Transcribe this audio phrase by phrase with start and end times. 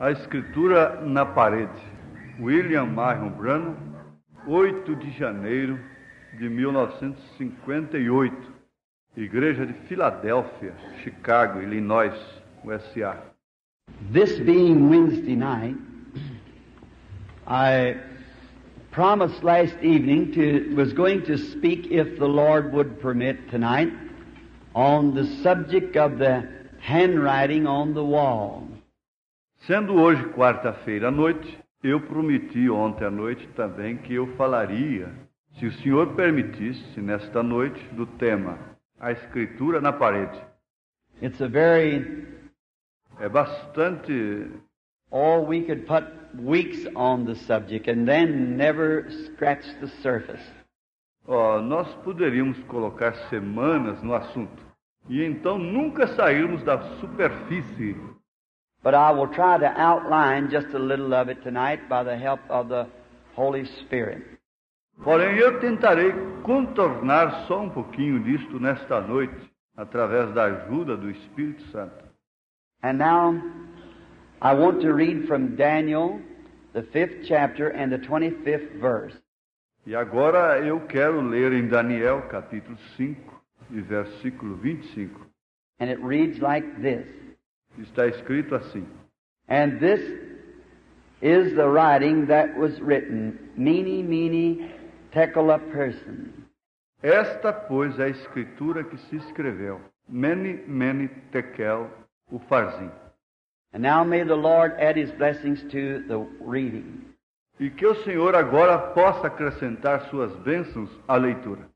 [0.00, 1.82] A Escritura na Parede.
[2.38, 3.76] William Marion Branham,
[4.46, 5.76] 8 de janeiro
[6.38, 8.32] de 1958.
[9.16, 10.72] Igreja de Filadélfia,
[11.02, 12.16] Chicago, Illinois,
[12.64, 13.16] USA.
[14.12, 15.74] This being Wednesday night,
[17.48, 17.96] I
[18.92, 23.92] promised last evening to was going to speak if the Lord would permit tonight
[24.76, 28.67] on the subject of the handwriting on the wall.
[29.68, 35.12] Sendo hoje quarta-feira à noite, eu prometi ontem à noite também que eu falaria,
[35.58, 38.58] se o Senhor permitisse, nesta noite, do tema
[38.98, 40.40] A Escritura na Parede.
[41.20, 42.26] It's a very
[43.20, 44.50] É bastante.
[45.10, 46.06] or we could put
[46.42, 50.50] weeks on the subject and then never scratch the surface.
[51.26, 54.62] Ó, nós poderíamos colocar semanas no assunto
[55.10, 58.07] e então nunca sairmos da superfície.
[58.82, 62.40] But I will try to outline just a little of it tonight by the help
[62.48, 62.86] of the
[63.34, 64.22] Holy Spirit.
[65.02, 69.34] Porém, eu tentarei contornar só um pouquinho disto nesta noite,
[69.76, 72.04] através da ajuda do Espírito Santo.
[72.82, 73.40] And now
[74.40, 76.20] I want to read from Daniel,
[76.72, 79.16] the fifth chapter and the 25th verse.
[79.86, 83.16] E agora eu quero ler em Daniel, capítulo 5,
[83.70, 85.26] e versículo 25.
[85.80, 87.06] And it reads like this.
[87.78, 88.86] Está escrito assim:
[89.48, 90.00] And this
[91.20, 94.70] is the writing that was written, Mene,
[95.12, 96.32] Tekel a person.
[97.02, 99.80] Esta, pois, é a escritura que se escreveu.
[100.08, 101.88] Mene, mene, tekel,
[102.30, 102.90] o farzim.
[103.72, 107.04] And now may the Lord add his blessings to the reading.
[107.60, 111.68] E que o Senhor agora possa acrescentar suas bênçãos à leitura.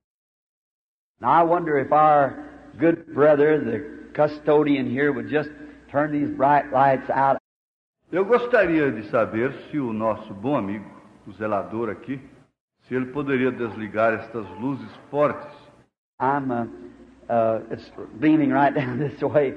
[1.20, 5.50] Now I wonder if our good brother, the custodian here, would just
[5.92, 7.36] turn these bright lights out.
[8.10, 10.84] Eu gostaria de saber se o nosso bom amigo,
[11.26, 12.20] o zelador aqui,
[12.82, 15.50] se ele poderia desligar estas luzes fortes.
[16.20, 16.66] I'm, uh,
[17.28, 19.56] uh, it's beaming right down this way.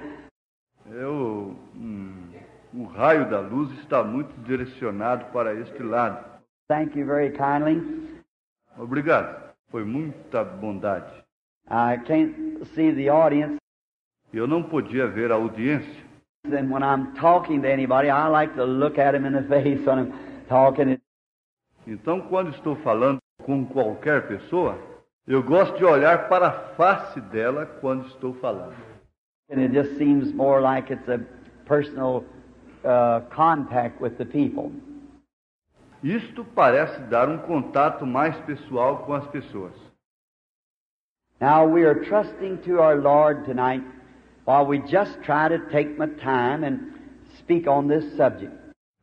[0.90, 2.32] Eu, hum,
[2.74, 6.24] o raio da luz está muito direcionado para este lado.
[6.68, 7.82] Thank you very kindly.
[8.78, 9.54] Obrigado.
[9.70, 11.12] Foi muita bondade.
[11.68, 13.58] I can't see the audience,
[14.34, 16.05] Eu não podia ver a audiência.
[16.54, 19.86] And when I'm talking to anybody, I like to look at them in the face
[19.86, 20.14] when I'm
[20.48, 21.00] talking.
[21.88, 24.78] Então, quando estou falando com qualquer pessoa,
[25.28, 28.76] eu gosto de olhar para a face dela quando estou falando.
[29.50, 31.20] And it just seems more like it's a
[31.66, 32.24] personal
[32.84, 34.72] uh, contact with the people.
[36.04, 39.74] Isto parece dar um contato mais pessoal com as pessoas.
[41.40, 43.84] Now we are trusting to our Lord tonight
[44.46, 46.94] while we just try to take my time and
[47.38, 48.54] speak on this subject.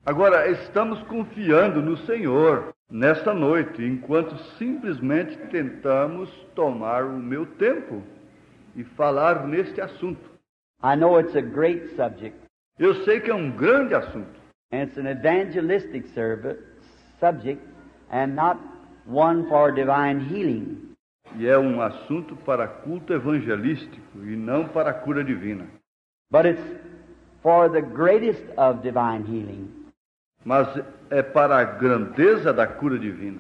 [0.05, 8.03] Agora, estamos confiando no Senhor nesta noite, enquanto simplesmente tentamos tomar o meu tempo
[8.75, 10.31] e falar neste assunto.
[10.83, 12.37] I know it's a great subject,
[12.79, 14.43] Eu sei que é um grande assunto
[14.73, 16.59] and it's an evangelistic service,
[17.21, 17.63] subject,
[18.11, 18.59] and not
[19.05, 20.92] one for divine healing.
[21.37, 25.67] E é um assunto para culto evangelístico e não para cura divina.
[26.31, 26.63] But it's
[27.43, 29.69] for the greatest of divine healing.
[30.45, 30.69] Mas
[31.11, 33.39] é para a grandeza da cura divina.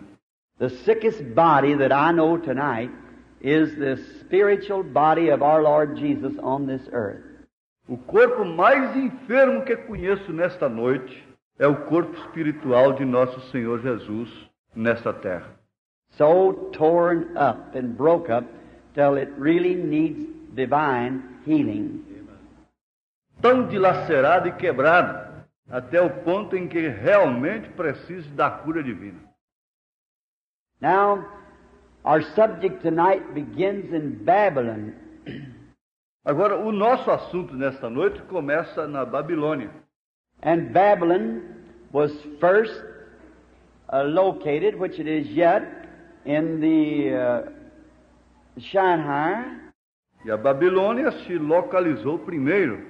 [0.58, 2.92] The sickest body that I know tonight
[3.40, 7.24] is the spiritual body of our Lord Jesus on this earth.
[7.88, 11.26] O corpo mais enfermo que conheço nesta noite
[11.58, 14.30] é o corpo espiritual de nosso Senhor Jesus
[14.74, 15.61] nesta terra.
[16.18, 18.44] So torn up and broke up
[18.94, 22.04] till it really needs divine healing.
[23.40, 25.32] Tão dilacerado e quebrado
[25.70, 29.18] até o ponto em que realmente precisa da cura divina.
[30.80, 31.26] Now,
[32.04, 34.92] our subject tonight begins in Babylon.
[36.24, 39.70] Agora, o nosso assunto nesta noite começa na Babilônia.
[40.42, 41.40] And Babylon
[41.92, 42.80] was first
[43.92, 45.81] uh, located, which it is yet,
[46.24, 47.50] in the uh,
[48.58, 49.58] Shanghai,
[50.24, 52.86] E a Babilônia se localizou primeiro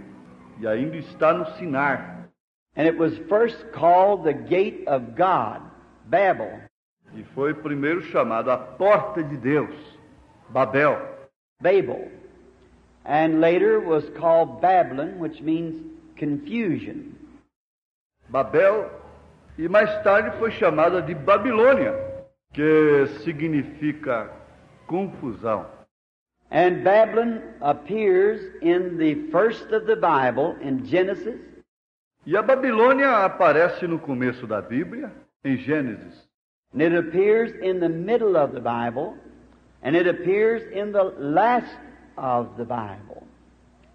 [0.60, 2.28] e ainda está no Sinar.
[2.76, 5.60] and it was first called the Gate of God,
[6.08, 6.60] Babel.
[7.14, 9.74] E foi primeiro chamado a Porta de Deus,
[10.50, 10.98] Babel.
[11.60, 12.10] Babel.
[13.04, 15.82] And later was called Babylon, which means
[16.16, 17.14] confusion.
[18.30, 18.90] Babel,
[19.58, 21.92] e mais tarde foi chamada de Babilônia,
[22.52, 24.30] que significa
[24.86, 25.66] confusão.
[26.50, 31.40] And Babylon appears in the first of the Bible in Genesis,
[32.24, 35.10] E a Babilônia aparece no começo da Bíblia,
[35.44, 36.28] em Gênesis.
[36.72, 39.16] And it appears in the middle of the Bible,
[39.82, 41.76] and it appears in the last
[42.16, 43.26] of the Bible,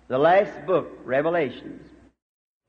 [0.09, 1.81] the last book, Revelations.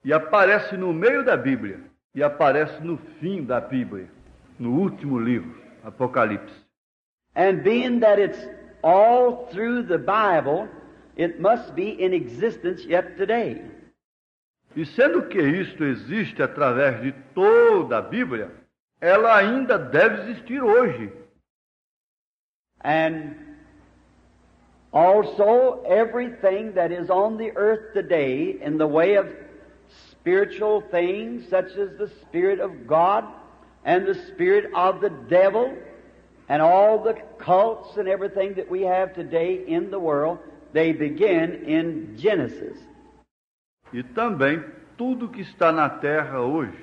[0.04, 1.80] E aparece no meio da Bíblia,
[2.14, 4.08] e aparece no fim da Bíblia,
[4.60, 6.52] no último livro, Apocalipse.
[7.34, 8.38] And being that it's
[8.82, 10.68] all through the Bible,
[11.16, 13.62] it must be in existence yet today.
[14.76, 18.50] E sendo que isto existe através de toda a Bíblia,
[19.00, 21.10] ela ainda deve existir hoje.
[22.80, 23.34] And
[24.92, 29.26] also everything that is on the earth today in the way of
[30.10, 33.24] spiritual things, such as the Spirit of God
[33.84, 35.76] and the Spirit of the devil,
[36.48, 40.38] and all the cults and everything that we have today in the world,
[40.72, 42.78] they begin in Genesis.
[43.92, 44.62] E também
[44.96, 46.76] tudo que está na terra hoje,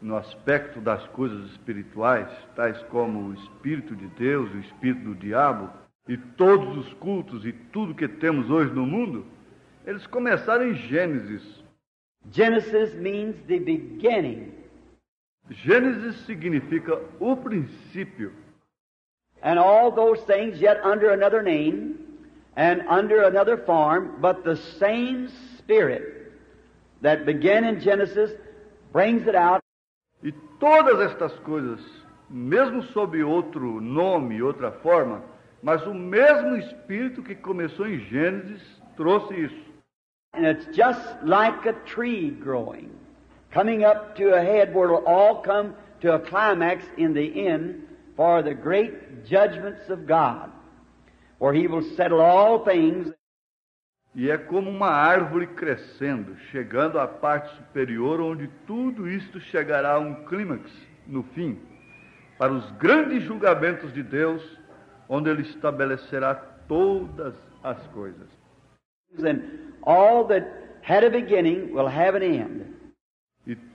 [0.00, 5.70] no aspecto das coisas espirituais, tais como o Espírito de Deus, o Espírito do diabo,
[6.08, 9.24] e todos os cultos e tudo que temos hoje no mundo,
[9.86, 11.62] eles começaram em Gênesis.
[12.30, 14.61] Genesis means the beginning.
[15.50, 18.32] Gênesis significa o princípio.
[19.42, 21.98] And all those things yet under another name
[22.56, 25.28] and under another form, but the same
[25.58, 26.32] Spirit
[27.00, 28.30] that began in Genesis
[28.92, 29.62] brings it out
[30.22, 30.30] E
[30.60, 31.80] todas estas coisas,
[32.30, 35.22] mesmo sob outro nome, outra forma,
[35.60, 38.62] mas o mesmo Espírito que começou em Gênesis
[38.96, 39.72] trouxe isso.
[40.34, 42.90] And it's just like a tree growing,
[43.52, 47.86] coming up to a head where it'll all come to a climax in the end
[48.16, 50.50] for the great judgments of God,
[51.38, 53.12] where He will settle all things.
[54.14, 59.98] E é como uma árvore crescendo, chegando à parte superior, onde tudo isto chegará a
[59.98, 60.70] um clímax
[61.06, 61.58] no fim,
[62.38, 64.42] para os grandes julgamentos de Deus,
[65.08, 66.34] onde Ele estabelecerá
[66.68, 67.34] todas
[67.64, 68.28] as coisas.
[69.18, 70.46] And all that
[70.82, 72.71] had a beginning will have an end.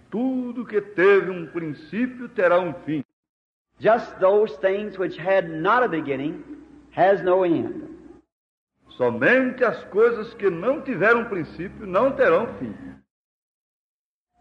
[0.10, 3.04] Tudo que teve um princípio terá um fim.
[3.80, 6.44] Just those things which had not a beginning
[6.96, 7.88] has no end.
[8.98, 12.74] Somente as coisas que não tiveram princípio não terão fim.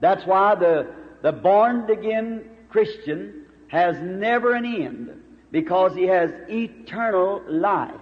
[0.00, 0.86] That's why the,
[1.22, 5.10] the born again Christian has never an end,
[5.50, 8.00] because he has eternal life.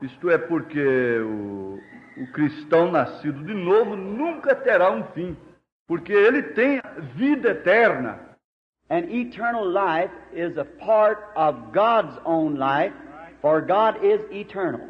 [0.00, 1.78] Isto é porque o,
[2.16, 5.36] o cristão nascido de novo nunca terá um fim,
[5.86, 6.80] porque ele tem
[7.14, 8.18] vida eterna.
[8.88, 12.92] And eternal life is a part of God's own life,
[13.40, 14.88] for God is eternal.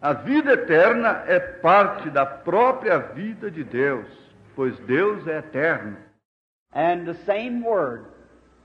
[0.00, 4.06] A vida eterna é parte da própria vida de Deus,
[4.54, 5.96] pois Deus é eterno.
[6.72, 8.04] And the same word,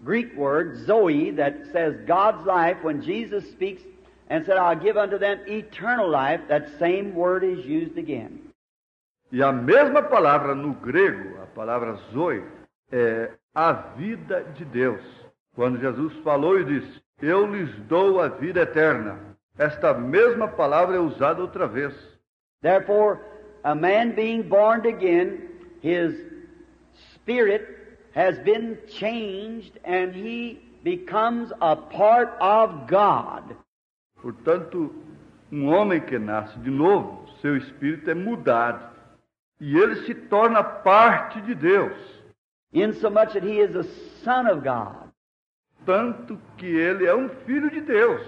[0.04, 3.82] Greek word, Zoe, that says God's life, when Jesus speaks
[4.30, 8.53] and said, I'll give unto them eternal life, that same word is used again.
[9.34, 12.44] E a mesma palavra no grego, a palavra zoe,
[12.92, 15.02] é a vida de Deus.
[15.56, 19.18] Quando Jesus falou e disse: Eu lhes dou a vida eterna.
[19.58, 21.96] Esta mesma palavra é usada outra vez.
[22.62, 23.22] Therefore,
[23.64, 25.50] a man being born again,
[25.82, 26.14] his
[27.16, 33.56] spirit has been changed and he becomes a part of God.
[34.22, 34.94] Portanto,
[35.52, 38.93] um homem que nasce de novo, seu espírito é mudado
[39.60, 41.98] e ele se torna parte de Deus,
[42.74, 43.84] insomuch that he is a
[44.24, 45.04] son of God.
[45.86, 48.22] tanto que ele é um filho de Deus.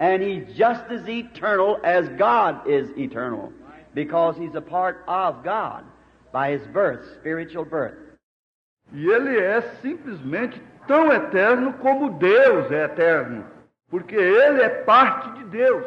[0.00, 3.52] And he's just as eternal as God is eternal,
[3.94, 5.84] because he's a part of God
[6.32, 7.98] by his birth, spiritual birth.
[8.92, 13.44] E ele é simplesmente tão eterno como Deus é eterno,
[13.90, 15.84] porque ele é parte de Deus,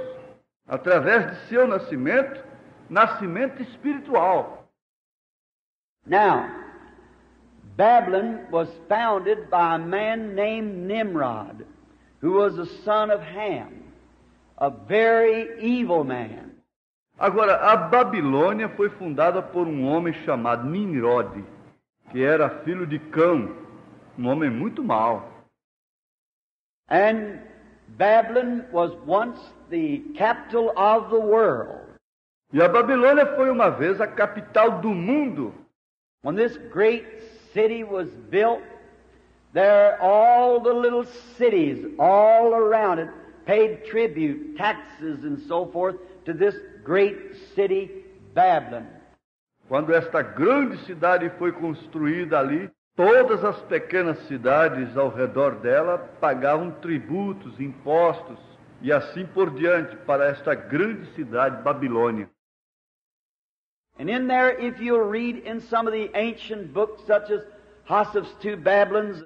[0.67, 2.43] através de seu nascimento,
[2.91, 4.67] nascimento espiritual.
[6.05, 6.51] Now,
[7.77, 11.65] Babylon was founded by a man named Nimrod,
[12.19, 13.83] who was a son of Ham,
[14.57, 16.51] a very evil man.
[17.17, 21.45] Agora, a Babilônia foi fundada por um homem chamado Nimrod,
[22.11, 23.55] que era filho de Cão,
[24.17, 25.29] um homem muito mau.
[26.89, 27.39] And
[27.87, 31.90] Babylon was once the capital of the world.
[32.53, 35.53] E a Babilônia foi uma vez a capital do mundo.
[36.23, 37.05] When this great
[37.53, 38.61] city was built,
[39.53, 41.05] there all the little
[41.37, 43.09] cities all around it
[43.45, 47.89] paid tribute, taxes, and so forth to this great city,
[48.33, 48.85] Babylon.
[49.67, 56.71] Quando esta grande cidade foi construída ali, todas as pequenas cidades ao redor dela pagavam
[56.71, 58.37] tributos, impostos
[58.81, 62.29] e assim por diante para esta grande cidade Babilônia.
[64.01, 67.43] And in there, if you'll read in some of the ancient books, such as
[67.83, 69.23] Hossif's Two Babylons,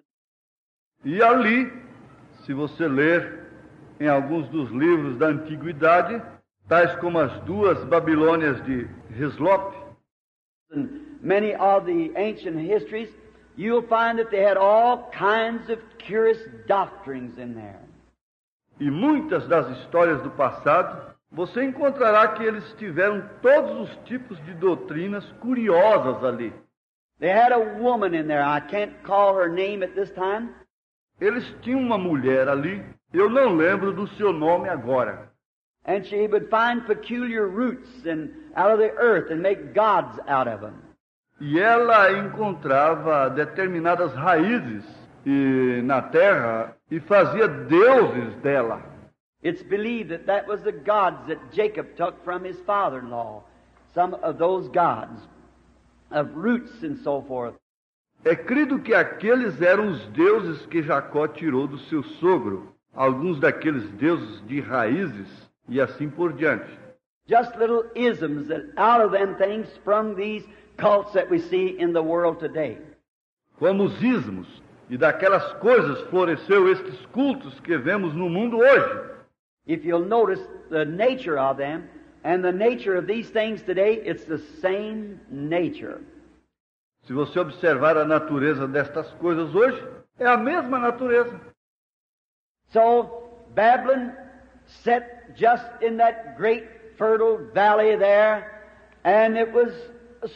[1.06, 1.72] E ali,
[2.44, 3.46] se você ler
[4.02, 6.22] em alguns dos livros da antiguidade,
[6.68, 8.86] tais como as duas Babilônias de
[9.18, 9.74] Hislop,
[10.72, 10.90] and
[11.22, 13.08] many of the ancient histories,
[13.56, 17.80] you'll find that they had all kinds of curious doctrines in there.
[18.82, 24.54] e muitas das histórias do passado, você encontrará que eles tiveram todos os tipos de
[24.54, 26.54] doutrinas curiosas ali.
[27.20, 28.44] They had a woman in there.
[28.44, 30.50] I can't call her name at this time.
[31.20, 35.30] Eles tinham uma mulher ali, eu não lembro do seu nome agora.
[35.88, 40.50] And she would find peculiar roots and out of the earth and make gods out
[40.50, 40.74] of them.
[41.40, 44.84] E ela encontrava determinadas raízes
[45.26, 48.82] e, na terra e fazia deuses dela.
[49.46, 53.44] It's believed that that was the gods that Jacob took from his father-in-law.
[53.94, 55.22] Some of those gods
[56.10, 57.54] of roots and so forth.
[58.24, 63.88] É crido que aqueles eram os deuses que Jacó tirou do seu sogro, alguns daqueles
[63.92, 65.28] deuses de raízes
[65.70, 66.80] e assim por diante.
[67.28, 70.44] Just little isms that out of them things sprung these
[70.76, 72.80] cults that we see in the world today.
[73.60, 74.48] Como os ismos,
[74.90, 79.15] e daquelas coisas floresceu estes cultos que vemos no mundo hoje.
[79.66, 81.90] If you'll notice the nature of them
[82.24, 86.02] and the nature of these things today, it's the same nature.
[87.08, 89.82] Se você observar a natureza destas coisas hoje,
[90.20, 91.40] é a mesma natureza.
[92.72, 94.14] So Babylon
[94.66, 96.64] set just in that great
[96.98, 98.64] fertile valley there,
[99.04, 99.72] and it was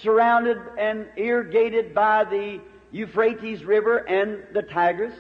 [0.02, 2.60] surrounded and irrigated by the
[2.92, 5.14] Euphrates River and the Tigris.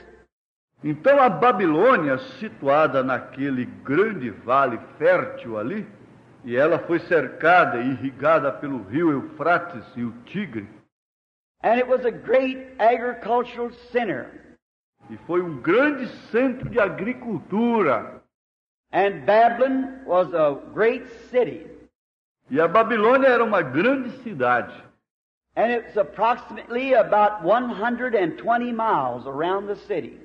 [0.83, 5.86] Então a Babilônia, situada naquele grande vale fértil ali,
[6.45, 10.67] e ela foi cercada e irrigada pelo rio Eufrates e o Tigre,
[11.62, 14.27] And it was a great agricultural center.
[15.09, 18.21] e foi um grande centro de agricultura.
[18.93, 21.67] And Babylon was a great city.
[22.50, 24.74] E a Babilônia era uma grande cidade.
[25.57, 30.17] And it's approximately about 120 miles around the city.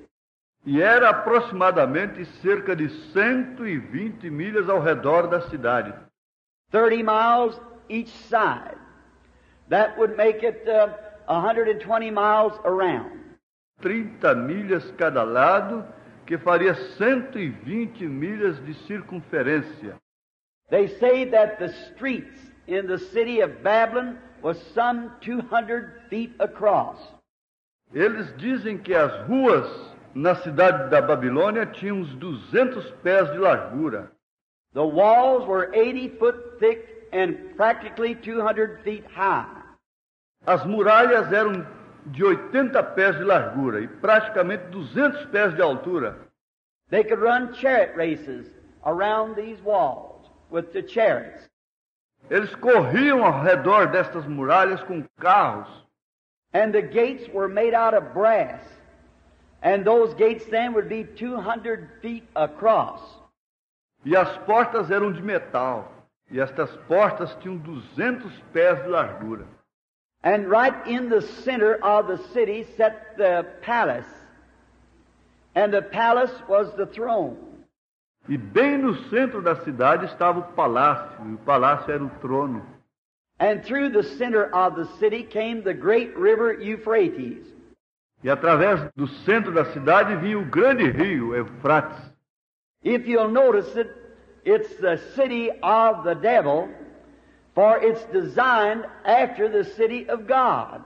[0.65, 5.93] E era aproximadamente cerca de 120 milhas ao redor da cidade.
[6.71, 8.77] 30 miles each side.
[9.69, 10.89] That would make it uh,
[11.27, 13.11] 120 miles around.
[13.81, 15.85] 30 milhas cada lado,
[16.25, 19.95] que faria 120 milhas de circunferência.
[20.69, 26.97] They say that the streets in the city of Babylon was some 200 feet across.
[27.93, 34.11] Eles dizem que as ruas na cidade da Babilônia tinham uns 200 pés de largura.
[34.73, 39.61] The walls were 80 foot thick and practically 200 feet high.
[40.47, 41.65] As muralhas eram
[42.05, 46.17] de 80 pés de largura e praticamente 200 pés de altura.
[46.89, 48.47] They could run chariot races
[48.85, 51.49] around these walls with the chariots.
[52.29, 55.67] Eles corriam ao redor destas muralhas com carros.
[56.53, 58.61] And the gates were made out of brass.
[59.65, 63.01] And those gates then would be 200 feet across.
[64.05, 65.91] E as portas eram de metal.
[66.29, 69.47] E estas portas tinham 200 pés de largura.
[70.23, 74.05] And right in the center of the city sat the palace.
[75.55, 77.35] And the palace was the throne.
[78.29, 82.63] E bem no centro da cidade estava o palácio, e o palácio era o trono.
[83.39, 87.54] And through the center of the city came the great river Euphrates.
[88.25, 92.11] E através do centro da cidade vinha o grande rio Eufrates.
[92.83, 93.87] If you'll notice it,
[94.43, 96.67] it's the city of the devil,
[97.53, 100.81] for it's designed after the city of God,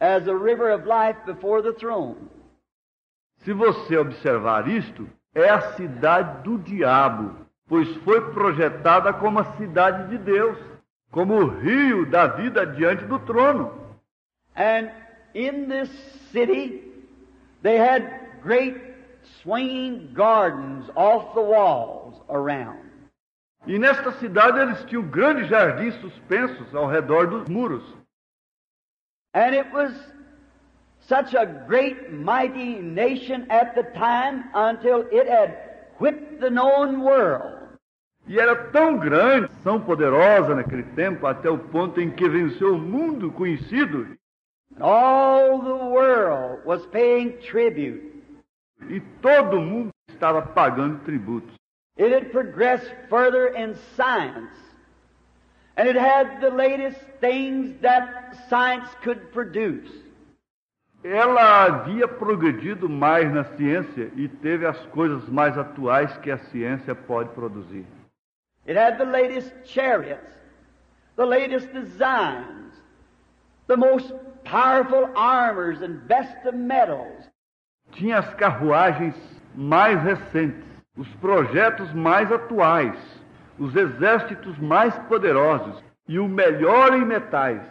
[0.00, 2.28] as a river of life before the throne.
[3.38, 7.36] Se você observar isto, é a cidade do diabo,
[7.66, 10.58] pois foi projetada como a cidade de Deus,
[11.10, 13.72] como o rio da vida diante do trono.
[14.54, 15.03] And
[15.34, 15.90] in this
[16.32, 16.80] city,
[17.62, 18.76] they had great
[19.42, 22.78] swinging gardens off the walls around.
[23.66, 27.82] E nesta cidade eles tinham grandes jardins suspensos ao redor dos muros.
[29.32, 29.92] And it was
[31.00, 35.56] such a great, mighty nation at the time until it had
[35.98, 37.58] whipped the known world.
[38.26, 42.78] E era tão grande, tão poderosa naquele tempo, até o ponto em que venceu o
[42.78, 44.16] mundo conhecido.
[48.88, 51.54] E todo mundo estava pagando tributos.
[51.96, 54.50] It had progressed further in science.
[55.76, 59.90] And it had the latest things that science could produce.
[61.04, 66.94] Ela havia progredido mais na ciência e teve as coisas mais atuais que a ciência
[66.94, 67.84] pode produzir.
[68.66, 70.30] It had the latest chariots,
[71.16, 72.72] the latest designs,
[73.66, 74.14] the most
[74.44, 77.24] powerful armors and best of metals.
[77.92, 79.14] Tinha as carruagens
[79.54, 80.64] mais recentes,
[80.96, 82.96] os projetos mais atuais,
[83.58, 87.62] os exércitos mais poderosos e o melhor em metais.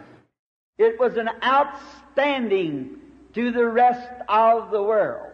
[0.78, 2.98] It was an outstanding
[3.32, 5.32] to the rest of the world.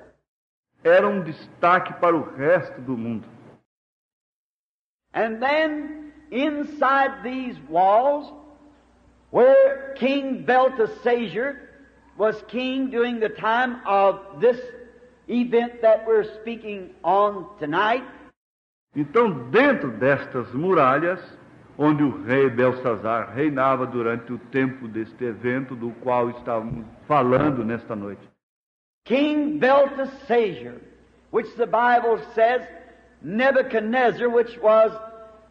[0.85, 3.27] Era um destaque para o resto do mundo.
[5.15, 8.33] And then inside these walls,
[9.31, 11.57] where King Belteshazzar
[12.17, 14.61] was king during the time of this
[15.29, 18.05] event that we're speaking on tonight,
[18.95, 21.21] Então, dentro destas muralhas,
[21.79, 27.95] onde o rei Belsazar reinava durante o tempo deste evento do qual estávamos falando nesta
[27.95, 28.29] noite.
[29.05, 30.75] King Belteshazzar,
[31.31, 32.67] which the Bible says
[33.23, 34.93] Nebuchadnezzar, which was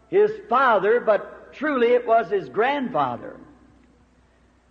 [0.10, 3.38] his father, but truly it was his grandfather,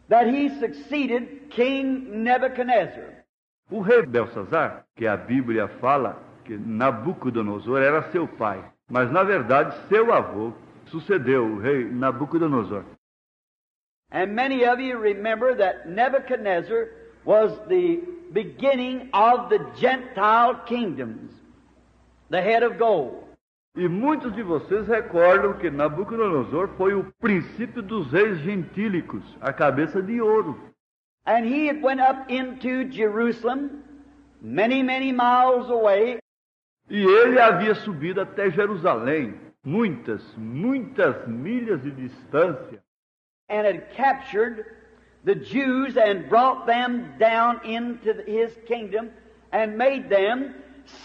[0.09, 3.25] that he succeeded King Nebuchadnezzar.
[3.71, 9.77] O rei Belsazar, que a Bíblia fala que Nabucodonosor era seu pai, mas na verdade
[9.89, 10.53] seu avô
[10.87, 12.85] sucedeu o rei Nabucodonosor.
[14.11, 16.89] And many of you remember that Nebuchadnezzar
[17.27, 18.01] was the
[18.33, 21.33] beginning of the Gentile kingdoms,
[22.31, 23.28] the head of gold.
[23.79, 30.03] E muitos de vocês recordam que Nabucodonosor foi o princípio dos reis gentílicos, a cabeça
[30.03, 30.59] de ouro.
[31.25, 33.85] And he had went up into Jerusalem,
[34.43, 36.19] many, many miles away,
[36.91, 42.83] E ele havia subido até Jerusalém, muitas, muitas milhas de distância,
[43.49, 44.67] and had captured
[45.25, 49.11] the Jews and brought them down into his kingdom
[49.53, 50.53] and made them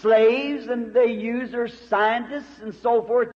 [0.00, 3.30] slaves and they used their scientists and so forth.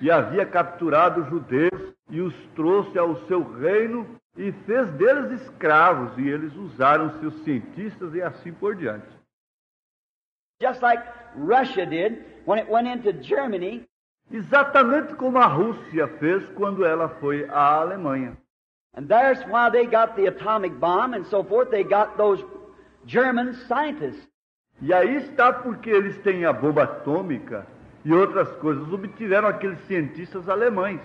[0.00, 6.18] e havia capturado os judeus e os trouxe ao seu reino e fez deles escravos,
[6.18, 9.06] e eles usaram seus cientistas e assim por diante.
[10.60, 11.02] Just like
[11.36, 13.86] Russia did when it went into Germany
[14.30, 18.36] Exatamente como a Rússia fez quando ela foi à Alemanha.
[18.96, 21.70] And there's why they got the atomic bomb and so forth.
[21.70, 22.42] They got those
[23.04, 24.26] German scientists.
[24.80, 27.66] E aí está porque eles têm a bomba atômica
[28.04, 31.00] e outras coisas, obtiveram aqueles cientistas alemães.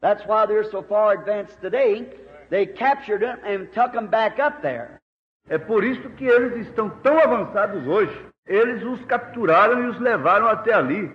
[0.00, 2.06] That's why they're so far advanced today.
[2.50, 5.00] They captured them and took them back up there.
[5.48, 8.26] É por isso que eles estão tão avançados hoje.
[8.46, 11.12] Eles os capturaram e os levaram até ali.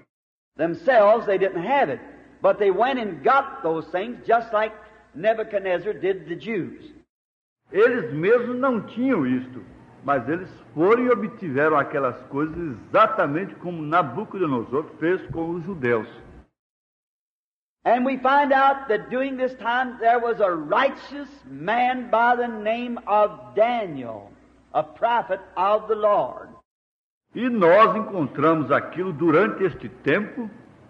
[0.57, 2.01] Themselves, they didn't have it.
[2.41, 4.75] But they went and got those things just like
[5.15, 6.93] Nebuchadnezzar did the Jews.
[7.71, 9.63] Eles mesmos não tinham isto,
[10.03, 16.07] mas eles foram e obtiveram aquelas coisas exatamente como Nabucodonosor fez com os judeus.
[17.85, 22.47] And we find out that during this time there was a righteous man by the
[22.47, 24.31] name of Daniel,
[24.73, 26.49] a prophet of the Lord.
[27.35, 30.49] E nós encontramos aquilo durante este tempo.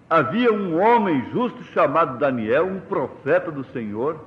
[0.09, 4.19] Havia um homem justo chamado Daniel, um profeta do Senhor,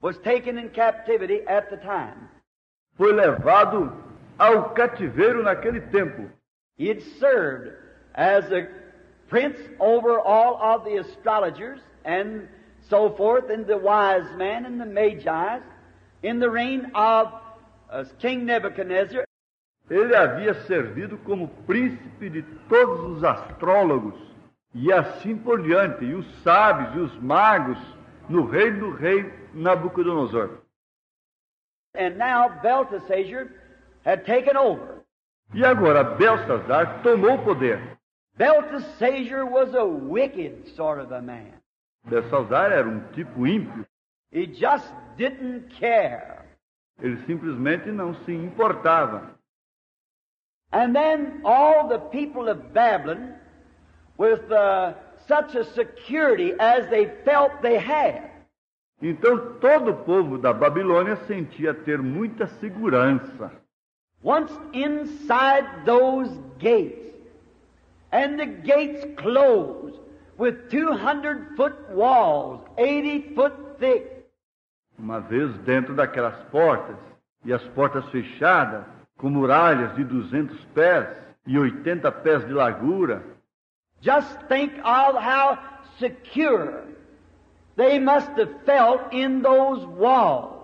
[0.00, 2.28] was taken in captivity at the time.
[2.98, 3.92] foi levado
[4.38, 6.30] ao cativeiro naquele tempo.
[6.78, 7.72] Had served
[8.14, 8.68] as a
[9.28, 12.48] prince over all of the astrologers and
[12.88, 15.60] so forth, and the wise men and the magi
[16.22, 17.32] in the reign of
[17.90, 19.24] uh, King Nebuchadnezzar.
[19.90, 24.14] Ele havia servido como príncipe de todos os astrólogos
[24.74, 27.78] e assim por diante, e os sábios e os magos
[28.28, 30.58] no reino do rei Nabucodonosor.
[31.94, 33.48] And now Belteshazzar
[34.08, 35.04] had taken over.
[35.54, 37.98] E agora Belsazar tomou o poder.
[38.36, 41.52] Belteshazzar was a wicked sort of a man.
[42.10, 43.84] Era um tipo ímpio.
[44.30, 46.44] He just didn't care.
[47.00, 49.36] Ele simplesmente não se importava.
[50.72, 53.34] And then all the people of Babylon,
[54.16, 54.94] with uh,
[55.26, 58.28] such a security as they felt they had,
[59.00, 63.52] Então todo o povo da Babilônia sentia ter muita segurança.
[64.22, 66.28] Once inside those
[66.58, 67.14] gates,
[68.12, 69.96] and the gates closed,
[70.36, 74.26] with 200 foot walls, 80 foot thick.
[74.98, 76.96] Uma vez dentro daquelas portas,
[77.44, 78.84] e as portas fechadas,
[79.16, 81.08] com muralhas de 200 pés
[81.46, 83.22] e 80 pés de largura.
[84.00, 85.58] Just think of how
[85.98, 86.84] secure
[87.76, 90.57] they must have felt in those walls.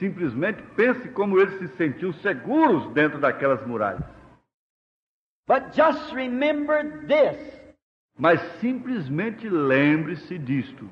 [0.00, 4.02] Simplesmente pense como eles se sentiam seguros dentro daquelas muralhas.
[5.46, 7.36] But just remember this.
[8.18, 10.88] Mas simplesmente lembre-se disto.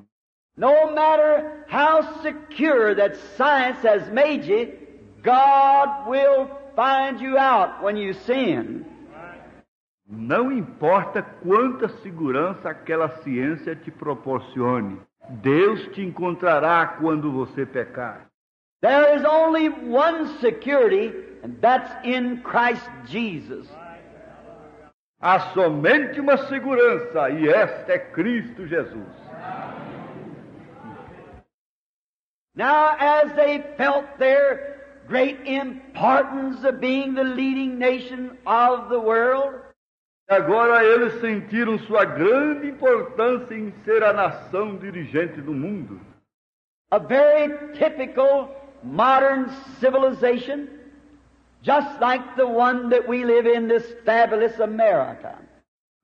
[0.59, 4.77] No matter how secure that science has made you,
[5.23, 8.85] God will find you out when you sin.
[10.07, 14.99] Não importa quanta segurança aquela ciência te proporcione,
[15.43, 18.28] Deus te encontrará quando você pecar.
[18.81, 21.13] There is only one security,
[21.43, 23.67] and that's in Christ Jesus.
[25.21, 29.09] Há somente uma segurança, e esta é Cristo Jesus.
[32.55, 34.77] Now, as they felt their
[35.09, 39.55] great importance of being the leading nation of the world,
[40.31, 45.99] Agora eles sentiram sua grande importância em ser a nação dirigente do mundo.
[46.91, 50.69] a very typical modern civilization,
[51.63, 55.37] just like the one that we live in, this fabulous America.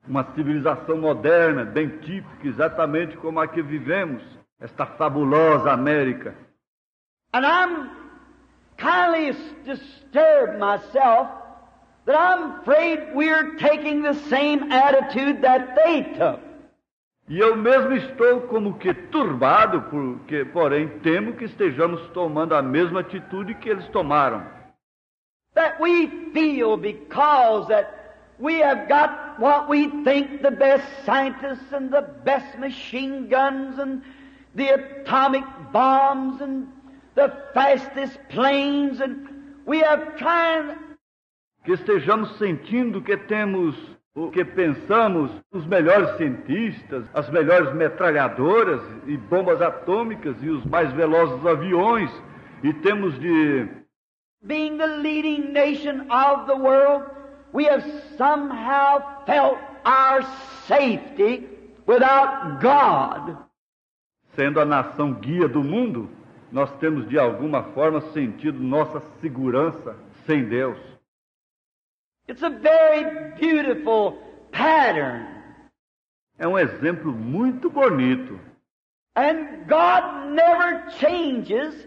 [0.06, 4.22] Uma civilização moderna, bem típica, exatamente como a que vivemos,
[4.60, 6.34] esta fabulosa América.
[7.32, 7.90] And I'm
[8.76, 11.28] kindly disturbed myself
[12.06, 16.40] that I'm afraid we're taking the same attitude that they took.
[17.26, 23.00] E eu mesmo estou como que turbado, porque, porém, temo que estejamos tomando a mesma
[23.00, 24.44] atitude que eles tomaram.
[25.54, 27.88] That we feel because that
[28.38, 34.02] we have got what we think the best scientists and the best machine guns and
[34.54, 36.66] the atomic bombs and
[37.14, 39.28] the fastest planes and
[39.64, 40.76] we have trying
[41.64, 43.74] Que estejamos sentindo que temos
[44.14, 50.92] o que pensamos os melhores cientistas, as melhores metralhadoras e bombas atômicas e os mais
[50.92, 52.10] velozes aviões,
[52.62, 53.68] e temos de
[54.42, 57.04] being the leading nation of the world,
[57.52, 57.82] we have
[58.16, 60.22] somehow felt our
[60.68, 61.48] safety
[61.86, 63.36] without God.
[64.36, 66.08] sendo a nação guia do mundo,
[66.52, 69.96] nós temos de alguma forma sentido nossa segurança
[70.26, 70.93] sem Deus.
[72.26, 74.18] It's a very beautiful
[74.50, 75.26] pattern.
[76.38, 78.40] É um exemplo muito bonito.
[79.16, 81.86] And God never changes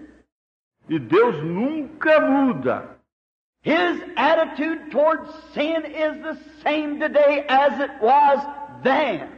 [0.90, 2.98] E Deus nunca muda.
[3.62, 8.40] His attitude towards sin is the same today as it was
[8.84, 9.30] then.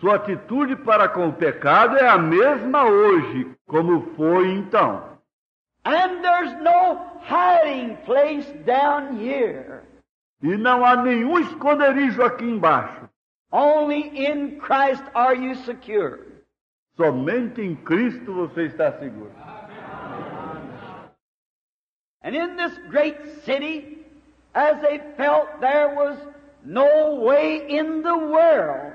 [0.00, 5.18] Sua atitude para com o pecado é a mesma hoje, como foi então.
[5.84, 9.82] And there's no hiding place down here.
[10.42, 13.08] E não há nenhum esconderijo aqui embaixo.
[13.52, 16.20] Only in Christ are you secure.
[16.96, 19.32] Somente em Cristo você está seguro.
[22.22, 23.98] And in this great city,
[24.54, 26.18] as they felt there was
[26.64, 28.92] no way in the world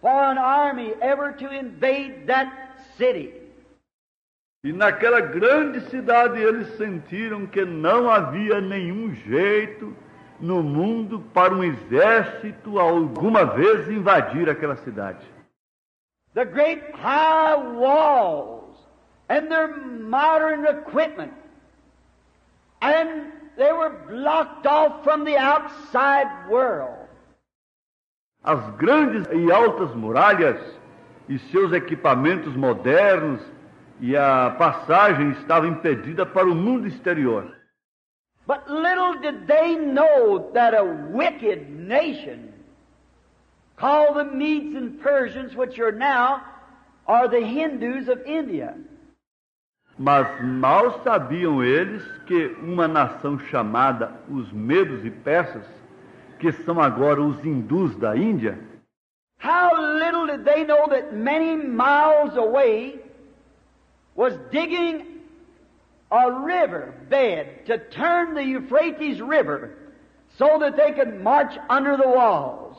[0.00, 3.34] for an army ever to invade that city.
[4.62, 9.96] E naquela grande cidade eles sentiram que não havia nenhum jeito
[10.40, 15.24] no mundo para um exército alguma vez invadir aquela cidade.
[16.34, 18.76] The great high walls
[19.28, 21.32] and their modern equipment,
[22.80, 27.08] and they were blocked off from the outside world.
[28.42, 30.58] As grandes e altas muralhas
[31.28, 33.40] e seus equipamentos modernos
[34.00, 37.59] e a passagem estava impedida para o mundo exterior.
[38.50, 40.82] But little did they know that a
[41.12, 42.52] wicked nation
[43.76, 46.42] called the Medes and Persians, which are now
[47.06, 48.74] are the Hindus of India.
[49.96, 55.66] Mas mal sabiam eles que uma nação chamada os Medos e Persas,
[56.40, 58.58] que são agora os hindus da Índia,
[59.38, 62.98] How little did they know that many miles away
[64.16, 65.09] was digging
[66.10, 69.76] a river bed to turn the Euphrates River
[70.36, 72.76] so that they could march under the walls.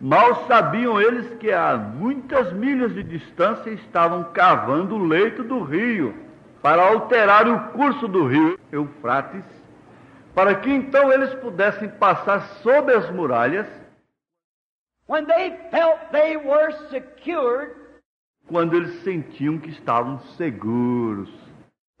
[0.00, 6.14] Mal sabiam eles que a muitas milhas de distância estavam cavando o leito do rio
[6.62, 9.44] para alterar o curso do rio Eufrates,
[10.34, 13.66] para que então eles pudessem passar sob as muralhas
[15.10, 17.74] when they felt they were secured,
[18.46, 21.28] quando eles sentiam que estavam seguros.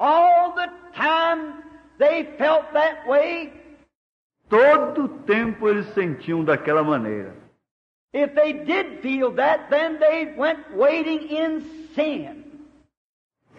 [0.00, 1.62] All the time
[1.98, 3.52] they felt that way,
[4.48, 7.32] Todo tempo eles sentiam daquela maneira.
[8.12, 11.62] if they did feel that, then they went waiting in
[11.94, 12.44] sin.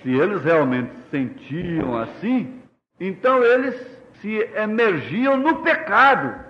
[0.04, 2.60] Se eles realmente sentiam assim,
[3.00, 3.76] então eles
[4.22, 6.44] se emergiam no pecado.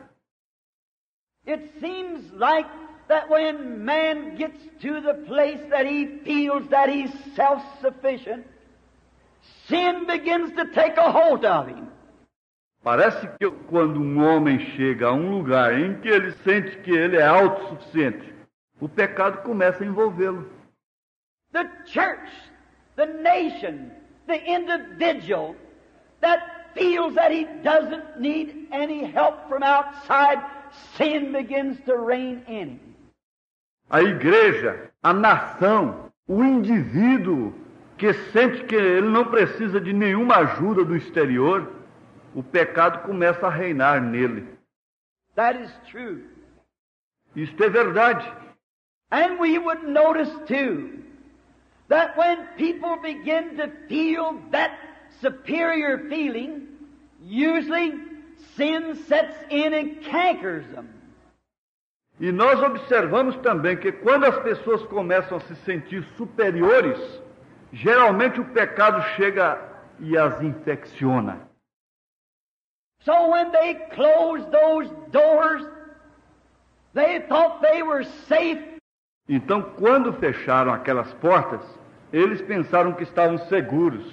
[1.46, 2.68] It seems like
[3.10, 8.46] that when man gets to the place that he feels that he's self-sufficient,
[9.72, 11.88] sin begins to take a hold of him.
[12.84, 17.18] Parece que quando um homem chega a um lugar em que ele sente que ele
[17.18, 18.34] é autossuficiente,
[18.80, 20.50] o pecado começa a envolvê-lo.
[21.54, 22.32] The church,
[22.96, 23.92] the nation,
[24.28, 25.56] the individual
[26.22, 30.44] that feels that he doesn't need any help from outside,
[30.98, 32.80] sin begins to reign in him.
[33.92, 37.54] A igreja, a nação, o indivíduo
[38.02, 41.72] que sente que ele não precisa de nenhuma ajuda do exterior,
[42.34, 44.48] o pecado começa a reinar nele.
[45.36, 46.24] That is true.
[47.36, 48.28] Isto é verdade.
[49.12, 51.04] And we would notice too
[51.90, 54.74] that when people begin to feel that
[55.22, 56.70] superior feeling,
[57.22, 57.94] usually
[58.56, 60.90] sin sets in and cankers them.
[62.20, 67.22] E nós observamos também que quando as pessoas começam a se sentir superiores,
[67.72, 69.60] geralmente o pecado chega
[70.00, 71.40] e as infecciona.
[73.04, 75.64] So when they closed those doors,
[76.94, 78.60] they thought they were safe.
[79.28, 81.62] Então, quando fecharam aquelas portas,
[82.12, 84.06] eles pensaram que estavam seguros.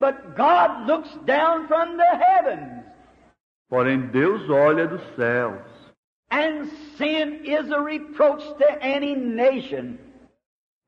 [0.00, 2.84] But God looks down from the heavens,
[3.70, 5.62] Porém, Deus olha dos céus.
[6.30, 9.98] and sin is a reproach to any nation.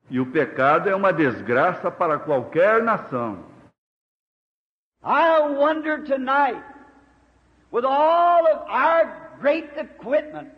[0.09, 3.43] E o pecado é uma desgraça para qualquer nação.
[5.03, 6.63] I wonder tonight,
[7.71, 10.49] with all of our great equipment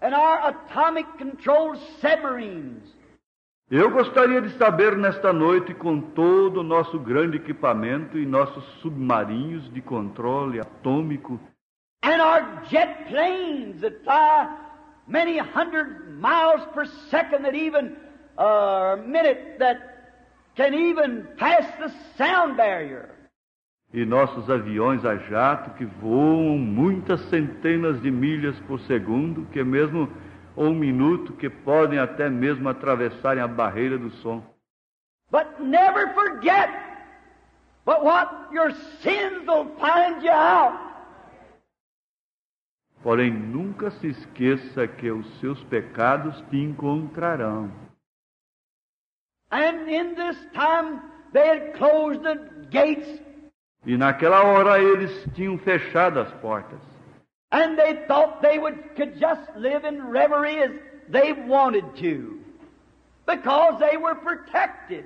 [0.00, 2.94] and our atomic controlled submarines,
[3.70, 9.72] Eu gostaria de saber nesta noite, com todo o nosso grande equipamento e nossos submarinos
[9.72, 11.40] de controle atômico
[12.04, 14.54] and our jet planes that fly
[15.06, 17.96] many hundred miles per second that even
[18.36, 19.80] a minute that
[20.56, 23.14] can even pass the sound barrier.
[23.94, 30.10] e nossos aviões a jato que voam muitas centenas de milhas por segundo, que mesmo
[30.56, 34.42] ou um minuto que podem até mesmo atravessarem a barreira do som.
[35.30, 36.70] But never forget
[37.84, 40.76] but what your sins will find you out.
[43.02, 47.70] Porém, nunca se esqueça que os seus pecados te encontrarão.
[49.43, 49.43] And in this time they had closed the gates
[53.86, 56.80] E naquela hora eles tinham fechado as portas.
[57.54, 60.72] and they thought they would could just live in reverie as
[61.08, 62.40] they wanted to
[63.26, 65.04] because they were protected.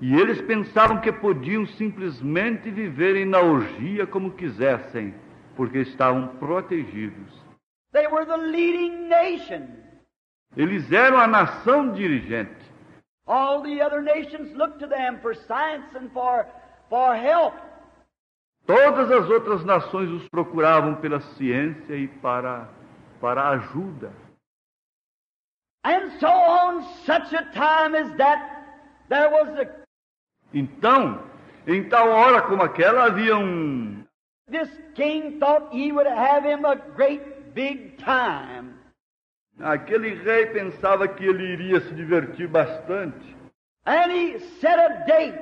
[0.00, 5.14] E eles pensavam que podiam simplesmente viverem na orgia como quisessem,
[5.56, 7.32] porque estavam protegidos.
[7.92, 9.68] They were the leading nation.
[10.56, 12.61] Eles eram a nação dirigente.
[18.66, 22.68] Todas as outras nações os procuravam pela ciência e para,
[23.20, 24.12] para ajuda.
[25.84, 28.40] And so on such a time as that,
[29.08, 29.66] there was a,
[30.54, 31.20] Então,
[31.66, 34.04] em tal hora como aquela, havia um,
[34.48, 38.74] this king thought he would have him a great big time.
[39.60, 43.36] Aquele rei pensava que ele iria se divertir bastante.
[43.84, 45.38] And he set a date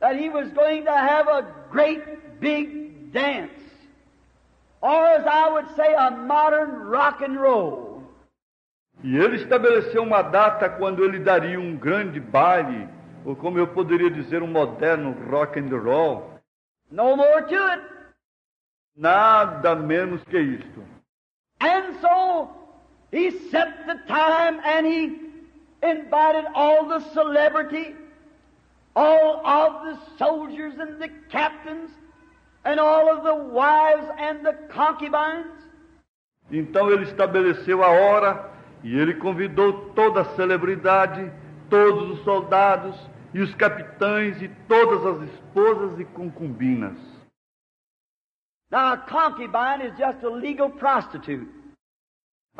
[0.00, 3.52] that he was going to have a great big dance.
[4.80, 8.02] Or as I would say, a modern rock and roll.
[9.02, 12.88] E ele estabeleceu uma data quando ele daria um grande baile,
[13.24, 16.40] ou como eu poderia dizer, um moderno rock and roll.
[16.90, 17.82] No more to it.
[18.96, 20.82] Nada menos que isto.
[21.60, 22.59] And so
[23.12, 25.18] he set the time and he
[25.82, 27.94] invited all the celebrity,
[28.94, 31.90] all of the soldiers and the captains,
[32.64, 35.46] and all of the wives and the concubines.
[36.50, 38.50] Então ele estabeleceu a hora
[38.82, 41.32] e ele convidou toda a celebridade,
[41.68, 42.96] todos os soldados
[43.32, 46.98] e os capitães e todas as esposas e concubinas.
[48.70, 51.59] Now, a concubine is just a legal prostitute.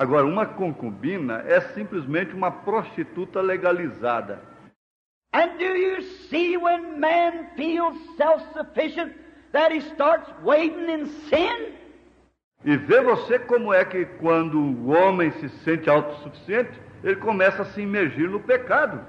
[0.00, 4.40] Agora, uma concubina é simplesmente uma prostituta legalizada.
[5.34, 9.12] And do you see when man feels self-sufficient
[9.52, 11.74] that he starts wading in sin?
[12.64, 17.66] E vê você como é que quando o homem se sente autossuficiente, ele começa a
[17.66, 19.04] se imergir no pecado.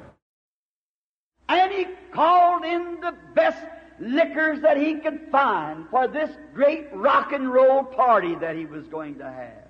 [1.48, 3.66] And he called in the best
[3.98, 8.86] liquors that he could find for this great rock and roll party that he was
[8.90, 9.61] going to have.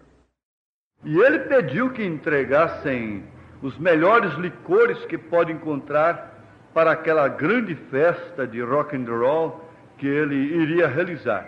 [1.03, 3.23] E ele pediu que entregassem
[3.61, 6.31] os melhores licores que pode encontrar
[6.73, 9.63] para aquela grande festa de rock and roll
[9.97, 11.47] que ele iria realizar.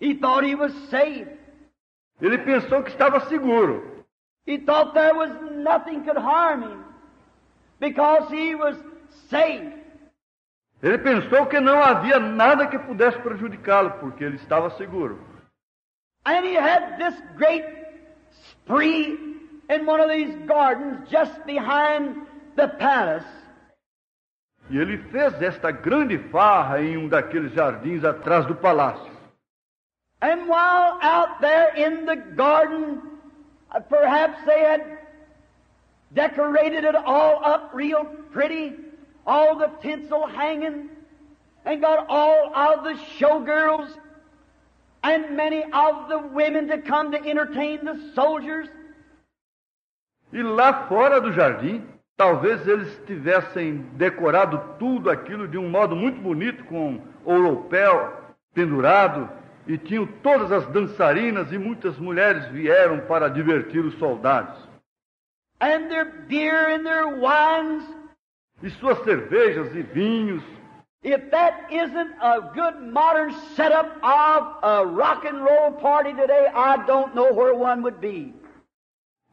[0.00, 1.26] He thought he was safe.
[2.20, 4.04] Ele pensou que estava seguro.
[4.46, 6.84] He thought there was nothing could harm him
[7.80, 8.76] because he was
[9.28, 9.74] safe.
[10.82, 15.18] Ele pensou que não havia nada que pudesse prejudicá-lo, porque ele estava seguro.
[16.24, 17.85] And he had this great
[18.66, 19.16] spree
[19.70, 22.16] in one of these gardens just behind
[22.56, 23.24] the palace.
[24.68, 29.12] E ele fez esta grande farra em um daqueles jardins atrás do palácio.
[30.20, 33.00] And while out there in the garden,
[33.70, 34.98] uh, perhaps they had
[36.12, 38.74] decorated it all up real pretty,
[39.24, 40.88] all the tinsel hanging,
[41.64, 43.96] and got all of the showgirls
[50.32, 56.20] E lá fora do jardim, talvez eles tivessem decorado tudo aquilo de um modo muito
[56.20, 58.12] bonito, com ouropel
[58.52, 59.30] pendurado,
[59.66, 64.56] e tinham todas as dançarinas e muitas mulheres vieram para divertir os soldados.
[65.60, 67.84] And their beer and their wines.
[68.62, 70.42] E suas cervejas e vinhos.
[71.06, 76.84] If that isn't a good modern setup of a rock and roll party today, I
[76.84, 78.34] don't know where one would be.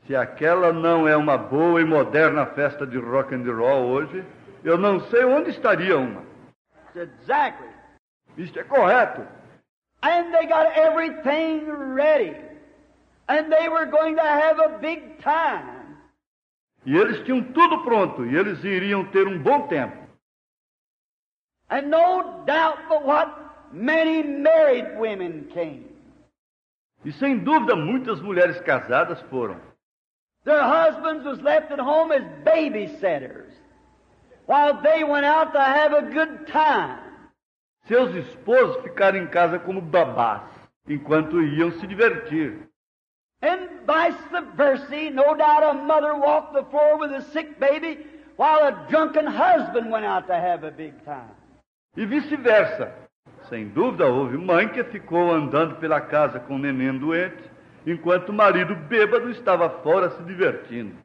[0.06, 4.24] Se aquela não é uma boa e moderna festa de rock and roll hoje,
[4.64, 6.22] eu não sei onde estaria uma.
[6.96, 7.70] Exactly.
[8.38, 9.26] Isto é correto.
[10.04, 12.36] And they got everything ready.
[13.28, 15.98] And they were going to have a big time.
[16.86, 20.03] E eles tinham tudo pronto e eles iriam ter um bom tempo.
[21.74, 23.36] And no doubt but what
[23.72, 25.86] many married women came.
[27.04, 29.60] E sem dúvida muitas mulheres casadas foram.
[30.44, 33.50] Their husbands was left at home as babysitters
[34.46, 37.00] while they went out to have a good time.
[37.88, 40.44] Seus esposos ficaram em casa como babás,
[40.88, 42.68] enquanto iam se divertir.
[43.42, 44.14] And vice
[44.56, 48.06] versa, no doubt a mother walked the floor with a sick baby
[48.36, 51.32] while a drunken husband went out to have a big time.
[51.96, 52.94] E vice-versa.
[53.50, 57.44] Sem dúvida, houve mãe que ficou andando pela casa com um neném doente,
[57.86, 60.96] enquanto o marido bêbado estava fora se divertindo.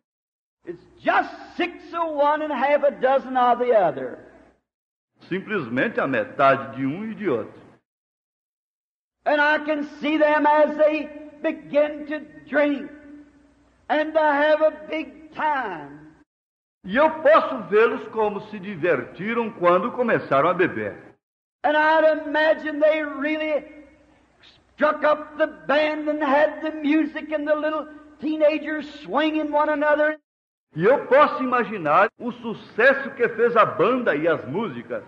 [0.66, 4.18] It's just six of one and half a dozen of the other.
[5.29, 7.61] Simplesmente a metade de um e de outro.
[9.27, 11.09] And I can see them as they
[11.42, 12.90] begin to drink
[13.88, 15.97] and to have a big time.
[16.88, 20.96] E eu posso vê-los como se divertiram quando começaram a beber.
[21.62, 23.62] And I'd imagine they really
[24.74, 30.18] struck up the band and had the music and the little teenagers swinging one another.
[30.74, 35.05] E eu posso imaginar o sucesso que fez a banda e as músicas,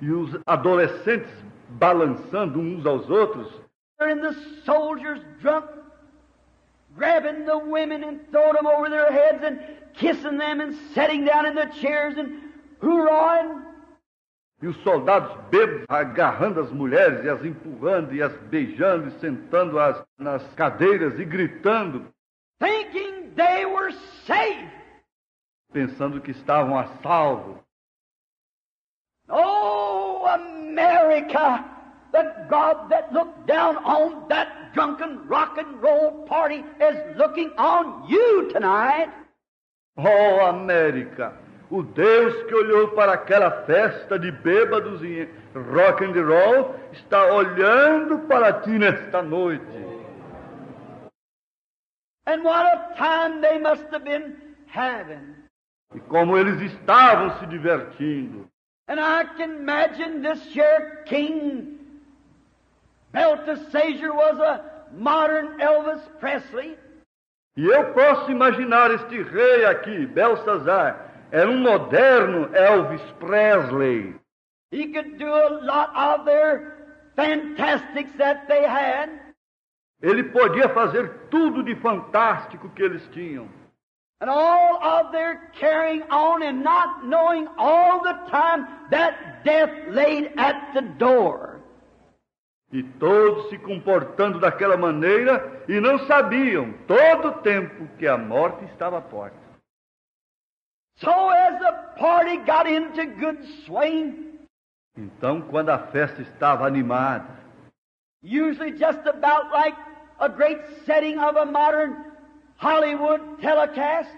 [0.00, 1.30] e os adolescentes
[1.68, 3.52] balançando uns aos outros,
[4.00, 4.32] And the
[4.64, 5.66] soldiers drunk,
[6.96, 11.46] grabbing the women and throwing them over their heads and kissing them and sitting down
[11.46, 12.40] in the chairs and
[12.80, 13.62] hoorahing.
[14.60, 20.02] e os soldados bêbados agarrando as mulheres e as empurrando e as beijando e sentando-as
[20.18, 22.06] nas cadeiras e gritando,
[22.58, 23.92] thinking they were
[24.26, 24.68] safe.
[25.72, 27.62] pensando que estavam a salvo.
[29.28, 31.64] Oh, America,
[32.12, 38.08] the God that looked down on that drunken rock and roll party is looking on
[38.08, 39.12] you tonight.
[39.98, 41.32] Oh, América!
[41.68, 48.20] O Deus que olhou para aquela festa de bêbados e rock and roll está olhando
[48.20, 49.66] para ti nesta noite.
[52.26, 54.36] And what a time they must have been
[54.68, 55.34] having.
[55.94, 58.48] E como eles estavam se divertindo.
[58.86, 61.78] And I can imagine this here king,
[63.12, 66.76] Belteshazzar, was a modern Elvis Presley.
[67.58, 74.14] E eu posso imaginar este rei aqui, Belsazar, era um moderno Elvis Presley.
[74.70, 76.76] He could do a lot of their
[77.16, 79.10] fantastics that they had.
[80.00, 83.48] Ele podia fazer tudo de fantástico que eles tinham.
[84.20, 90.30] And all of their carrying on and not knowing all the time that death laid
[90.36, 91.57] at the door.
[92.70, 98.64] E todos se comportando daquela maneira e não sabiam todo o tempo que a morte
[98.66, 99.36] estava à porta.
[100.96, 104.28] So as the party got into good swing,
[104.98, 107.28] Então, quando a festa estava animada,
[108.20, 109.78] usually just about like
[110.18, 111.94] a great setting of a modern
[112.56, 114.12] Hollywood telecast,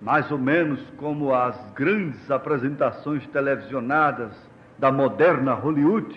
[0.00, 4.32] mais ou menos como as grandes apresentações televisionadas
[4.80, 6.12] da moderna Hollywood,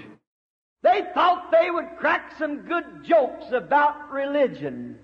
[0.83, 4.97] they thought they would crack some good jokes about religion.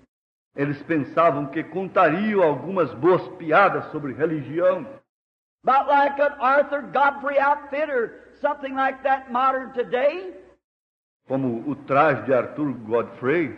[0.55, 4.86] eles pensavam que contariam algumas boas piadas sobre religião,
[5.65, 10.34] About like an Arthur Godfrey outfit or something like that modern today.
[11.28, 13.57] como o traje de Arthur Godfrey,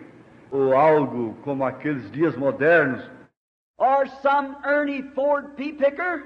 [0.52, 3.04] ou algo como aqueles dias modernos,
[3.78, 6.24] or some Ernie Ford pea picker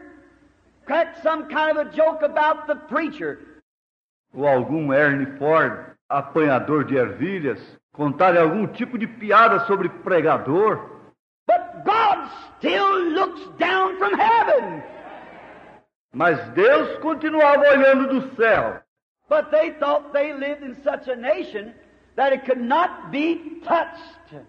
[0.86, 3.40] crack some kind of a joke about the preacher.
[4.34, 7.60] Ou algum Ernie Ford, apanhador de ervilhas,
[7.94, 11.00] contarem algum tipo de piada sobre pregador.
[11.48, 14.84] But God still looks down from heaven.
[16.14, 18.82] Mas Deus continuava olhando do céu.
[19.28, 21.74] But they thought they lived in such a nation
[22.16, 24.46] that it could not be touched.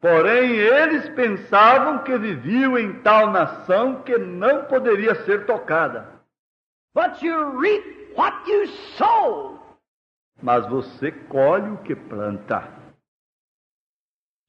[0.00, 6.08] Porém, eles pensavam que viviam em tal nação que não poderia ser tocada.
[6.92, 9.58] But you reap what you sow.
[10.42, 12.68] Mas você colhe o que planta.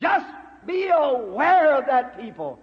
[0.02, 0.28] Just
[0.66, 2.60] be aware of that, people.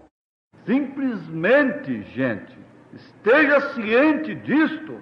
[0.66, 2.56] Simplesmente, gente,
[2.92, 5.00] esteja ciente disto.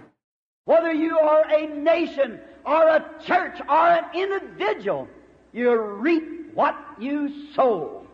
[0.66, 5.08] Whether you are a nation or a church or an individual,
[5.52, 8.06] you reap what you sow.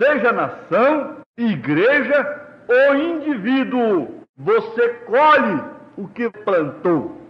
[0.00, 7.20] Seja nação, igreja ou indivíduo, você colhe o que plantou.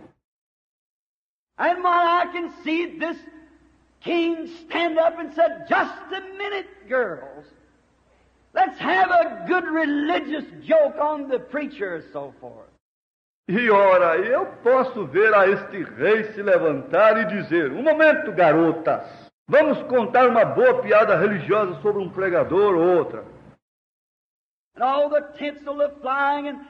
[1.59, 3.19] And when I can see this
[4.01, 7.47] king stand up and said, Just a minute, girls.
[8.55, 12.69] Let's have a good religious joke on the preacher and so forth.
[13.49, 19.31] E ora, eu posso ver a este rei se levantar e dizer: Um momento, garotas,
[19.49, 23.25] vamos contar uma boa piada religiosa sobre um pregador ou outra.
[24.77, 26.61] And all the tinsel of flying and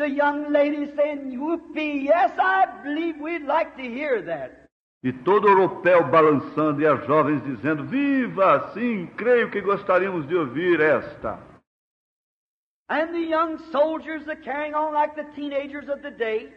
[0.00, 4.66] the young ladies saying, Whoopee, yes, I believe we'd like to hear that.
[5.02, 8.70] E todo europeu balançando e as jovens dizendo: Viva!
[8.74, 11.38] Sim, creio que gostaríamos de ouvir esta.
[12.88, 16.52] And the young soldiers are carrying on like the teenagers of the day.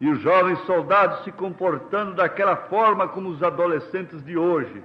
[0.00, 4.82] E os jovens soldados se comportando daquela forma como os adolescentes de hoje.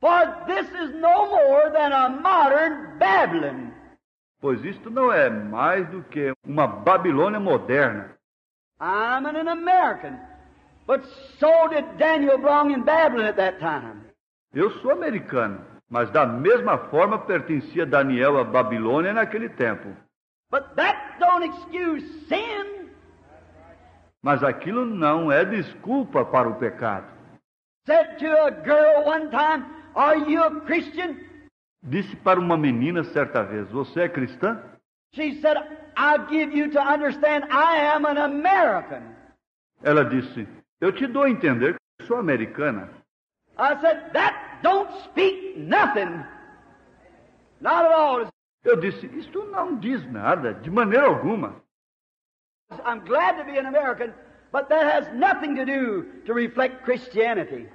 [0.00, 3.72] For this is no more than a modern Babylon.
[4.40, 8.16] Pois isto não é mais do que uma Babilônia moderna.
[8.80, 10.18] I'm an American,
[10.86, 11.04] but
[11.38, 14.00] so did Daniel belong in Babylon at that time.
[14.54, 15.60] Eu sou americano,
[15.90, 19.94] mas da mesma forma pertencia Daniel à Babilônia naquele tempo.
[20.50, 22.88] But that don't excuse sin.
[24.22, 27.06] Mas aquilo não é desculpa para o pecado.
[27.86, 29.64] Said to a girl one time,
[29.94, 31.29] Are you a Christian?
[31.82, 34.62] Disse para uma menina certa vez: Você é cristã?
[35.14, 35.56] She said,
[35.96, 39.02] I'll give you to understand I am an American.
[39.82, 40.46] Ela disse:
[40.80, 42.88] Eu te dou a entender que sou americana.
[43.58, 46.24] I said, That don't speak nothing.
[47.60, 48.30] Not at all.
[48.64, 51.56] Eu disse: Isto não diz nada, de maneira alguma.
[52.84, 54.12] I'm glad to be an American,
[54.52, 57.66] but that has nothing to do to reflect Christianity.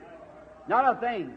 [0.67, 1.33] Not a thing.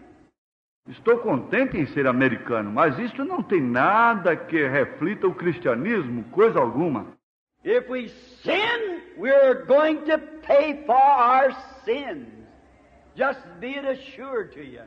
[0.88, 6.58] Estou contente em ser americano, mas isto não tem nada que reflita o cristianismo, coisa
[6.58, 7.06] alguma.
[7.62, 8.08] If we
[8.42, 11.52] sin, we're going to pay for our
[11.84, 12.26] sins.
[13.14, 14.84] Just be it assured to you.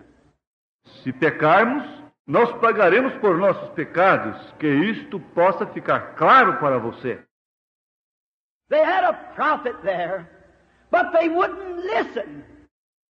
[1.04, 1.84] Se pecarmos,
[2.26, 7.20] nós pagaremos por nossos pecados, que isto possa ficar claro para você.
[8.70, 10.28] They had a prophet there,
[10.90, 12.44] but they wouldn't listen.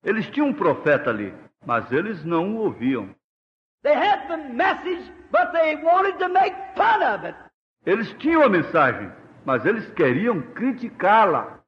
[0.03, 1.33] Eles tinham um profeta ali,
[1.65, 3.15] mas eles não o ouviam.
[3.83, 7.35] They had the message, but they wanted to make fun of it.
[7.87, 9.11] Eles tinham a mensagem,
[9.45, 11.61] mas eles queriam criticá-la.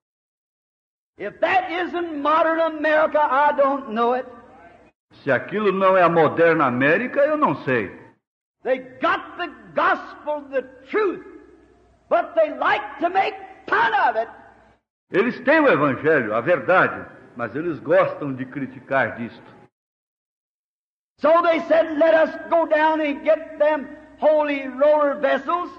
[1.19, 4.27] If that isn't modern America, I don't know it.
[5.23, 7.91] Se aquilo não é a moderna América, eu não sei.
[8.63, 11.25] They got the gospel, the truth,
[12.09, 13.37] but they like to make
[13.69, 14.31] fun of it.
[15.11, 19.52] Eles têm o evangelho, a verdade, mas eles gostam de criticar disto.
[21.23, 25.71] So they said, Let us go down and get them holy roller vessels.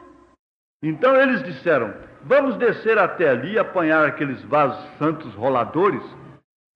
[0.81, 6.01] Então eles disseram: Vamos descer até ali e apanhar aqueles vasos santos roladores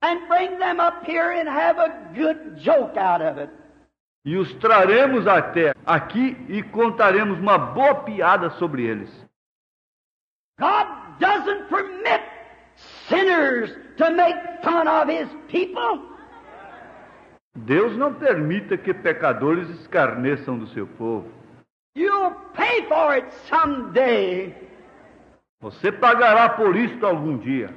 [0.04, 3.50] and bring them up here and have a good joke out of it.
[4.26, 9.10] e os traremos até aqui e contaremos uma boa piada sobre eles.
[10.60, 10.88] God
[11.20, 12.22] doesn't permit
[13.08, 16.17] sinners to make fun of His people.
[17.66, 21.32] Deus não permita que pecadores escarneçam do seu povo.
[21.96, 24.56] You'll pay for it someday.
[25.60, 27.74] Você pagará por isto algum dia.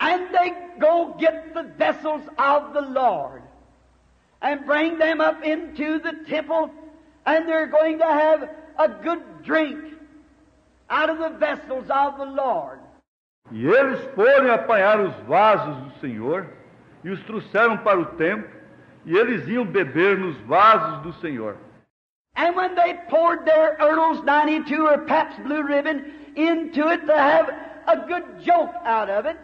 [0.00, 3.42] And they go get the vessels of the Lord
[4.40, 6.70] and bring them up into the temple,
[7.26, 9.94] and they're going to have a good drink
[10.88, 12.78] out of the vessels of the Lord.
[13.50, 16.57] E eles foram apanhar os vasos do Senhor
[17.04, 18.50] e os trouxeram para o templo,
[19.04, 21.56] e eles iam beber nos vasos do Senhor.
[22.36, 26.04] And when they poured their Earls 92 or Pabst Blue Ribbon
[26.36, 27.48] into it to have
[27.86, 29.36] a good joke out of it,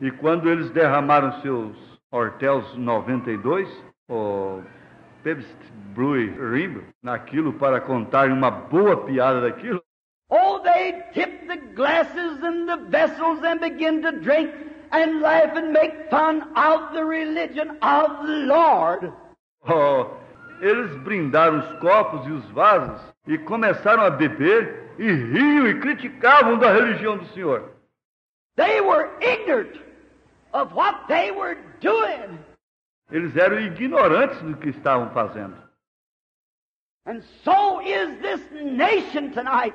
[0.00, 1.76] E quando eles derramaram seus
[2.10, 3.68] hortels 92,
[4.08, 4.64] ou
[5.22, 5.54] Pabst
[5.94, 9.82] Blue Ribbon, naquilo para contar uma boa piada daquilo,
[10.30, 14.50] oh, they tipped the glasses and the vessels and begin to drink
[14.92, 19.12] and laugh and make fun of the religion of the Lord.
[19.68, 20.10] oh,
[20.60, 26.58] eles brindaram os copos e os vasos e começaram a beber e riam e criticavam
[26.58, 27.70] da religião do Senhor.
[28.56, 29.80] They were ignorant
[30.52, 32.38] of what they were doing.
[33.10, 35.56] Eles eram ignorantes do que estavam fazendo.
[37.06, 39.74] And so is this nation tonight,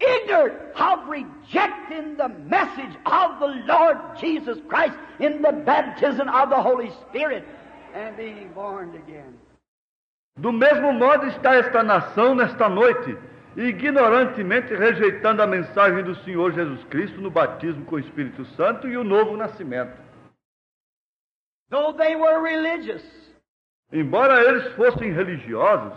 [0.00, 6.60] ignorant of rejecting the message of the Lord Jesus Christ in the baptism of the
[6.60, 7.44] Holy Spirit
[7.94, 9.38] and being born again.
[10.38, 13.16] Do mesmo modo está esta nação nesta noite,
[13.56, 18.96] ignorantemente rejeitando a mensagem do Senhor Jesus Cristo no batismo com o Espírito Santo e
[18.98, 19.96] o novo nascimento.
[21.70, 23.02] Though they were religious.
[23.90, 25.94] Embora eles fossem religiosos,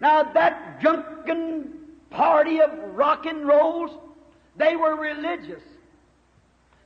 [0.00, 1.79] Now that drunken
[2.10, 3.90] party of rock and rolls,
[4.56, 5.62] they were religious.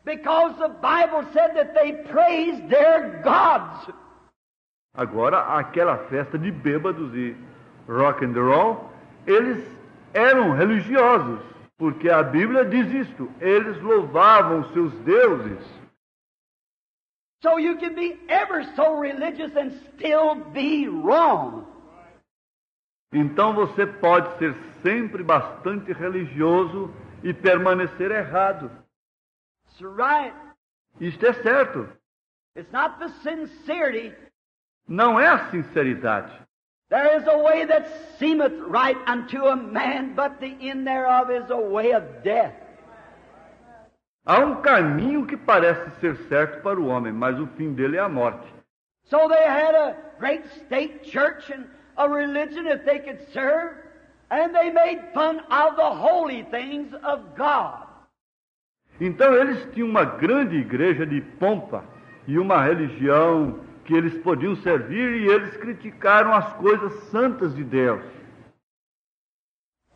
[0.05, 3.91] Because the Bible said that they praised their gods.
[4.95, 7.37] agora aquela festa de bêbados e
[7.89, 8.91] rock and roll,
[9.27, 9.65] eles
[10.13, 11.41] eram religiosos,
[11.77, 15.65] porque a Bíblia diz isto, eles louvavam seus deuses.
[17.43, 21.67] So you can be ever so religious and still be wrong.
[23.15, 26.93] Então você pode ser sempre bastante religioso
[27.23, 28.69] e permanecer errado.
[29.81, 30.35] Right.
[31.01, 31.89] Isto é certo.
[32.57, 34.13] It's not the sincerity.
[34.89, 36.33] Não é a sinceridade.
[36.91, 37.89] There is a way that
[38.19, 42.55] seemeth right unto a man, but the end thereof is a way of death.
[44.27, 48.01] Há um caminho que parece ser certo para o homem, mas o fim dele é
[48.01, 48.47] a morte.
[49.05, 51.67] So they had a great state church and
[51.97, 53.77] a religion that they could serve,
[54.31, 57.87] and they made fun of the holy things of God.
[59.01, 61.85] Então eles tinham uma grande igreja de pompa
[62.27, 68.03] e uma religião que eles podiam servir e eles criticaram as coisas santas de Deus.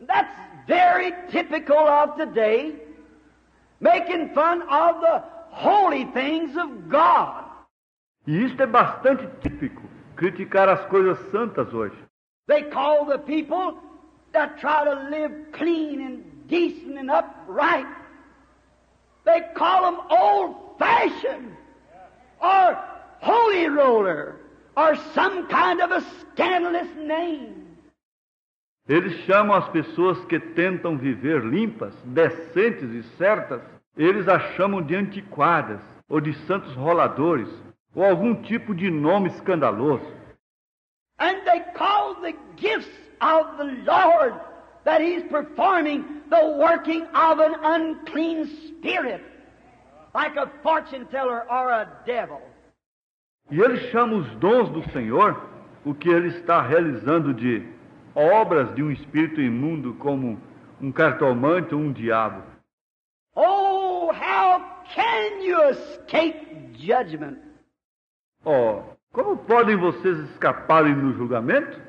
[0.05, 0.37] That's
[0.67, 2.75] very typical of today,
[3.79, 7.45] making fun of the holy things of God.
[8.27, 9.88] E isto é bastante típico,
[10.19, 11.95] criticar as coisas santas hoje.
[12.47, 13.77] They call the people
[14.33, 17.87] that try to live clean and decent and upright,
[19.25, 21.55] they call them old fashioned
[22.41, 22.77] or
[23.21, 24.35] holy roller
[24.75, 27.67] or some kind of a scandalous name.
[28.87, 33.61] Eles chamam as pessoas que tentam viver limpas, decentes e certas,
[33.95, 37.47] eles as chamam de antiquadas ou de santos roladores
[37.95, 40.05] ou algum tipo de nome escandaloso.
[41.19, 44.33] And they call the gifts of the Lord
[44.85, 49.21] that He's performing the working of an unclean spirit,
[50.13, 52.41] like a fortune teller or a devil.
[53.51, 55.35] E eles chamam os dons do Senhor,
[55.83, 57.67] o que ele está realizando de
[58.15, 60.39] obras de um espírito imundo como
[60.79, 62.43] um cartomante ou um diabo.
[63.35, 64.61] Oh, how
[64.93, 67.48] can you escape judgment?
[68.45, 71.79] Oh, como podem vocês escaparem no julgamento?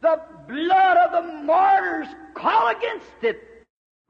[0.00, 3.40] The blood of the martyrs call against it.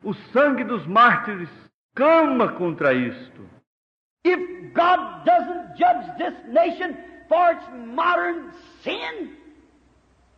[0.03, 1.49] O sangue dos mártires
[1.95, 3.43] clama contra isto.
[4.25, 6.97] If God doesn't judge this nation
[7.29, 8.53] for its modern
[8.83, 9.37] sin,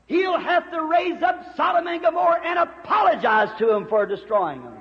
[0.06, 4.74] he'll have to raise up Sodom and Gomorrah and apologize to them for destroying them.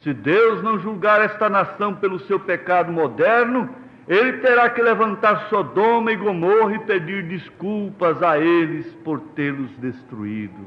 [0.00, 3.74] Se Deus não julgar esta nação pelo seu pecado moderno,
[4.08, 10.66] ele terá que levantar Sodoma e Gomorra e pedir desculpas a eles por tê-los destruído.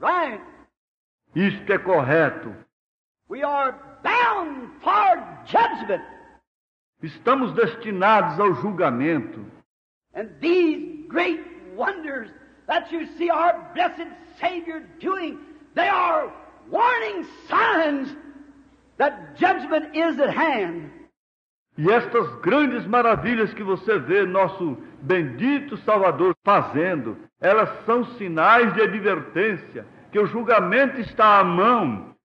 [0.00, 0.42] Right.
[1.34, 2.54] Isto é correto.
[3.28, 6.02] We are bound for judgment.
[7.02, 9.44] Estamos destinados ao julgamento.
[10.14, 11.40] And these great
[11.76, 12.30] wonders
[12.66, 14.08] that you see our blessed
[14.40, 15.38] Savior doing,
[15.74, 16.32] they are
[16.70, 18.14] warning signs
[18.98, 20.90] that judgment is at hand.
[21.78, 28.82] E estas grandes maravilhas que você vê nosso bendito Salvador fazendo, elas são sinais de
[28.82, 32.16] advertência que o julgamento está à mão.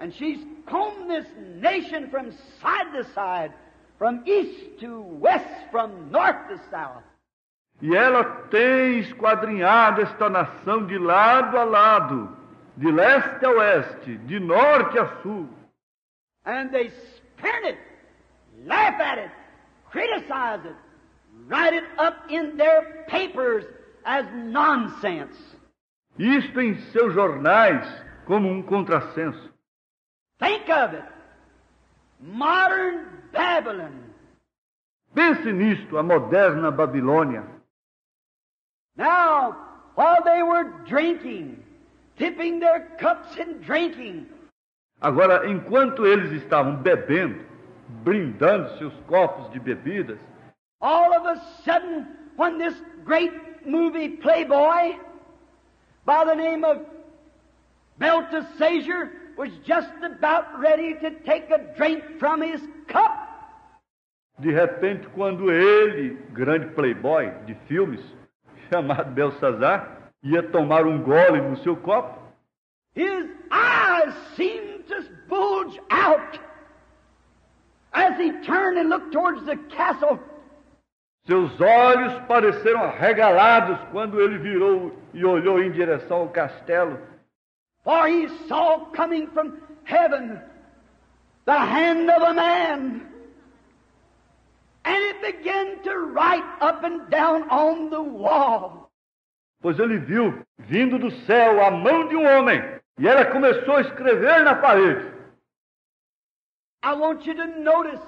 [0.00, 1.26] And she's combed this
[1.60, 2.32] nation from
[2.62, 3.52] side to side,
[3.98, 7.04] from east to west, from north to south.
[7.82, 12.34] E ela tem esquadrinhado esta nação de lado a lado,
[12.74, 15.46] de leste a oeste, de norte a sul.
[16.46, 17.78] And they spurn it,
[18.66, 19.30] laugh at it,
[19.90, 20.76] criticize it,
[21.46, 23.64] write it up in their papers
[24.04, 25.36] as nonsense.
[26.18, 27.86] Isto em seus jornais
[28.26, 29.50] como um contrassenso.
[30.38, 31.04] Think of it.
[32.20, 33.92] Modern Babylon.
[35.14, 37.44] Pense nisto, a moderna Babilônia.
[38.96, 39.56] Now,
[39.94, 41.62] while they were drinking,
[42.16, 44.26] tipping their cups and drinking,
[45.00, 47.44] Agora, enquanto eles estavam bebendo,
[48.02, 50.18] brindando seus copos de bebidas,
[50.80, 52.74] all of a sudden, when this
[53.04, 53.32] great
[53.66, 54.96] movie playboy
[56.04, 56.84] by the name of
[57.98, 63.24] Belteshazzar was just about ready to take a drink from his cup,
[64.38, 68.00] de repente, quando ele, grande playboy de filmes,
[68.70, 72.18] chamado Belsazar, ia tomar um gole no seu copo,
[72.94, 76.38] his eyes seemed to bulge out
[77.83, 77.83] as he turned and looked towards the castle.
[81.26, 86.98] Seus olhos pareceram arregalados quando ele virou e olhou em direção ao castelo,
[87.82, 90.40] For he saw coming from heaven
[91.46, 93.06] the hand of a man.
[94.86, 98.90] And it began to write up and down on the wall.
[99.64, 102.62] pois ele viu, vindo do céu, a mão de um homem,
[102.98, 105.13] e ela começou a escrever na parede.
[106.84, 108.00] I want you to notice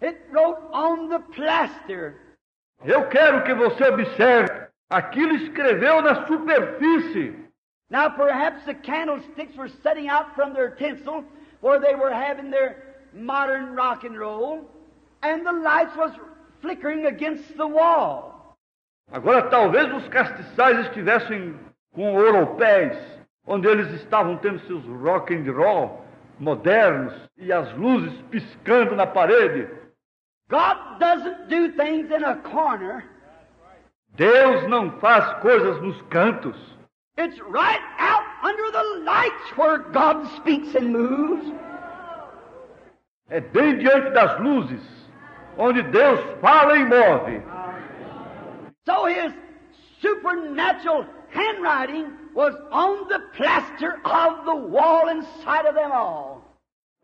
[0.00, 2.16] it wrote on the plaster.
[2.84, 7.36] Eu quero que você observe, aquilo escreveu na superfície.
[7.88, 11.22] Now, perhaps the candlesticks were setting out from their tinsel
[11.60, 14.68] where they were having their modern rock and roll,
[15.22, 16.10] and the lights was
[16.60, 18.56] flickering against the wall.
[19.12, 21.54] Agora, talvez os castiçais estivessem
[21.94, 22.98] com ouropés,
[23.46, 26.02] onde eles estavam tendo seus rock and roll
[26.38, 29.68] modernos e as luzes piscando na parede.
[30.48, 33.04] God doesn't do things in a corner.
[34.16, 36.56] Deus não faz coisas nos cantos.
[37.16, 41.52] It's right out under the lights where God speaks and moves.
[43.30, 44.82] É bem diante das luzes,
[45.56, 47.42] onde Deus fala e move.
[48.84, 49.32] So his
[50.00, 56.42] supernatural handwriting was on the plaster of the wall inside of them all.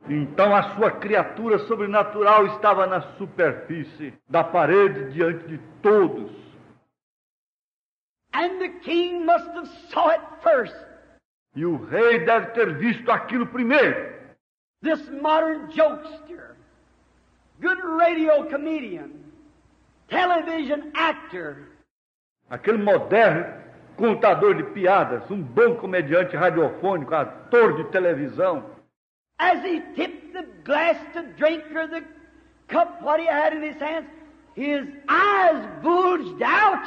[0.08, 6.30] Então a sua criatura sobrenatural estava na superfície da parede diante de todos.
[8.32, 10.76] And the king must have saw it first.
[11.56, 14.16] E o rei deve ter visto aquilo primeiro.
[14.80, 16.54] This modern jokester,
[17.60, 19.10] good radio comedian,
[20.08, 21.68] television actor,
[22.50, 23.67] Aquele moderno
[23.98, 28.64] contador de piadas, um bom comediante radiofônico, ator de televisão.
[29.38, 32.02] as he tipped the glass to drink or the
[32.66, 34.06] cup, what he had in his hands,
[34.54, 36.84] his eyes bulged out.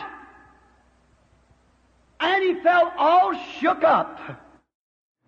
[2.20, 4.20] And he felt all shook up.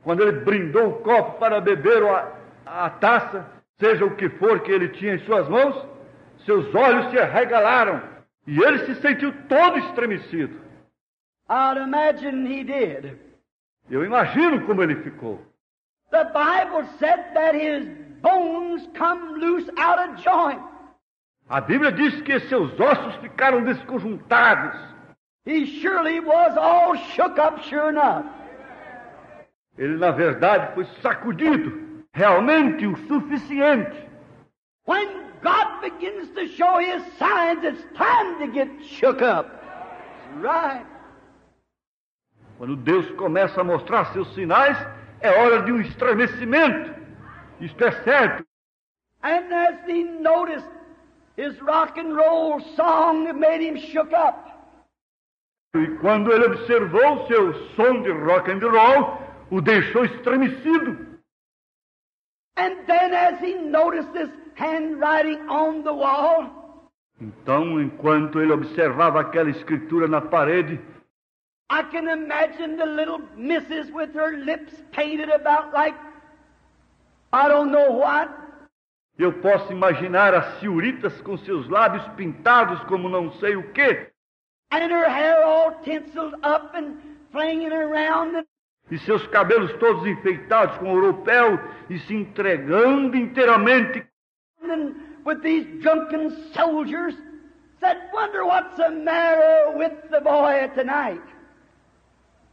[0.04, 2.34] Quando ele brindou o copo para beber a,
[2.66, 3.46] a taça,
[3.80, 5.76] seja o que for que ele tinha em suas mãos,
[6.46, 8.02] seus olhos se arregalaram
[8.46, 10.62] e ele se sentiu todo estremecido.
[11.50, 13.20] I'd imagine he did.
[13.90, 15.40] Eu imagino como ele ficou.
[16.12, 17.88] The Bible said that his
[18.22, 20.62] bones come loose out of joint.
[21.50, 24.80] A Bíblia diz que seus ossos ficaram desconjuntados.
[25.46, 28.26] He surely was all shook up, sure enough.
[29.78, 34.08] Ele, na verdade, foi sacudido, realmente o suficiente.
[34.86, 35.08] When
[35.42, 39.50] God begins to show His signs, it's time to get shook up.
[40.40, 40.86] Right.
[42.58, 44.78] Quando Deus começa a mostrar seus sinais,
[45.20, 46.94] é hora de um estremecimento.
[47.60, 48.46] Isto é certo.
[49.24, 50.68] And as he noticed
[51.38, 54.52] his rock and roll song that made him shook up.
[55.76, 59.18] E quando ele observou seu som de rock and roll,
[59.50, 61.20] o deixou estremecido.
[62.58, 66.64] And then as he noticed this handwriting on the wall,
[67.20, 70.80] Então, enquanto ele observava aquela escritura na parede,
[71.74, 75.96] I can imagine the little missus with her lips painted about like
[77.32, 78.30] I don't know what.
[79.18, 84.12] eu posso imaginar as senhoritas com seus lábios pintados como não sei o quê,
[84.72, 86.98] and her hair all tinseled up and
[87.32, 88.46] flinging around and,
[88.92, 91.60] e seus cabelos todos enfeitados com ouropel
[91.90, 94.06] e se entregando inteiramente
[94.62, 94.96] and
[95.26, 97.16] with these drunken soldiers
[97.80, 101.22] said, Wonder what's the matter with the boy tonight.
[101.22, 102.52] And as she hiccuped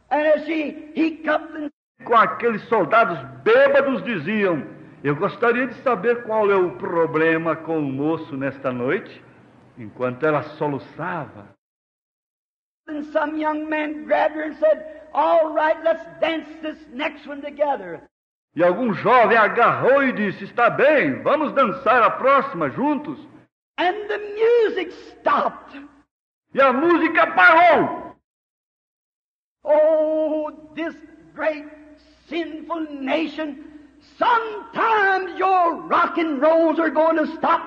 [2.03, 4.65] com aqueles soldados bêbados diziam:
[5.03, 9.23] Eu gostaria de saber qual é o problema com o moço nesta noite,
[9.77, 11.49] enquanto ela soluçava.
[12.87, 17.41] and some young man grabbed her and said, All right, let's dance this next one
[17.41, 18.01] together.
[18.55, 23.19] E algum jovem agarrou e disse: Está bem, vamos dançar a próxima juntos.
[23.77, 25.81] And the music stopped.
[26.53, 28.10] E a música parou.
[29.63, 30.95] Oh, this
[31.35, 31.65] great
[32.27, 33.63] sinful nation,
[34.17, 37.61] sometimes your rock and rolls are going to stop.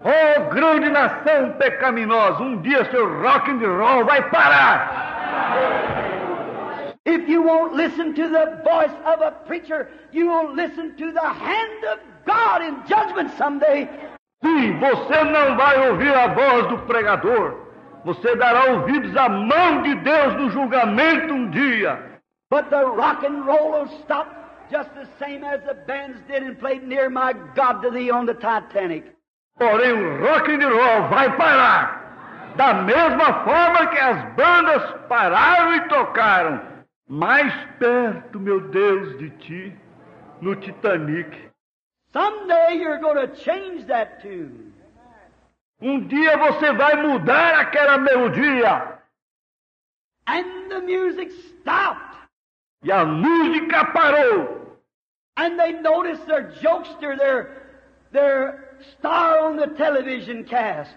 [0.00, 5.04] Oh, grande nação pecaminosa, um dia seu rock and roll vai parar.
[7.06, 11.28] If you won't listen to the voice of a preacher, you will listen to the
[11.28, 13.86] hand of God in judgment someday.
[14.42, 17.63] Sim, você não vai ouvir a voz do pregador.
[18.04, 22.20] Você dará ouvidos à mão de Deus no julgamento um dia.
[22.50, 24.28] But the rock and roll will stop
[24.70, 28.26] just the same as the bands did and played Near My God to Thee on
[28.26, 29.10] the Titanic.
[29.58, 32.52] Porém, o rock and roll vai parar.
[32.56, 36.60] Da mesma forma que as bandas pararam e tocaram.
[37.08, 39.72] Mais perto, meu Deus, de ti,
[40.40, 41.50] no Titanic.
[42.12, 44.63] Someday you're going to change that tune.
[45.84, 48.98] Um dia você vai mudar aquela melodia.
[50.26, 52.16] And the music stopped.
[52.82, 54.78] E a música parou.
[55.36, 57.50] And they noticed their jokester, their,
[58.12, 60.96] their star on the television cast.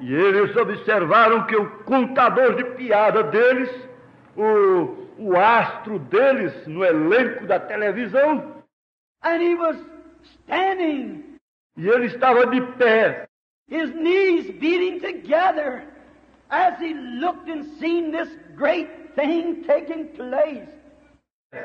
[0.00, 3.68] E eles observaram que o contador de piada deles,
[4.34, 8.54] o, o astro deles no elenco da televisão,
[9.22, 9.76] And he was
[10.40, 11.38] standing,
[11.76, 13.28] e ele estava de pé,
[13.68, 15.84] his knees beating together
[16.50, 20.68] as he looked and seen this great thing taking place.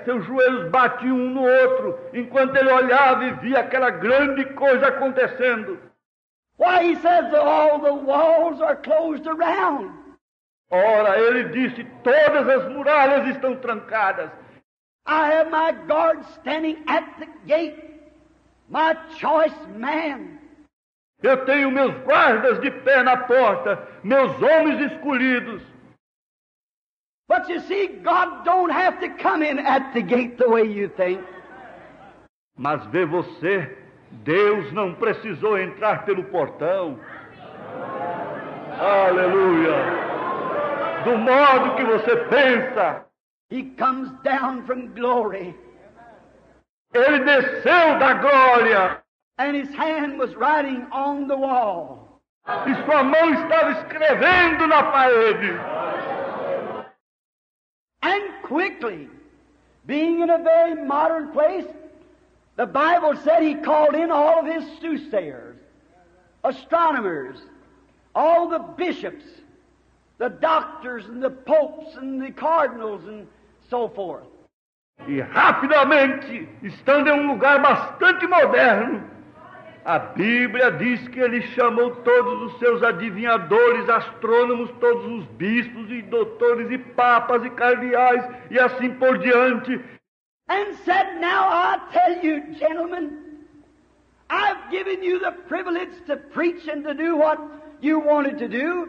[0.06, 5.80] seus joelhos batiam um no outro, enquanto ele olhava e via aquela grande coisa acontecendo.
[6.58, 9.92] Why, he says all the walls are closed around.
[10.70, 14.30] Ora, ele disse: todas as muralhas estão trancadas.
[15.06, 17.82] I have my guard standing at the gate,
[18.70, 20.39] my choice man.
[21.22, 25.62] Eu tenho meus guardas de pé na porta, meus homens escolhidos.
[27.28, 30.90] But you see, God don't have to come in at the gate the way you
[30.90, 31.24] think.
[32.58, 33.78] Mas vê você,
[34.24, 37.00] Deus não precisou entrar pelo portão.
[38.80, 39.76] Aleluia!
[41.04, 43.06] Do modo que você pensa,
[43.52, 45.56] He comes down from glory,
[46.94, 49.02] ele desceu da glória
[49.40, 52.22] and his hand was writing on the wall.
[52.46, 55.58] e sua mão estava escrevendo na parede.
[58.02, 59.10] And quickly,
[59.86, 61.66] being in a very modern place,
[62.58, 65.58] the Bible said he called in all of his soothsayers,
[66.44, 67.38] astronomers,
[68.14, 69.24] all the bishops,
[70.18, 73.26] the doctors and the popes and the cardinals and
[73.70, 74.28] so forth.
[75.08, 79.19] E rapidamente, estando em um lugar bastante moderno,
[79.86, 86.02] a Bíblia diz que ele chamou todos os seus adivinhadores, astrônomos, todos os bispos e
[86.02, 89.82] doutores e papas e cardeais e assim por diante.
[90.50, 93.06] and said, Now I tell you, gentlemen,
[94.30, 97.40] I've given you the privilege to preach and to do what
[97.82, 98.88] you wanted to do.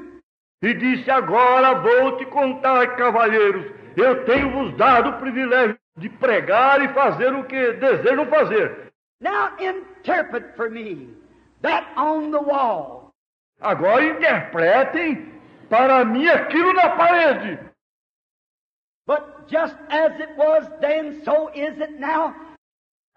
[0.63, 3.67] E disse: Agora vou te contar, cavalheiros,
[3.97, 8.93] eu tenho vos dado o privilégio de pregar e fazer o que desejam fazer.
[9.21, 9.53] Now
[10.01, 11.09] interpret for me
[11.63, 13.13] that on the wall.
[13.61, 15.33] Agora interpretem
[15.69, 17.59] para mim aquilo na parede.
[19.07, 22.35] But just as it was then, so is it now.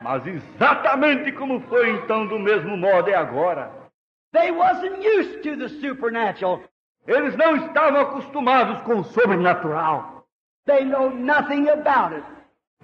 [0.01, 3.71] Mas exatamente como foi então, do mesmo modo é agora.
[4.33, 6.61] They wasn't used to the supernatural.
[7.07, 10.25] Eles não estavam acostumados com o sobrenatural.
[10.65, 12.25] They know nothing about it.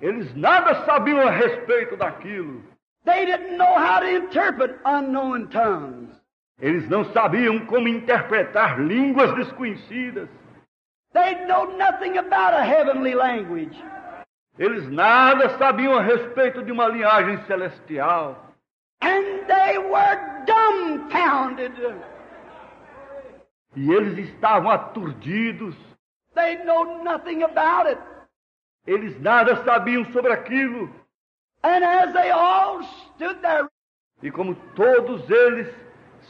[0.02, 2.64] Eles nada sabiam a respeito daquilo.
[3.06, 6.10] They didn't know how to interpret unknown tongues.
[6.62, 10.28] Eles não sabiam como interpretar línguas desconhecidas.
[11.14, 13.82] They know nothing about a heavenly language.
[14.58, 18.36] Eles nada sabiam a respeito de uma linhagem celestial.
[19.02, 21.72] And they were dumbfounded.
[23.76, 25.76] E eles estavam aturdidos.
[26.36, 28.00] They know nothing about it.
[28.86, 30.90] Eles nada sabiam sobre aquilo.
[34.22, 35.74] E como todos eles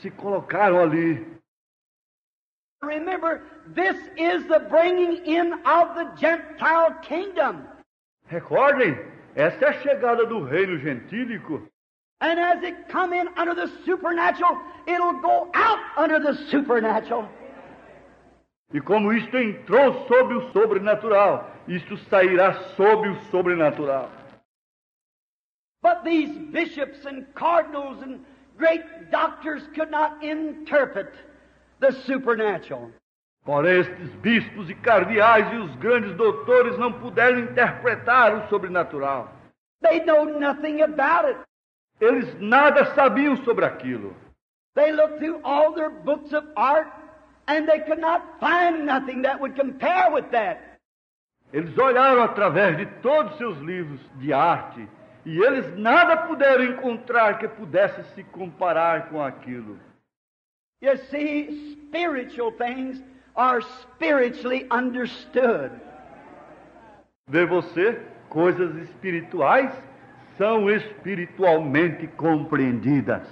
[0.02, 1.26] se colocaram ali,
[2.84, 3.42] remember,
[3.74, 7.68] this is the bringing in of the Gentile kingdom.
[8.28, 8.98] recordem,
[9.36, 11.68] essa é a chegada do reino gentílico.
[12.22, 17.30] And as it come in under the supernatural, it'll go out under the supernatural.
[18.74, 24.19] E como isto entrou sob o sobrenatural, isto sairá sob o sobrenatural.
[25.82, 28.20] But these bishops and cardinals and
[28.58, 31.14] great doctors could not interpret
[31.80, 32.92] the supernatural.
[33.46, 39.30] Porém, estes bispos e cardeais e os grandes doutores não puderam interpretar o sobrenatural.
[39.82, 41.40] They know nothing about it.
[42.02, 44.14] Eles nada sabiam sobre aquilo.
[44.76, 46.92] They looked through all their books of art
[47.48, 50.78] and they could not find nothing that would compare with that.
[51.52, 54.88] Eles olharam através de todos seus livros de arte
[55.26, 59.78] e eles nada puderam encontrar que pudesse se comparar com aquilo.
[60.82, 63.02] You see, spiritual things
[63.36, 65.72] are spiritually understood.
[67.28, 69.72] Vê você, coisas espirituais
[70.38, 73.28] são espiritualmente compreendidas.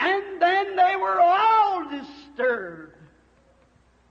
[0.00, 2.94] And then they were all disturbed.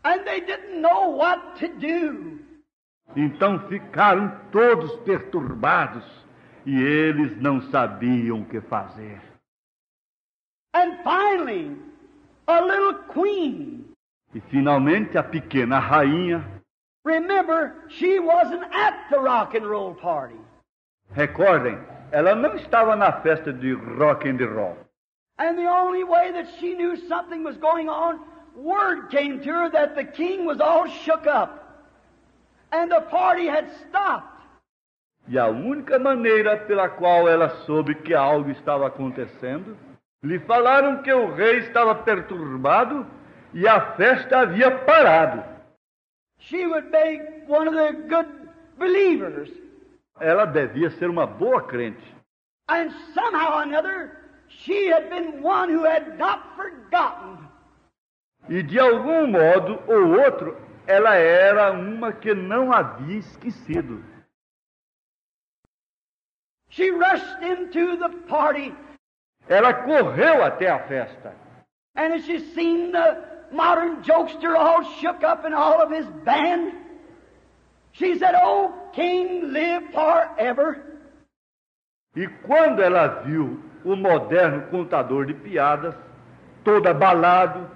[0.04, 2.39] And they didn't know what to do.
[3.16, 6.06] Então ficaram todos perturbados
[6.68, 9.22] e eles não sabiam o que fazer.
[10.74, 11.78] And finally,
[12.45, 13.86] a little queen.
[14.36, 16.43] E finalmente a pequena rainha,
[17.05, 20.36] Remember, she wasn't at the rock and roll party.
[21.15, 21.80] recordem,
[22.11, 24.76] ela não estava na festa de rock and roll.
[25.39, 28.20] And the only way that she knew something was going on,
[28.57, 31.63] word came to her that the king was all shook up.
[32.74, 34.37] And the party had stopped.
[35.28, 39.78] E a única maneira pela qual ela soube que algo estava acontecendo,
[40.24, 43.06] lhe falaram que o rei estava perturbado
[43.54, 45.44] e a festa havia parado.
[46.40, 48.30] She would be one of the good
[48.78, 49.50] believers.
[50.20, 52.16] Ela devia ser uma boa crente.
[52.70, 54.12] And somehow or another,
[54.48, 57.38] she had been one who had not forgotten.
[58.50, 60.56] E de algum modo ou outro,
[60.86, 64.02] ela era uma que não havia esquecido.
[66.78, 68.72] She rushed into the party,
[69.50, 71.34] Ela correu até a festa.
[71.96, 73.18] and as she seen the
[73.52, 76.74] modern jokester all shook up and all of his band,
[77.94, 80.84] she said, Oh, King, live forever.
[82.16, 85.96] E quando ela viu o moderno contador de piadas,
[86.64, 87.68] todo abalado,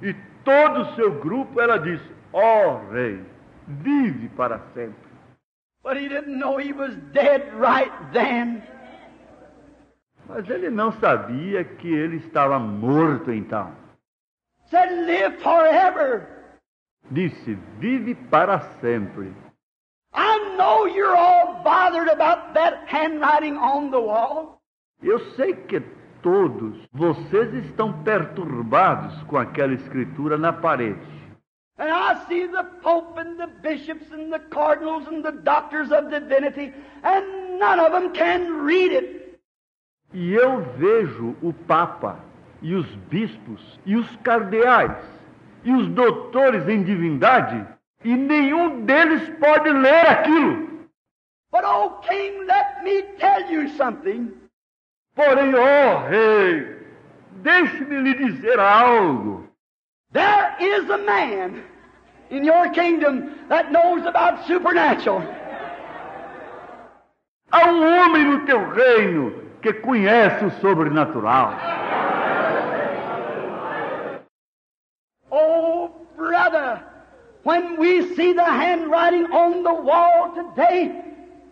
[0.00, 3.20] e todo o seu grupo, ela disse: Ó oh, rei,
[3.66, 5.03] vive para sempre.
[5.84, 8.62] But he didn't know he was dead right then.
[10.26, 13.70] Mas ele não sabia que ele estava morto então.
[14.70, 16.26] Said, Live forever.
[17.10, 19.30] Disse: Vive para sempre.
[20.14, 24.58] I know you're all bothered about that handwriting on the wall.
[25.02, 25.80] Eu sei que
[26.22, 30.98] todos vocês estão perturbados com aquela escritura na parede.
[31.76, 36.08] And I see the Pope and the bishops and the cardinals and the doctors of
[36.08, 36.72] divinity,
[37.02, 39.40] and none of them can read it.
[40.12, 42.20] E eu vejo o Papa,
[42.62, 44.96] e os bispos, e os cardeais,
[45.64, 47.66] e os doutores em divindade,
[48.04, 50.68] e nenhum deles pode ler aquilo.
[51.50, 54.32] But, oh, King, let me tell you something.
[55.16, 56.78] Porém, ó rei,
[57.42, 59.48] deixe-me lhe dizer algo.
[60.14, 61.64] There is a man
[62.30, 65.22] in your kingdom that knows about supernatural.
[67.50, 71.58] Há um homem no teu reino que conhece o sobrenatural.
[75.32, 76.80] Oh, brother,
[77.42, 81.02] when we see the handwriting on the wall today,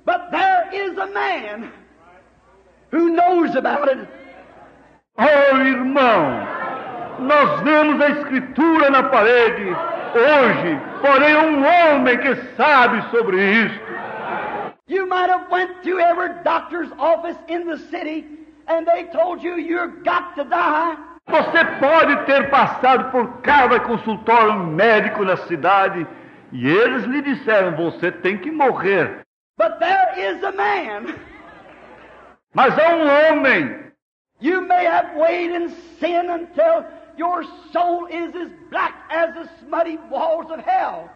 [0.04, 1.72] but there is a man
[2.92, 4.08] who knows about it.
[5.18, 6.61] Oh, irmão,
[7.22, 9.64] nós vemos a escritura na parede
[10.14, 13.92] hoje, porém um homem que sabe sobre isto.
[14.88, 18.26] You might have went to every doctor's office in the city
[18.66, 20.96] and they told you you've got to die.
[21.28, 26.06] Você pode ter passado por cada consultório médico na cidade
[26.52, 29.20] e eles lhe disseram: você tem que morrer.
[29.56, 31.14] But there is a man.
[32.54, 33.92] Mas há um homem.
[34.40, 35.68] You may have weighed in
[36.00, 36.84] sin until
[37.16, 41.10] your soul is as black as the smutty walls of hell.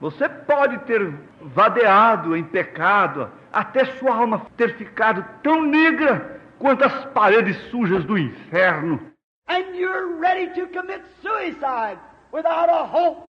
[0.00, 7.04] Você pode ter vadeado em pecado até sua alma ter ficado tão negra quanto as
[7.06, 9.00] paredes sujas do inferno.
[9.48, 11.98] And you're ready to commit suicide
[12.32, 13.24] without a hope.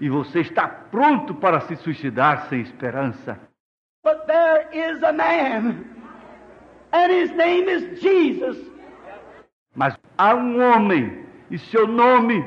[0.00, 3.38] E você está pronto para se suicidar sem esperança.
[4.04, 5.84] But there is a man,
[6.92, 8.56] and his name is Jesus.
[9.74, 12.44] Mas há um homem, e seu nome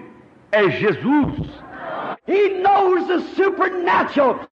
[0.52, 1.50] é Jesus.
[2.28, 4.47] He knows the supernatural,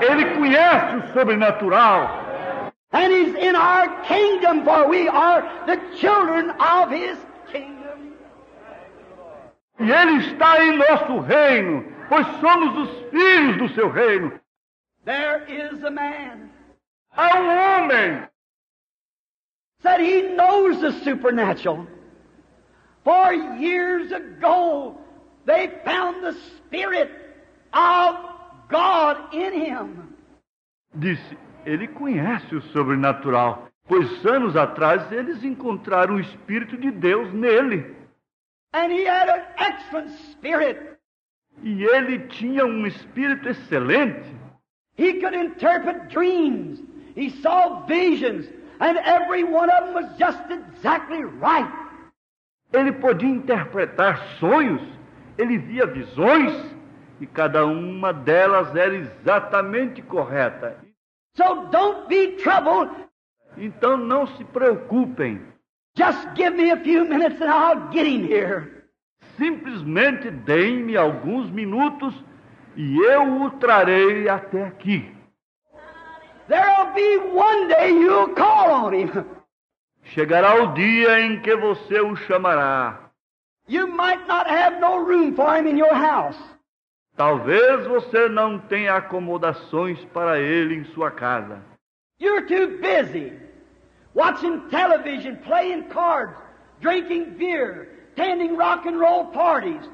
[0.00, 2.72] Ele conhece o sobrenatural.
[2.94, 7.16] and he's in our kingdom, for we are the children of his
[7.50, 8.12] kingdom.
[9.80, 14.38] E Ele está em nosso reino, pois somos os filhos do seu reino.
[15.04, 16.50] There is a man
[17.14, 18.26] Há um homem
[19.82, 21.86] said he knows the supernatural.
[23.04, 24.96] For years ago,
[25.44, 27.10] they found the Spirit
[27.72, 28.16] of
[28.68, 30.14] God in him.
[30.94, 37.96] Disse, ele conhece o sobrenatural, pois anos atrás eles encontraram o Espírito de Deus nele.
[38.72, 40.98] And he had an excellent spirit.
[41.62, 44.24] E ele tinha um espírito excelente.
[44.96, 46.80] He could interpret dreams.
[47.14, 48.46] He saw visions.
[48.80, 51.70] And every one of them was just exactly right.
[52.72, 54.82] Ele podia interpretar sonhos,
[55.36, 56.52] ele via visões,
[57.20, 60.76] e cada uma delas era exatamente correta.
[61.36, 62.90] So don't be troubled.
[63.56, 65.40] Então não se preocupem,
[65.94, 68.82] Just give me a few minutes and I'll get him here.
[69.36, 72.14] simplesmente deem-me alguns minutos
[72.74, 75.10] e eu o trarei até aqui.
[76.48, 79.10] There'll be one day you'll call on him.
[80.14, 82.98] Chegará o dia em que você o chamará.
[83.66, 86.36] You might not have no room for him in your house.
[87.16, 91.62] Talvez você não tenha acomodações para ele em sua casa.
[92.20, 93.32] You're too busy
[94.14, 96.36] watching television, playing cards,
[96.80, 99.88] drinking beer, attending rock and roll parties.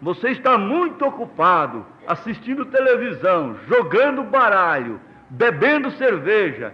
[0.00, 6.72] Você está muito ocupado assistindo televisão, jogando baralho, bebendo cerveja,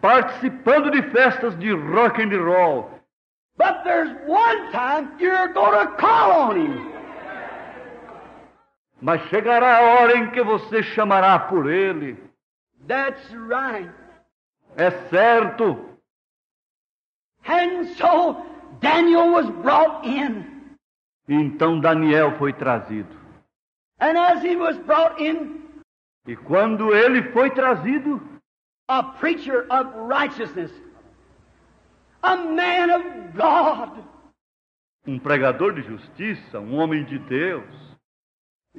[0.00, 2.90] participando de festas de rock and roll.
[3.56, 6.92] But there's one time you're to call on him.
[9.02, 12.16] Mas chegará a hora em que você chamará por ele.
[12.86, 13.90] That's right.
[14.76, 15.98] É certo.
[17.46, 18.44] And so
[18.80, 20.44] Daniel was brought in.
[21.28, 23.16] Então Daniel foi trazido.
[24.00, 25.60] And as he was brought in,
[26.26, 28.20] E quando ele foi trazido,
[28.90, 30.72] a preacher of righteousness,
[32.24, 33.04] a man of
[33.36, 34.04] God.
[35.06, 37.64] um pregador de justiça, um homem de Deus,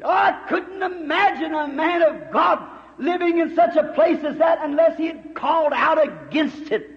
[0.04, 2.60] I couldn't imagine a man of God
[2.98, 6.90] living in such a place as that unless he had called out against it.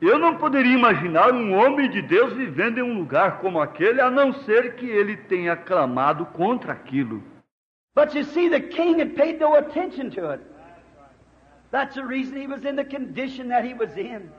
[0.00, 4.10] Eu não poderia imaginar um homem de Deus vivendo em um lugar como aquele, a
[4.10, 7.22] não ser que ele tenha clamado contra aquilo.
[7.94, 10.53] But you see, the king had paid no attention to it.
[11.74, 14.30] That's the reason he was in the condition that he was in.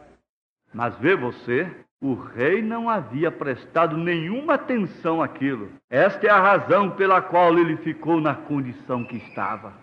[0.73, 1.69] Mas vê você,
[2.01, 5.69] o rei não havia prestado nenhuma atenção àquilo.
[5.89, 9.73] Esta é a razão pela qual ele ficou na condição que estava.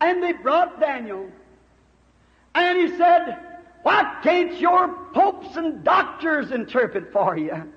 [0.00, 1.30] And they brought Daniel.
[2.54, 3.36] And he said,
[3.84, 7.70] Why can't your popes and doctors interpret for you?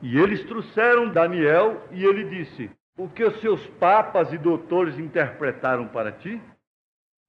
[0.00, 5.86] E eles trouxeram Daniel e ele disse: O que os seus papas e doutores interpretaram
[5.86, 6.40] para ti?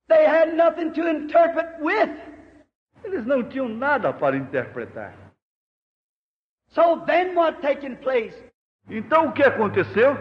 [0.07, 2.09] They had nothing to interpret with.
[3.03, 5.13] Eles não tinham nada para interpretar.
[6.73, 8.35] So then what taking place?
[8.89, 10.17] Então o que aconteceu?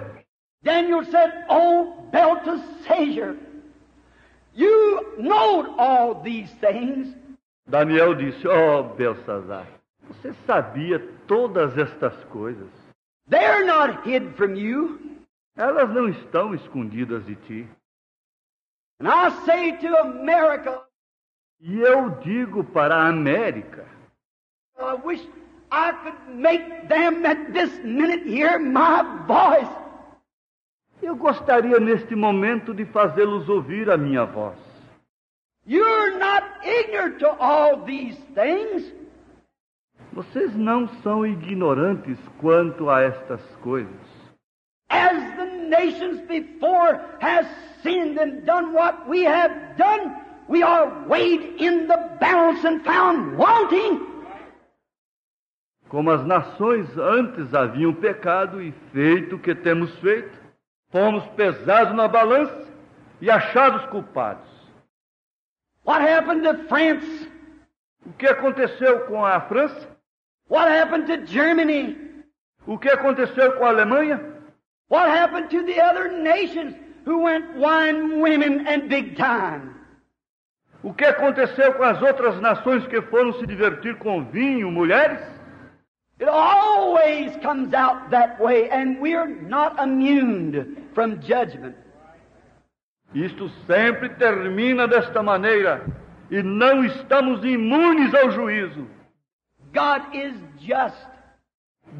[0.62, 3.37] Daniel said, Oh, Belteshazzar,
[4.55, 7.14] you know all these things.
[7.68, 9.66] Daniel disse: Oh, Belsazar,
[10.03, 12.68] você sabia todas estas coisas.
[13.28, 15.01] They're not hid from you.
[15.57, 17.68] Elas não estão escondidas de ti.
[18.47, 20.82] And I say to America,
[21.61, 23.84] E eu digo para a América:
[24.78, 25.26] I wish
[25.70, 29.84] I could make them at this minute hear my voice.
[31.03, 34.57] eu gostaria neste momento de fazê-los ouvir a minha voz.
[35.66, 38.92] You're not ignorant to all these things.
[40.12, 44.01] Vocês não são ignorantes quanto a estas coisas.
[44.88, 45.43] As the
[45.79, 47.47] nations before has
[47.83, 50.16] sinned and done what we have done,
[50.49, 54.01] we are weighed in the balance and found wanting.
[55.89, 60.37] Como as nações antes haviam pecado e feito o que temos feito,
[60.91, 62.66] fomos pesados na balança
[63.20, 64.49] e achados culpados.
[65.85, 67.29] What happened to France?
[68.07, 69.89] O que aconteceu com a França?
[70.49, 71.97] What happened to Germany?
[72.66, 74.34] O que aconteceu com a Alemanha?
[74.89, 79.74] What happened to the other nations who went wine, women, and big time?
[80.82, 85.20] O que aconteceu com as outras nações que foram se divertir com vinho, mulheres?
[86.20, 91.74] It always comes out that way, and we're not immune from judgment.
[93.14, 95.85] Isto sempre termina desta maneira
[96.30, 98.87] e não estamos imunes ao juízo.
[99.72, 101.07] God is just.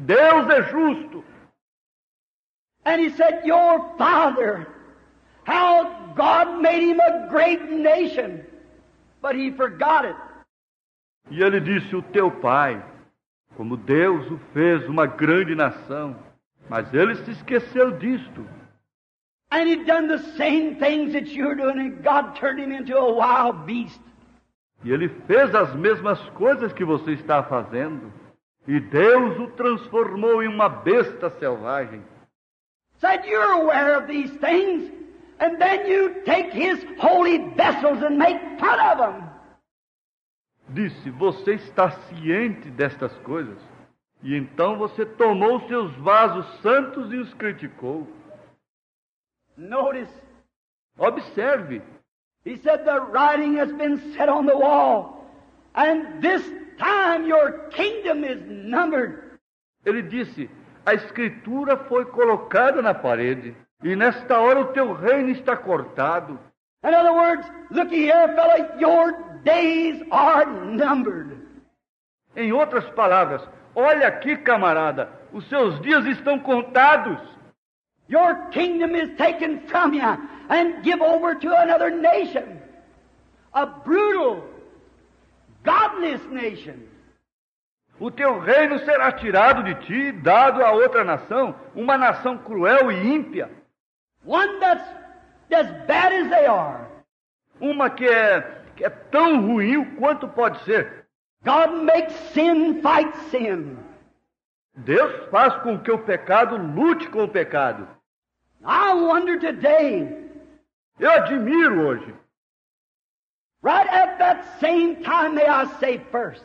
[0.05, 1.23] Deus é justo.
[2.85, 4.67] And he said, Your father,
[5.43, 8.45] how God made him a great nation,
[9.21, 10.15] but he forgot it.
[11.31, 12.81] E ele disse: O teu pai,
[13.57, 16.15] como Deus o fez uma grande nação,
[16.69, 18.45] mas ele se esqueceu disto.
[19.51, 23.11] And he'd done the same things that you're doing, and God turned him into a
[23.13, 23.99] wild beast.
[24.83, 28.11] E ele fez as mesmas coisas que você está fazendo.
[28.67, 32.01] E Deus o transformou em uma besta selvagem.
[33.01, 34.91] Said, You're aware of these things,
[35.39, 39.29] and then you take his holy vessels and make fun of them.
[40.73, 43.57] Disse: Você está ciente destas coisas.
[44.23, 48.07] E então você tomou seus vasos santos e os criticou.
[49.57, 50.09] Notice,
[50.97, 51.81] Observe.
[52.43, 55.25] he said, The writing has been set on the wall,
[55.75, 56.41] and this
[56.79, 59.37] time your kingdom is numbered.
[59.85, 60.49] Ele disse:
[60.85, 63.55] A escritura foi colocada na parede.
[63.83, 66.39] E nesta hora o teu reino está cortado.
[66.83, 69.13] In other words, looky here, fella, your
[69.43, 71.35] days are numbered.
[72.35, 73.41] Em outras palavras,
[73.75, 77.19] olha aqui, camarada, os seus dias estão contados.
[78.07, 80.17] Your kingdom is taken from you
[80.49, 82.61] and give over to another nation.
[83.53, 84.43] A brutal,
[85.63, 86.87] godless nation.
[87.99, 92.91] O teu reino será tirado de ti e dado a outra nação, uma nação cruel
[92.91, 93.49] e ímpia,
[94.25, 94.87] One that's
[95.51, 96.85] as bad as they are.
[97.61, 98.41] uma que é,
[98.75, 101.05] que é tão ruim quanto pode ser.
[101.43, 103.77] God makes sin fight sin.
[104.75, 107.87] Deus faz com que o pecado lute com o pecado.
[108.65, 110.25] I wonder today,
[110.99, 112.13] Eu admiro hoje,
[113.61, 116.43] right at that same time, may I say first,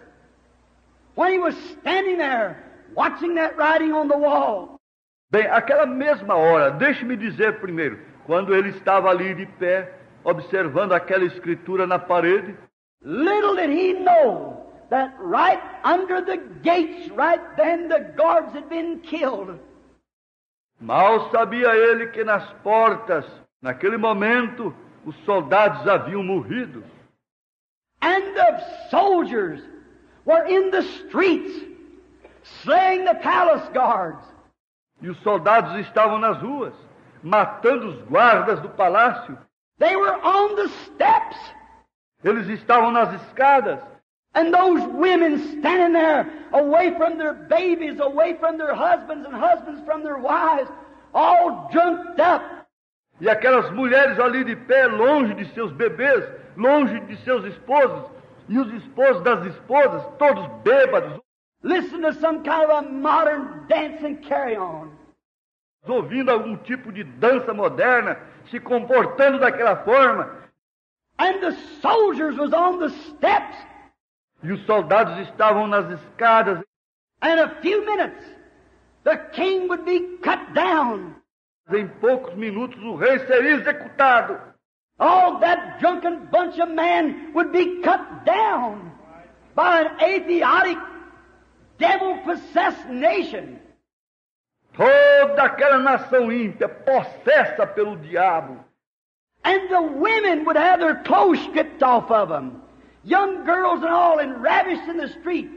[1.14, 2.56] when he was standing there
[2.94, 4.80] watching that writing on the wall,
[5.30, 9.92] Bem, aquela mesma hora, deixe-me dizer primeiro, quando ele estava ali de pé,
[10.24, 12.56] observando aquela escritura na parede,
[13.02, 18.98] little did he know that right under the gates, right then, the guards had been
[19.00, 19.56] killed.
[20.80, 23.24] mal sabia ele que nas portas,
[23.62, 24.74] naquele momento,
[25.06, 26.82] os soldados haviam morrido.
[28.02, 29.62] And the soldiers
[30.24, 31.52] were in the streets,
[32.62, 34.24] slaying the palace guards.
[35.02, 36.74] E os soldados estavam nas ruas,
[37.22, 39.38] matando os guardas do palácio.
[39.78, 41.36] They were on the steps.
[42.22, 43.80] Eles estavam nas escadas.
[44.34, 49.82] And those women standing there, away from their babies, away from their husbands, and husbands
[49.84, 50.70] from their wives,
[51.12, 51.68] all
[52.18, 52.42] up.
[53.20, 56.24] E aquelas mulheres ali de pé, longe de seus bebês,
[56.56, 58.06] longe de seus esposos,
[58.50, 61.20] e os esposos das esposas, todos bêbados,
[61.62, 64.90] Listen to some kind of a modern dance and carry on.
[65.86, 68.18] ouvindo algum tipo de dança moderna,
[68.50, 70.30] se comportando daquela forma.
[71.18, 73.56] And the soldiers was on the steps.
[74.42, 76.64] E os soldados estavam nas escadas.
[77.22, 78.24] And in a few minutes,
[79.04, 81.14] the king would be cut down.
[81.70, 84.49] Em poucos minutos o rei seria executado.
[85.00, 88.92] All that drunken bunch of men would be cut down
[89.54, 90.76] by an idiotic,
[91.78, 93.58] devil possessed nation.
[94.74, 98.58] Toda aquela nação ímpia, possessa pelo diabo.
[99.42, 102.62] And the women would have their clothes stripped off of them.
[103.02, 105.50] Young girls and all, and ravished in the street.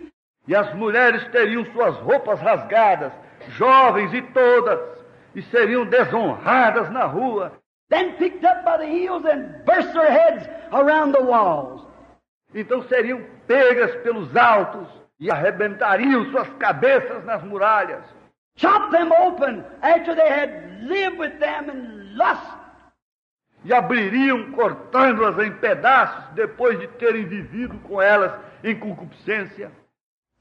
[0.47, 3.11] E as mulheres teriam suas roupas rasgadas,
[3.57, 4.79] jovens e todas,
[5.35, 7.51] e seriam desonradas na rua.
[7.93, 11.81] Then picked up by the heels and burst their heads around the walls.
[12.55, 14.87] Então seriam pegas pelos altos
[15.19, 18.03] e arrebentariam suas cabeças nas muralhas.
[18.55, 20.49] Chop them open after they had
[20.81, 22.41] lived with them in lust.
[23.63, 28.33] E abririam cortando-as em pedaços depois de terem vivido com elas
[28.63, 29.71] em concupiscência.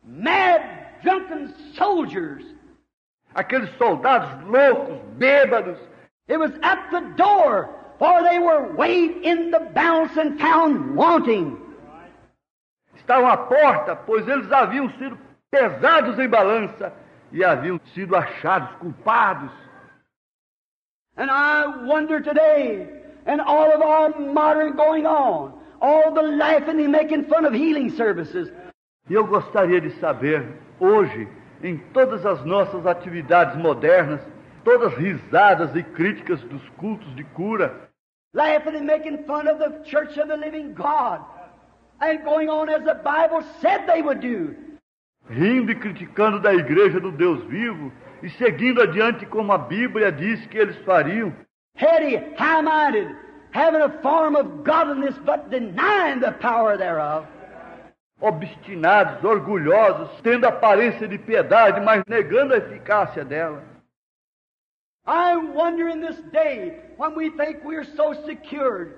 [0.02, 0.62] Mad,
[1.02, 2.46] drunken soldiers.
[3.34, 5.91] Aqueles soldados loucos, bêbados,
[6.28, 7.68] It was at the door,
[7.98, 11.58] for they were weighed in the balance and found wanting.
[12.96, 15.18] estavam à porta, pois eles haviam sido
[15.50, 16.92] pesados em balança
[17.32, 19.50] e haviam sido achados culpados.
[21.16, 22.86] And I wonder today,
[23.26, 27.90] and all of our modern going on, all the laughing and making fun of healing
[27.90, 28.50] services,
[29.10, 30.46] E eu gostaria de saber,
[30.78, 31.28] hoje,
[31.62, 34.20] em todas as nossas atividades modernas,
[34.64, 37.74] todas risadas e críticas dos cultos de cura,
[38.34, 41.20] laughing and making fun of the church of the living God,
[42.00, 44.54] and going on as the Bible said they would do.
[45.28, 50.44] rindo e criticando da igreja do Deus vivo e seguindo adiante como a Bíblia diz
[50.46, 51.32] que eles fariam,
[51.74, 53.16] Heady, high minded,
[53.52, 57.26] having a form of godliness but denying the power thereof.
[58.20, 63.62] obstinados, orgulhosos, tendo aparência de piedade, mas negando a eficácia dela.
[65.06, 68.94] I wonder in this day when we think we're so secured.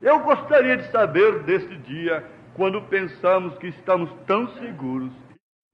[0.00, 2.24] Eu gostaria de saber deste dia,
[2.56, 5.12] quando pensamos que estamos tão seguros,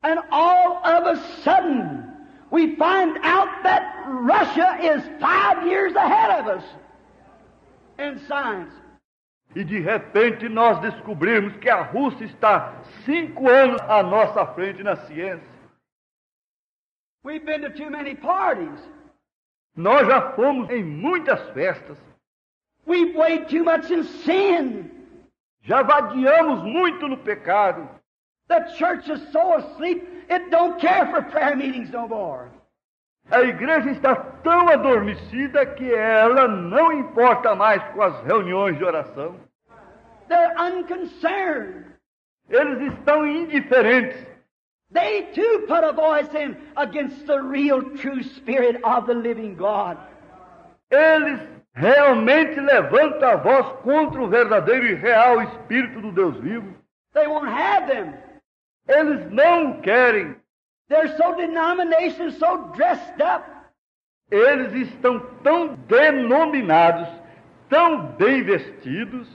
[0.03, 2.05] And all of a sudden,
[2.51, 6.65] we find out that Russia is five years ahead of us
[7.99, 8.73] in science.
[9.57, 12.75] e de repente nós descobrimos que a Rússia está
[13.07, 15.47] cinco anos à nossa frente na ciência.
[17.23, 18.79] We've been to too many parties.
[19.77, 21.99] Nós já fomos em muitas festas,
[22.87, 24.91] We've weighed too much in sin.
[25.63, 27.89] já vadiamos muito no pecado.
[28.49, 32.51] The church is so asleep, it don't care for prayer meetings no more.
[33.31, 39.35] A igreja está tão adormecida que ela não importa mais com as reuniões de oração.
[40.29, 41.87] They're unconcerned.
[42.51, 44.34] Eles estão indiferentes.
[44.91, 49.99] They too put a voice in against the real, true Spirit of the living God.
[50.91, 51.41] Eles
[51.75, 56.75] realmente levantam a voz contra o verdadeiro e real Espírito do Deus vivo.
[57.13, 58.15] They won't have them.
[58.89, 60.37] Eles não querem.
[60.89, 63.45] They're so denomination, so dressed up.
[64.31, 67.09] Eles estão tão denominados,
[67.69, 69.29] tão bem vestidos,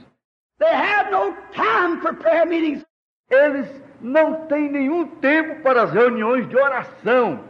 [0.59, 2.83] They have no time for prayer meetings.
[3.29, 3.67] eles
[4.01, 7.43] não têm nenhum tempo para as reuniões de oração.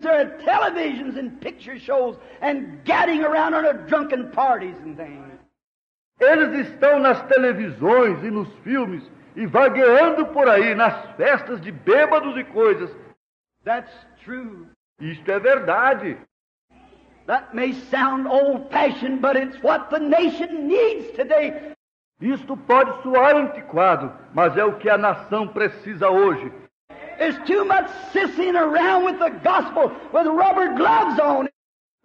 [0.00, 5.34] They're at televisions and picture shows and gadding around on a drunken parties and things.
[6.20, 9.02] Eles estão nas televisões e nos filmes
[9.36, 12.90] e vagueando por aí nas festas de bêbados e coisas.
[13.64, 13.92] That's
[14.24, 14.68] true.
[15.00, 16.16] Isto é verdade.
[17.26, 21.73] That may sound old fashioned, but it's what the nation needs today.
[22.20, 26.50] Isto pode soar antiquado, mas é o que a nação precisa hoje.
[27.18, 31.48] There's too much sissing around with the gospel with rubber gloves on.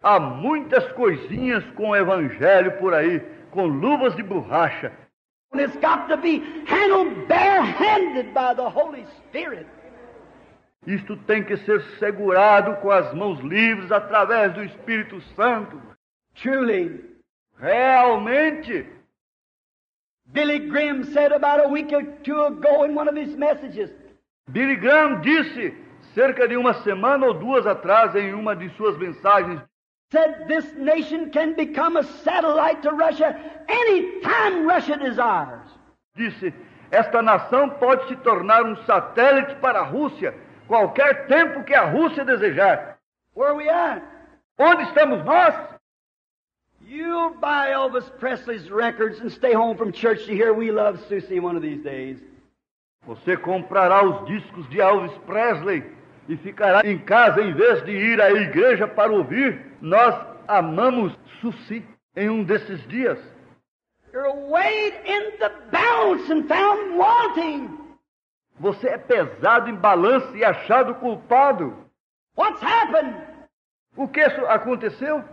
[0.02, 3.20] Há muitas coisinhas com o evangelho por aí,
[3.52, 4.92] com luvas de borracha.
[5.52, 9.68] And it's got to be handled barehanded by the Holy Spirit.
[10.86, 15.82] Isto tem que ser segurado com as mãos livres através do Espírito Santo.
[16.36, 17.04] Truly.
[17.58, 18.88] Realmente,
[20.32, 23.90] Billy Graham said about a week or two ago in one of his messages,
[24.52, 25.74] Billy Graham disse
[26.14, 29.62] cerca de uma semana ou duas atrás em uma de suas mensagens
[30.12, 35.70] said this nation can become a satellite to Russia any time Russia desires.
[36.16, 36.54] disse:
[36.92, 40.34] Esta nação pode se tornar um satélite para a Rússia
[40.68, 42.98] qualquer tempo que a Rússia desejar.
[43.36, 44.02] Where are we at?
[44.58, 45.79] Onde estamos nós?
[46.90, 51.40] You'll buy Elvis Presley's records and stay home from church to hear We Love Susie
[51.40, 52.18] one of these days.
[53.06, 55.84] Você comprará os discos de Elvis Presley
[56.28, 59.64] e ficará em casa em vez de ir à igreja para ouvir.
[59.80, 60.16] Nós
[60.48, 61.86] amamos Susi
[62.16, 63.20] em um desses dias.
[64.12, 67.70] You're weighed in the balance and found wanting.
[68.60, 71.72] Você é pesado em balança e achado culpado.
[72.36, 73.16] What's happened?
[74.08, 75.24] que isso aconteceu?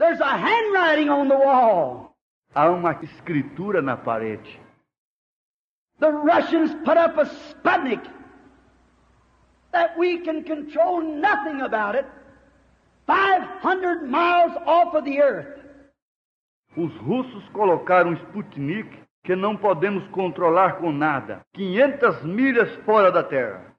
[0.00, 2.16] There's a handwriting on the wall.
[2.54, 4.58] Há uma escritura na parede.
[5.98, 8.02] The Russians put up a Sputnik
[9.72, 12.06] that we can control nothing about it,
[13.06, 15.60] 500 miles off of the earth.
[16.78, 18.88] Os russos colocaram um Sputnik
[19.22, 23.69] que não podemos controlar com nada, 500 milhas fora da Terra.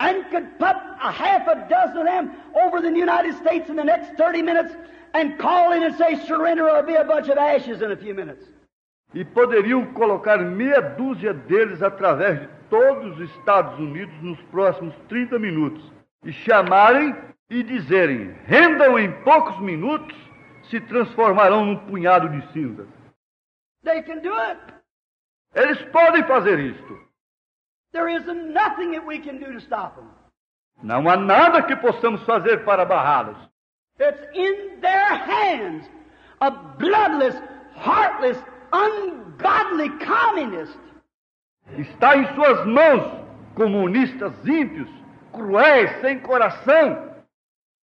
[0.00, 3.84] And could put a half a dozen of them over the United States in the
[3.84, 4.74] next 30 minutes
[5.12, 8.14] and call in and say surrender or be a bunch of ashes in a few
[8.14, 8.44] minutes.
[9.14, 15.38] E poderiam colocar meia dúzia deles através de todos os Estados Unidos nos próximos 30
[15.38, 15.82] minutos
[16.24, 17.14] e chamarem
[17.50, 20.16] e dizerem: rendam em poucos minutos,
[20.70, 22.88] se transformarão num punhado de cinzas.
[23.84, 24.60] They can do it.
[25.54, 27.09] Eles podem fazer isto.
[30.82, 33.36] Não há nada que possamos fazer para barrá-los.
[33.98, 35.86] It's in their hands.
[36.40, 37.36] A bloodless,
[37.76, 38.38] heartless,
[38.72, 40.78] ungodly communist.
[41.76, 44.88] Está em suas mãos, comunistas ímpios,
[45.32, 47.10] cruéis, sem coração.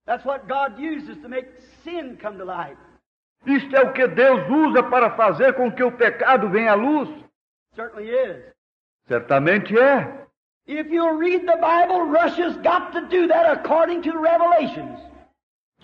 [0.06, 1.50] That's what God uses to make
[1.84, 2.78] sin come to light.
[3.46, 7.10] Isto é o que Deus usa para fazer com que o pecado venha à luz.
[7.76, 8.57] Certainly is.
[9.08, 10.26] Certamente é.
[10.68, 15.00] If you read the Bible, Russia's got to do that according to Revelations.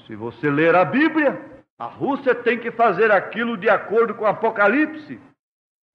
[0.05, 1.39] Se você ler a Bíblia,
[1.79, 5.19] a Rússia tem que fazer aquilo de acordo com o Apocalipse.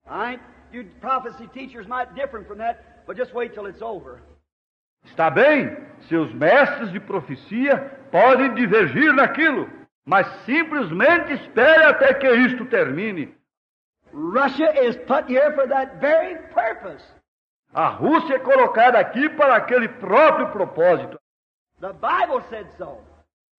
[0.07, 0.41] Right?
[0.73, 4.21] You prophecy teachers might differ from that, but just wait till it's over.
[5.05, 5.77] Está bem,
[6.09, 7.79] seus mestres de profecia
[8.11, 9.69] podem divergir naquilo,
[10.05, 13.35] mas simplesmente espere até que isto termine.
[14.13, 17.05] Russia is put here for that very purpose.
[17.73, 21.19] A Rússia é colocada aqui para aquele próprio propósito.
[21.81, 22.99] The Bible said so.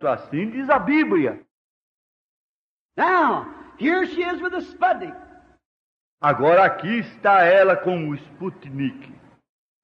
[0.02, 1.40] Assim diz a Bíblia.
[2.98, 5.16] Now, here she is with a Sputnik.
[6.22, 9.14] Agora aqui está ela com o Sputnik.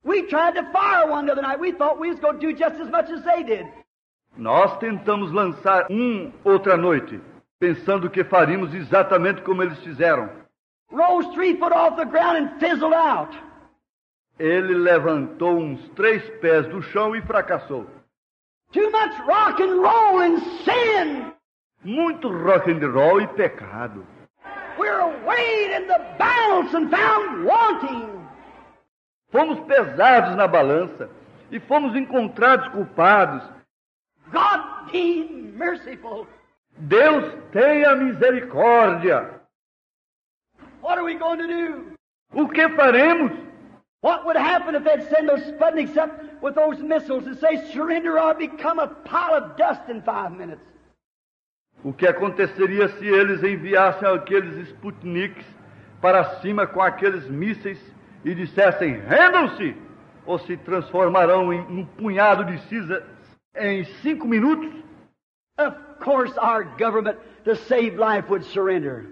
[0.04, 1.60] We tried to fire one the other night.
[1.60, 3.68] We thought we was going to do just as much as they did.
[4.38, 7.22] Nós tentamos lançar um outra noite,
[7.60, 10.30] pensando que faríamos exatamente como eles fizeram.
[10.92, 13.34] Rose three foot off the ground and fizzled out.
[14.38, 17.86] Ele levantou uns três pés do chão e fracassou.
[18.74, 21.34] Too much rock and roll and sin.
[21.84, 24.06] Muito rock and roll e pecado.
[24.78, 28.28] We're weighed in the balance and found wanting.
[29.32, 31.10] Fomos pesados na balança
[31.50, 33.44] e fomos encontrados culpados.
[34.32, 36.28] God be merciful.
[36.78, 39.40] Deus tenha misericórdia.
[40.82, 41.94] What are we going to do?
[42.34, 43.32] O que faremos?
[44.06, 48.20] What would happen if they'd send those Sputniks up with those missiles and say, surrender
[48.20, 50.62] or become a pile of dust in five minutes?
[51.84, 55.44] O que aconteceria se eles enviassem aqueles Sputniks
[56.00, 57.80] para cima com aqueles mísseis
[58.24, 59.76] e dissessem: rendam-se,
[60.24, 63.04] ou se transformarão em um punhado de cinzas
[63.56, 64.72] em cinco minutos?
[65.58, 69.08] Of course, our government, to save life, would surrender.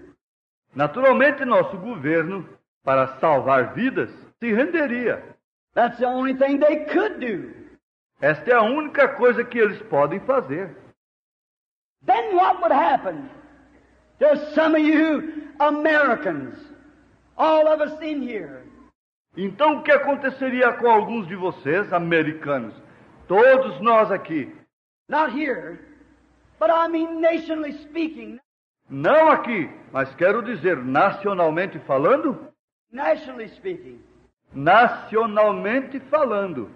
[0.76, 2.48] Naturalmente, nosso governo,
[2.84, 4.12] para salvar vidas,
[4.44, 5.24] se renderia.
[5.74, 7.54] That's the only thing they could do.
[8.22, 10.70] Esta é a única coisa que eles podem fazer.
[12.06, 13.30] Then what would happen?
[14.20, 16.56] There's some of you Americans,
[17.38, 18.64] all of us in here.
[19.36, 22.76] Então, o que aconteceria com alguns de vocês, americanos?
[23.28, 24.54] Todos nós aqui.
[25.10, 25.80] Not here,
[26.60, 28.40] but I mean nationally speaking.
[28.90, 32.54] Não aqui, mas quero dizer nacionalmente falando?
[32.92, 34.03] Nationally speaking.
[34.56, 36.70] Nacionalmente falando.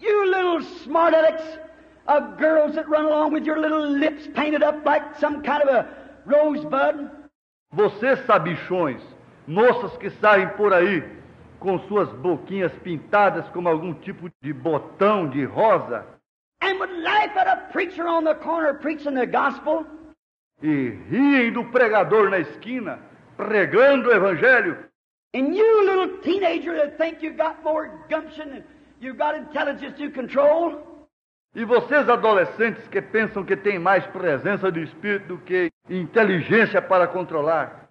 [0.00, 1.58] You little smart alecks
[2.06, 5.68] of girls that run along with your little lips painted up like some kind of
[5.68, 5.88] a
[6.26, 7.10] rosebud.
[7.72, 9.00] Vocês sabichões,
[9.48, 11.02] moças que saem por aí
[11.58, 16.04] com suas boquinhas pintadas como algum tipo de botão de rosa
[16.60, 19.86] And would laugh at a preacher on the corner preaching the gospel.
[20.62, 22.98] e riem do pregador na esquina
[23.36, 24.85] pregando o evangelho.
[25.36, 28.64] And you little teenager that think you got more gumption and
[29.02, 30.80] you got intelligence to control.
[31.54, 37.06] E vocês adolescentes que pensam que têm mais presença de espírito do que inteligência para
[37.06, 37.86] controlar.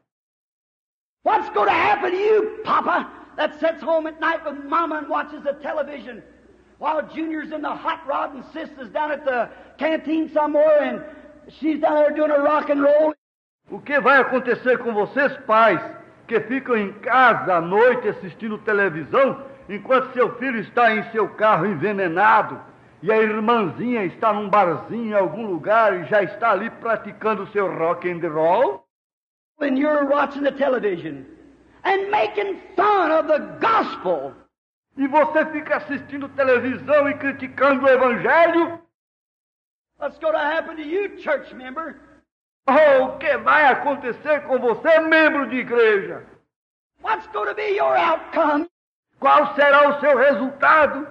[1.23, 5.07] What's going to happen to you, Papa, that sits home at night with Mama and
[5.07, 6.23] watches the television
[6.80, 10.99] while Junior's in the hot rod and Sister's down at the canteen somewhere and
[11.59, 13.13] she's down there doing a rock and roll?
[13.69, 15.81] O que vai acontecer com vocês, pais,
[16.27, 21.65] que ficam em casa à noite assistindo televisão, enquanto seu filho está em seu carro
[21.65, 22.60] envenenado
[23.02, 27.72] e a irmãzinha está num barzinho em algum lugar e já está ali praticando seu
[27.77, 28.84] rock and roll,
[29.60, 31.23] when you're watching the television
[31.84, 34.34] and making fun of the gospel,
[34.97, 38.80] e você fica assistindo televisão e criticando o evangelho,
[39.99, 41.95] what's going to happen to you, church member?
[42.67, 46.23] Oh, o que vai acontecer com você, membro de igreja?
[47.01, 48.67] What's going to be your outcome?
[49.19, 51.07] Qual será o seu resultado?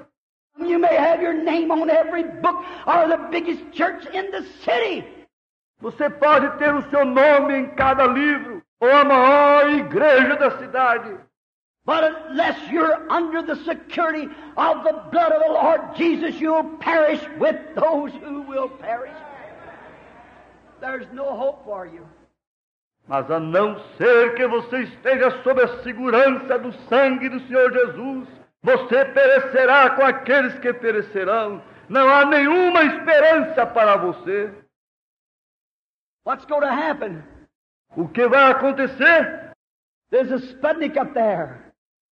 [0.59, 5.05] You may have your name on every book or the biggest church in the city.
[5.81, 11.17] Você pode ter o seu nome em cada livro, ou a maior igreja da cidade.
[11.85, 17.21] But unless you're under the security of the blood of the Lord Jesus, you'll perish
[17.39, 19.13] with those who will perish.
[20.74, 20.74] There's no hope for you.
[23.07, 28.29] Mas a não ser que você esteja sob a segurança do sangue do Senhor Jesus,
[28.63, 31.63] você perecerá com aqueles que perecerão.
[31.89, 34.53] Não há nenhuma esperança para você.
[36.25, 37.23] What's going to happen?
[37.97, 39.53] O que vai acontecer?
[40.11, 41.61] There's a Sputnik up there.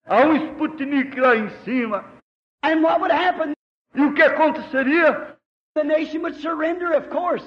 [0.07, 2.03] Há um Sputnik lá em cima.
[2.63, 3.53] And what would happen?
[3.93, 5.37] E o que aconteceria?
[5.75, 7.45] The nation would surrender, of course.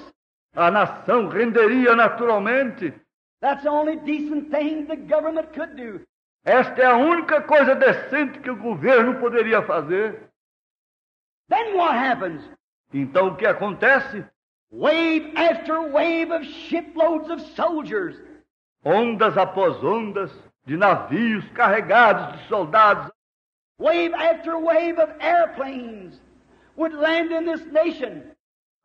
[0.55, 2.93] A nação renderia naturalmente.
[3.41, 6.01] That's the only decent thing the government could do.
[6.45, 10.29] Esta é a única coisa decente que o governo poderia fazer.
[11.49, 12.43] Then what happens?
[12.93, 14.25] Então o que acontece?
[14.71, 18.17] Wave after wave of shiploads of soldiers
[18.85, 20.31] Ondas após ondas
[20.65, 23.09] de navios carregados de soldados,
[23.79, 26.19] Wave after wave of airplanes
[26.75, 28.32] would land in this nation.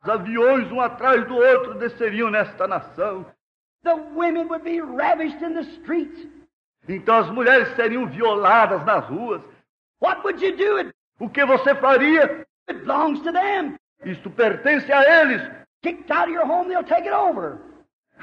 [0.07, 3.25] Aviões um atrás do outro desceriam nesta nação.
[3.83, 6.27] The women would be ravished in the streets.
[6.87, 9.41] Então as mulheres seriam violadas nas ruas.
[10.01, 10.79] What would you do?
[10.79, 12.45] It O que você faria?
[12.69, 13.75] it belongs to them.
[14.05, 15.41] Isto pertence a eles.
[15.81, 17.59] Kicked out of your home, they'll take it over.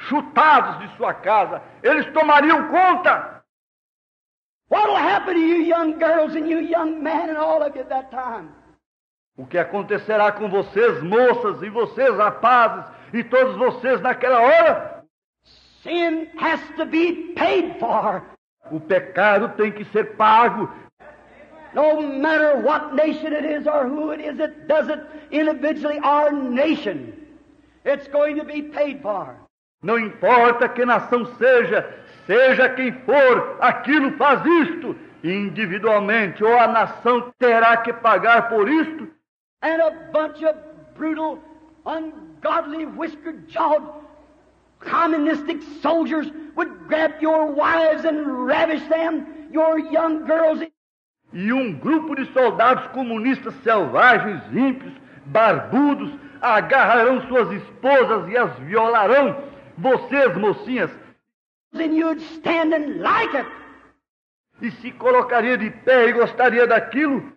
[0.09, 3.43] Chutados de sua casa, eles tomariam conta.
[4.69, 7.89] What'll happen to you young girls and you young men and all of you at
[7.89, 8.51] that time?
[9.36, 15.04] O que acontecerá com vocês, moças, e vocês, rapazes, e todos vocês naquela hora?
[15.82, 18.22] Sin has to be paid for.
[18.70, 20.70] O pecado tem que ser pago.
[21.74, 26.32] No matter what nation it is or who it is that does it individually or
[26.32, 27.12] nation,
[27.84, 29.36] it's going to be paid for.
[29.82, 31.86] Não importa que nação seja,
[32.26, 34.96] seja quem for, aquilo faz isto.
[35.22, 39.08] Individualmente, ou a nação terá que pagar por isto,
[39.66, 40.55] And a bunch of
[40.94, 41.40] brutal,
[41.84, 43.82] ungodly, whiskered jawed,
[44.78, 50.60] communistic soldiers would grab your wives and ravish them, your young girls.
[51.32, 54.93] e um grupo de soldados comunistas selvagens, ímpios,
[55.26, 59.36] barbudos, agarrarão suas esposas e as violarão.
[59.76, 60.90] Vocês, mocinhas,
[61.74, 63.47] And you'd stand and like it.
[64.62, 67.32] e se colocaria de pé e gostaria daquilo,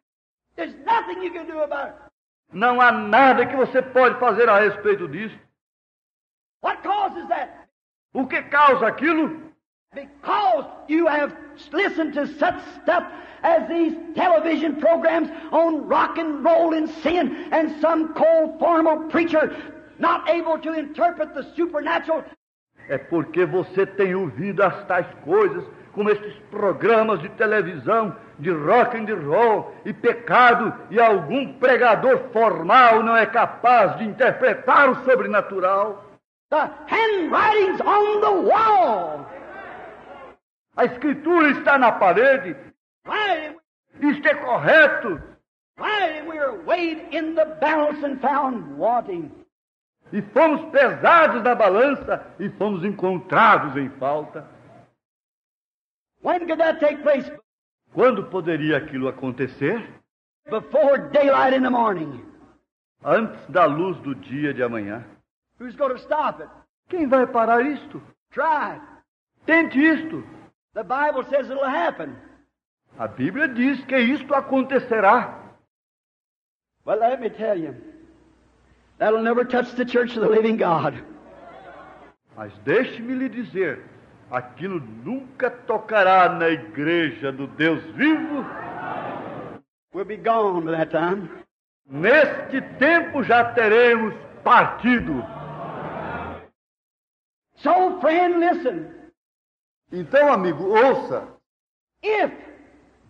[0.56, 2.09] There's nothing you can do about it.
[2.51, 5.38] Não há nada que você pode fazer a respeito disso.
[6.61, 7.51] What causes that?
[8.13, 9.39] O que causa aquilo?
[9.93, 11.35] Because you have
[11.71, 13.05] listened to such stuff
[13.41, 19.55] as these television programs on rock and roll and sin, and some cold formal preacher
[19.97, 22.23] not able to interpret the supernatural.
[22.88, 25.63] É porque você tem ouvido as tais coisas,
[25.93, 33.03] como estes programas de televisão, de rock and roll e pecado, e algum pregador formal
[33.03, 36.03] não é capaz de interpretar o sobrenatural.
[36.49, 39.26] The handwritings on the wall.
[40.76, 42.56] A escritura está na parede,
[44.02, 45.22] isto é correto,
[45.78, 49.30] right, and we are weighed in the balance and found wanting.
[50.11, 54.45] e fomos pesados na balança e fomos encontrados em falta.
[56.22, 57.32] When could that take place?
[57.94, 59.88] Quando poderia aquilo acontecer?
[60.49, 62.24] Before daylight in the morning.
[63.03, 65.06] Antes da luz do dia de amanhã.
[65.60, 66.49] Who's going to stop it?
[66.90, 68.02] Quem vai parar isto?
[68.32, 68.82] Try it.
[69.45, 70.24] Tente isto.
[70.74, 72.16] The Bible says it'll happen.
[72.98, 75.40] A Bíblia diz que isto acontecerá.
[76.86, 77.76] Well, let me tell you,
[78.98, 81.03] that'll never touch the church of the living God.
[82.36, 83.84] Mas deixe-me lhe dizer,
[84.31, 88.45] aquilo nunca tocará na igreja do Deus vivo.
[89.93, 91.30] We'll be gone by that time.
[91.89, 95.26] Neste tempo já teremos partido.
[97.56, 98.88] So, friend, listen.
[99.91, 101.27] Então, amigo, ouça.
[102.03, 102.31] If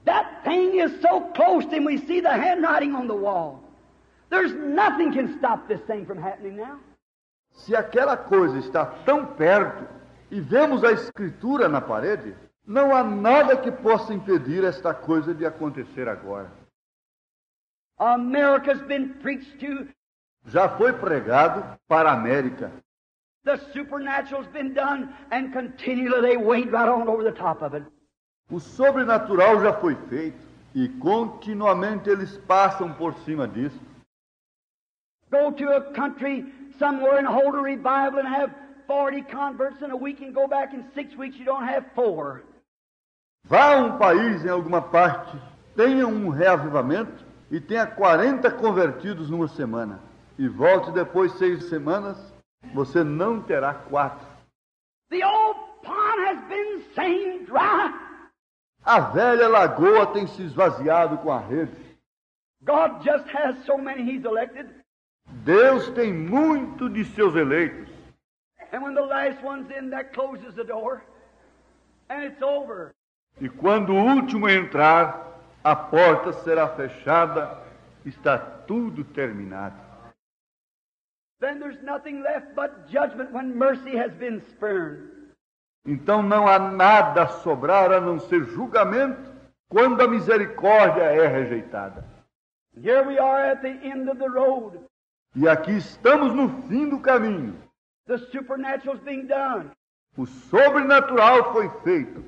[0.06, 3.70] that thing is so close and we see the handwriting on the wall,
[4.30, 6.80] There's nothing can stop this thing from happening now.
[7.52, 9.88] Se aquela coisa está tão perto
[10.32, 12.36] e vemos a escritura na parede,
[12.66, 16.52] não há nada que possa impedir esta coisa de acontecer agora.
[17.98, 19.88] America's been preached to.
[20.46, 22.72] Já foi pregado para a América.
[23.44, 27.86] The supernatural's been done, and continually they wade right on over the top of it.
[28.52, 30.38] O sobrenatural já foi feito
[30.74, 33.80] e continuamente eles passam por cima disso.
[35.32, 36.46] Go to a country
[36.78, 38.52] somewhere and hold a revival and have
[38.90, 42.41] 40 converts in a week and go back in six weeks you don't have four.
[43.48, 45.38] Vá a um país em alguma parte,
[45.76, 49.99] tenha um reavivamento e tenha 40 convertidos numa semana.
[50.40, 52.18] E volte depois seis semanas,
[52.74, 54.26] você não terá quatro.
[55.11, 57.94] The old pond has been saying dry.
[58.84, 61.78] A velha lagoa tem se esvaziado com a rede.
[62.64, 64.68] God just has so many He's elected.
[65.45, 67.89] Deus tem muito de seus eleitos.
[73.41, 77.58] E quando o último entrar, a porta será fechada,
[78.06, 79.76] está tudo terminado.
[81.40, 85.10] Then there's nothing left but judgment when mercy has been spurned.
[85.86, 89.32] Então não há nada a sobrar a não ser julgamento
[89.70, 92.06] quando a misericórdia é rejeitada.
[92.76, 94.80] Here we are at the end of the road.
[95.36, 97.69] E aqui estamos no fim do caminho.
[98.10, 99.69] The supernatural's being done.
[100.18, 102.23] O sobrenatural foi feito.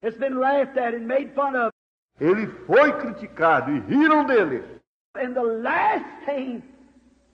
[0.00, 1.72] It's been laughed at and made fun of.
[2.20, 4.62] Ele foi criticado e riram dele.
[5.16, 6.62] And the last thing,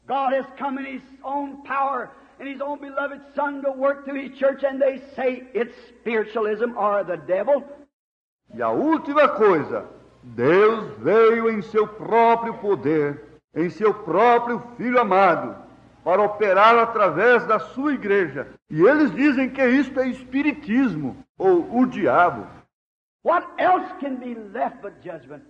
[0.06, 2.08] God has come in His own power
[2.38, 6.78] and His own beloved Son to work through His church, and they say it's spiritualism
[6.78, 7.62] or the devil.
[8.54, 9.84] E a última coisa,
[10.22, 13.22] Deus veio em seu próprio poder,
[13.54, 15.54] em seu próprio Filho amado,
[16.04, 18.48] para operar através da sua igreja.
[18.68, 22.46] E eles dizem que isto é espiritismo ou o diabo.
[23.22, 25.44] What else can be left but judgment?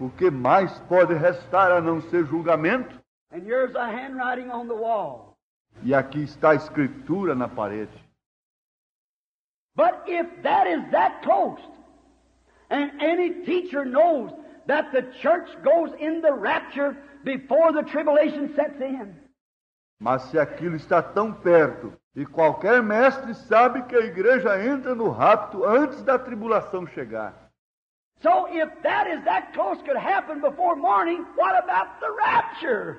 [0.00, 3.00] O que mais pode restar a não ser julgamento?
[3.32, 5.36] And here's a handwriting on the wall.
[5.82, 7.92] E aqui está a escritura na parede.
[9.74, 11.60] But if that is that close,
[12.68, 14.32] and any teacher knows
[14.66, 19.14] that the church goes in the rapture before the tribulation sets in,
[20.02, 25.08] Mas se aquilo está tão perto, e qualquer mestre sabe que a igreja entra no
[25.08, 27.32] rapto antes da tribulação chegar.
[28.20, 32.98] so if that is that close could happen before morning, what about the rapture?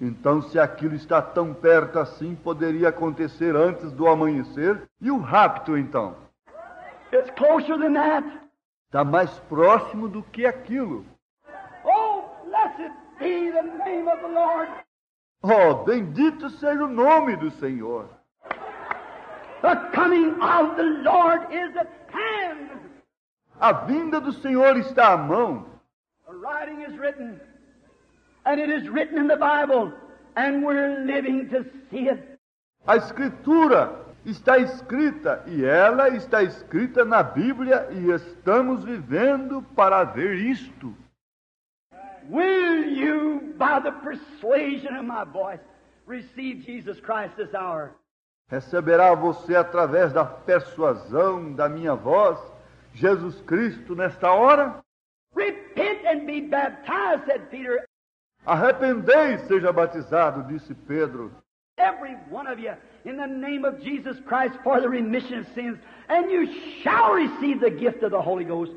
[0.00, 4.88] Então, se aquilo está tão perto assim, poderia acontecer antes do amanhecer?
[5.02, 6.16] E o rapto, então?
[7.12, 8.26] It's closer than that.
[8.86, 11.04] Está mais próximo do que aquilo.
[11.84, 14.70] Oh, blessed be the name of the Lord.
[15.42, 18.08] Oh, bendito seja o nome do Senhor.
[19.60, 22.70] The coming of the Lord is at hand.
[23.60, 25.66] A vinda do Senhor está à mão.
[26.28, 27.40] The writing is written,
[28.44, 29.92] and it is written in the Bible,
[30.36, 32.38] and we're living to see it.
[32.86, 33.90] A Escritura
[34.24, 40.94] está escrita e ela está escrita na Bíblia e estamos vivendo para ver isto.
[42.28, 45.60] Will you, by the persuasion of my voice,
[46.06, 47.92] receive Jesus Christ this hour?
[48.50, 52.38] Receberá você através da persuasão da minha voz
[52.94, 54.80] Jesus Cristo nesta hora?
[55.34, 57.86] Repent and be baptized, said Peter,
[58.44, 61.30] Arrependei e seja batizado, disse Pedro.
[61.78, 62.72] every one of you,
[63.04, 65.78] in the name of Jesus Christ for the remission of sins,
[66.08, 66.46] and you
[66.82, 68.72] shall receive the gift of the Holy Ghost.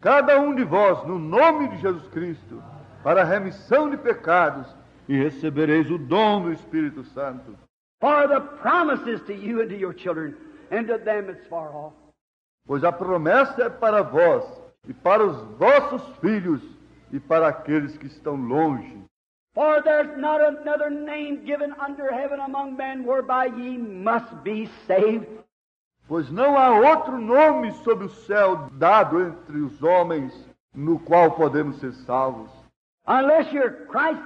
[0.00, 2.62] Cada um de vós, no nome de Jesus Cristo,
[3.06, 4.66] para a remissão de pecados,
[5.08, 7.56] e recebereis o dom do Espírito Santo.
[8.00, 10.34] For the promises to you and to your children,
[10.72, 11.94] and to them it's far off.
[12.66, 14.42] Pois a promessa é para vós,
[14.88, 16.60] e para os vossos filhos,
[17.12, 18.98] e para aqueles que estão longe.
[19.54, 25.28] For there's not another name given under heaven among men whereby ye must be saved.
[26.08, 30.34] Pois não há outro nome sob o céu dado entre os homens
[30.74, 32.50] no qual podemos ser salvos,
[33.06, 34.22] Unless you're Christ,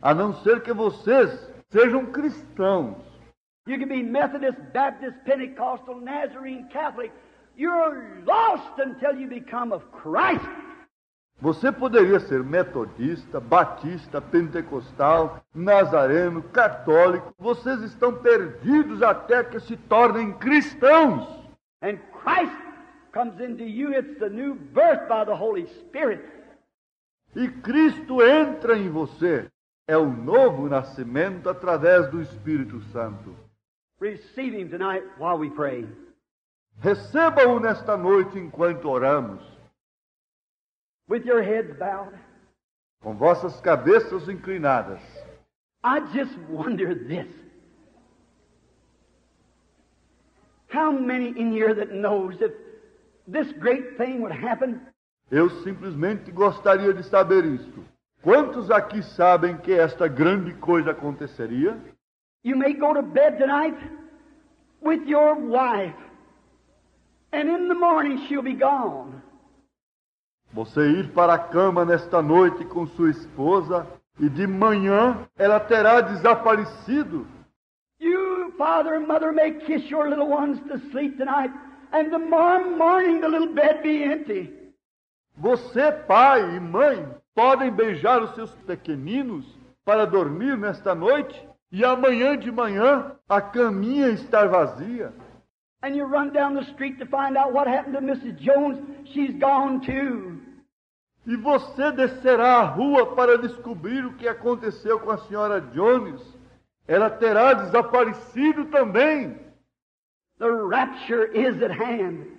[0.00, 1.30] a não ser que vocês
[1.70, 2.96] sejam cristãos.
[3.66, 7.10] you can be Methodist, Baptist, Pentecostal, Nazarene, Catholic.
[7.56, 10.44] You're lost until you become of Christ.
[11.40, 17.34] Você poderia ser metodista, batista, pentecostal, nazareno, católico.
[17.38, 21.26] Vocês estão perdidos até que se tornem cristãos.
[21.82, 22.54] And Christ
[23.12, 23.92] comes into you.
[23.92, 26.24] It's the new birth by the Holy Spirit.
[27.36, 29.48] E Cristo entra em você.
[29.86, 33.36] é o novo nascimento através do Espírito Santo.
[34.00, 35.86] Receive Him tonight while we pray.
[36.80, 39.42] Receba-o nesta noite enquanto oramos,
[41.06, 42.18] With your heads bowed,
[43.02, 45.00] com vossas cabeças inclinadas.
[45.84, 47.28] I just wonder this.
[50.68, 52.52] How many in here that knows if
[53.28, 54.80] this great thing would happen,
[55.34, 57.84] Eu simplesmente gostaria de saber isto.
[58.22, 61.76] Quantos aqui sabem que esta grande coisa aconteceria?
[62.44, 63.74] you may go to bed tonight
[64.80, 65.96] with your wife,
[67.32, 69.22] and in the morning she'll be gone.
[70.52, 73.86] Você ir para a cama nesta noite com sua esposa
[74.20, 77.26] e de manhã ela terá desaparecido.
[77.98, 81.50] You, father and mother, may kiss your little ones to sleep tonight,
[81.92, 84.63] and tomorrow morning the little bed be empty.
[85.36, 89.44] Você, pai e mãe, podem beijar os seus pequeninos
[89.84, 95.12] para dormir nesta noite e amanhã de manhã a caminha estar vazia.
[95.82, 98.40] And you run down the street to find out what happened to Mrs.
[98.40, 98.78] Jones.
[99.12, 100.40] She's gone too.
[101.26, 106.22] E você descerá à rua para descobrir o que aconteceu com a senhora Jones.
[106.86, 109.38] Ela terá desaparecido também.
[110.38, 112.33] The rapture is at hand.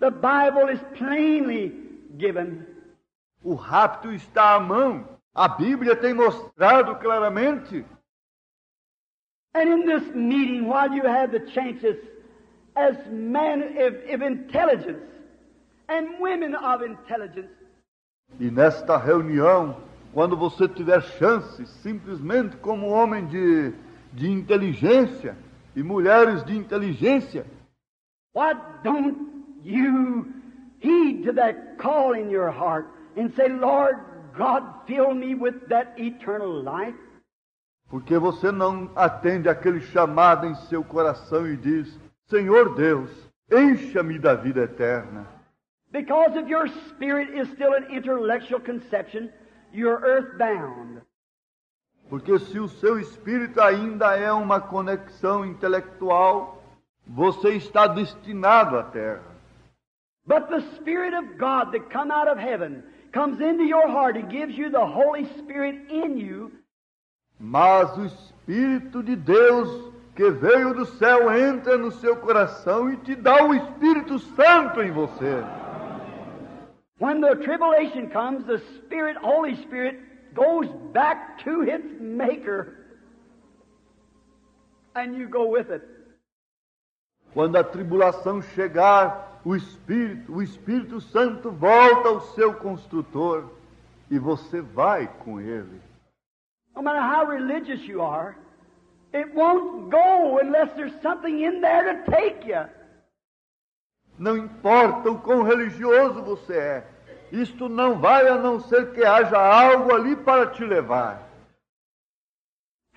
[0.00, 1.72] The Bible is plainly
[2.16, 2.66] given.
[3.42, 5.06] O rapto está à mão.
[5.34, 7.84] A Bíblia tem mostrado claramente.
[9.54, 11.96] And in this meeting, while you have the chances
[12.76, 15.02] as men of, of intelligence
[15.88, 17.50] and women of intelligence,
[18.38, 19.76] E nesta reunião,
[20.12, 23.72] quando você tiver chance, simplesmente como homem de,
[24.12, 25.36] de inteligência
[25.74, 27.46] e mulheres de inteligência,
[28.34, 28.52] why
[28.84, 30.32] don't you
[30.78, 33.96] heed to that call in your heart and say, Lord
[34.36, 36.94] God, fill me with that eternal life?
[37.88, 43.10] porque você não atende aquele chamado em seu coração e diz: Senhor Deus,
[43.50, 45.26] encha-me da vida eterna.
[45.90, 49.30] Because if your spirit is still an intellectual conception,
[49.72, 51.00] you're earthbound.
[52.10, 56.62] Porque se o seu espírito ainda é uma conexão intelectual,
[57.06, 59.27] você está destinado à terra.
[60.28, 64.30] But the Spirit of God that come out of heaven comes into your heart and
[64.30, 66.52] gives you the Holy Spirit in you,
[67.40, 73.14] Mas o Espírito de Deus que veio do céu entra no seu coração e te
[73.14, 75.44] dá o Espírito Santo em você.
[76.98, 80.00] When the tribulation comes, the Spirit, Holy Spirit,
[80.34, 82.74] goes back to its Maker.
[84.96, 85.84] And you go with it.
[87.32, 93.50] Quando a tribulação chegar, o Espírito, o Espírito Santo volta ao seu construtor
[94.10, 95.80] e você vai com ele.
[96.74, 98.36] No matter how religious you are,
[99.12, 102.68] it won't go unless there's something in there to take you.
[104.18, 106.86] Não importa o quão religioso você é,
[107.30, 111.22] isto não vai a não ser que haja algo ali para te levar.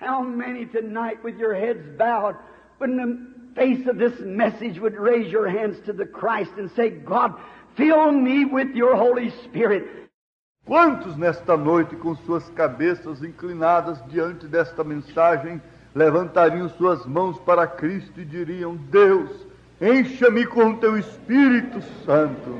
[0.00, 2.36] How many tonight, with your heads bowed,
[2.82, 6.90] in the face of this message, would raise your hands to the Christ and say,
[6.90, 7.34] God,
[7.76, 9.84] fill me with your Holy Spirit.
[10.64, 15.60] Quantos nesta noite, com suas cabeças inclinadas diante desta mensagem,
[15.94, 19.46] levantariam suas mãos para Cristo e diriam: Deus,
[19.80, 22.50] encha-me com teu Espírito Santo.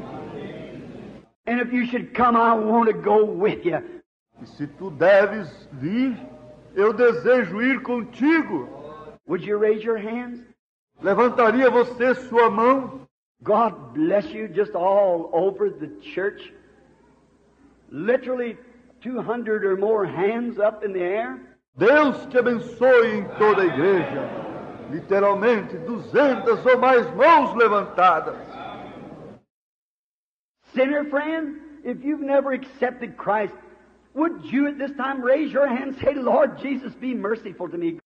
[1.46, 3.78] And if you should come, I want to go with you.
[4.40, 6.16] E se tu deves vir,
[6.74, 8.68] eu desejo ir contigo.
[9.26, 10.40] Would you raise your hands?
[11.02, 13.08] Levantaria você sua mão?
[13.42, 16.52] God bless you just all over the church.
[17.90, 18.56] Literally
[19.00, 21.40] 200 or more hands up in the air.
[21.76, 24.30] Deus te abençoe em toda a igreja.
[24.90, 28.36] Literalmente, duzentas ou mais mãos levantadas.
[30.72, 33.54] Sinner friend, if you've never accepted Christ,
[34.14, 37.76] would you at this time raise your hand and say, Lord Jesus, be merciful to
[37.76, 37.98] me?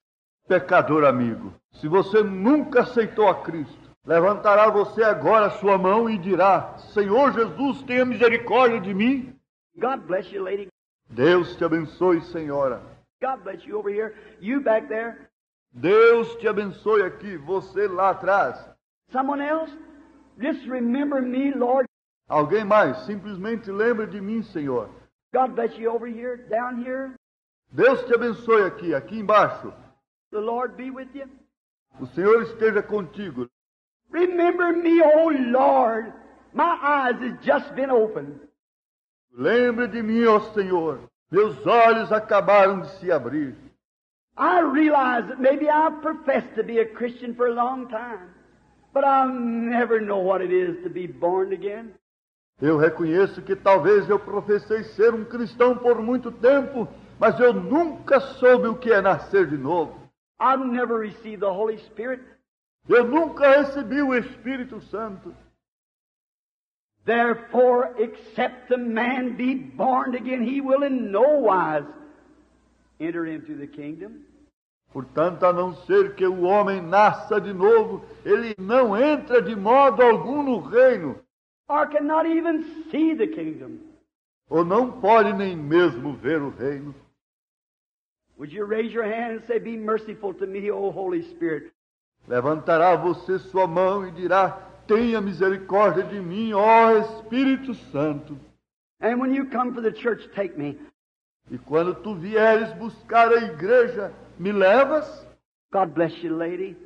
[0.48, 6.16] Pecador amigo, se você nunca aceitou a Cristo, levantará você agora a sua mão e
[6.16, 9.36] dirá: Senhor Jesus, tenha misericórdia de mim.
[9.76, 10.68] God bless you, lady.
[11.10, 12.80] Deus te abençoe, senhora.
[13.20, 14.14] God bless you over here.
[14.40, 15.28] You back there.
[15.72, 18.56] Deus te abençoe aqui, você lá atrás.
[19.10, 19.72] Someone else?
[20.38, 21.88] Just remember me, Lord.
[22.28, 22.98] Alguém mais?
[23.04, 24.90] Simplesmente lembre de mim, Senhor.
[25.34, 27.14] God bless you over here, down here.
[27.72, 29.72] Deus te abençoe aqui, aqui embaixo.
[30.32, 31.28] The Lord be with you.
[32.00, 33.48] O Senhor esteja contigo.
[34.10, 36.12] Remember me, oh Lord.
[36.52, 38.40] My eyes has just been opened.
[39.32, 41.00] Lembre de mim, ó Senhor.
[41.30, 43.54] Meus olhos acabaram de se abrir.
[44.38, 48.34] I realize that maybe I've professed to be a Christian for a long time,
[48.92, 51.94] but I'll never know what it is to be born again.
[52.60, 56.88] Eu reconheço que talvez eu professei ser um cristão por muito tempo,
[57.18, 60.05] mas eu nunca soube o que é nascer de novo.
[60.38, 62.20] I've never received the Holy Spirit.
[62.88, 65.34] Eu nunca recebi o Espírito Santo.
[67.04, 71.86] Therefore, except a man be born again, he will in no wise
[72.98, 74.24] enter into the kingdom.
[74.92, 80.02] Portanto, a não ser que o homem nasça de novo, ele não entra de modo
[80.02, 81.20] algum no reino,
[81.68, 83.78] or cannot even see the kingdom.
[84.48, 86.94] ou não pode nem mesmo ver o reino.
[88.38, 91.72] Would you raise your hand and say, Be merciful to me, O Holy Spirit?
[92.28, 94.50] Levantará você sua mão e dirá:
[94.86, 98.38] Tenha misericórdia de mim, ó Espírito Santo.
[99.00, 100.78] And when you come for the church, take me.
[101.50, 105.26] E quando tu vieres buscar a igreja, me levas?
[105.72, 106.76] God bless you, lady.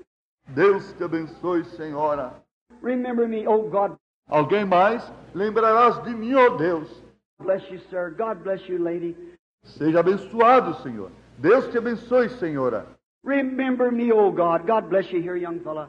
[0.48, 2.34] Deus te abençoe, senhora.
[2.82, 3.96] Remember me, oh God.
[4.28, 5.02] Alguém mais?
[5.34, 7.02] Lembrarás de mim, ó Deus.
[7.40, 8.10] Bless you, sir.
[8.10, 9.16] God bless you, lady.
[9.64, 11.10] Seja abençoado, Senhor.
[11.40, 12.84] Deus te abençoe, senhora.
[13.24, 14.66] Remember me, oh God.
[14.66, 15.88] God bless you here, young fella.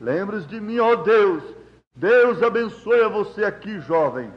[0.00, 1.42] Lembres de mim, ó Deus.
[1.94, 4.28] Deus abençoe a você aqui, jovem.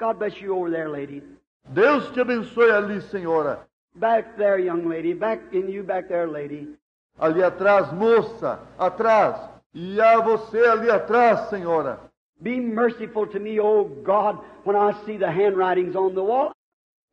[0.00, 1.22] God bless you over there, lady.
[1.68, 3.60] Deus te abençoe ali, senhora.
[3.94, 5.14] Back there, young lady.
[5.14, 6.76] Back in you, back there, lady.
[7.16, 9.38] Ali atrás, moça, atrás.
[9.72, 12.00] E a você ali atrás, senhora.
[12.40, 16.50] Be merciful to me, oh God, when I see the handwritings on the wall.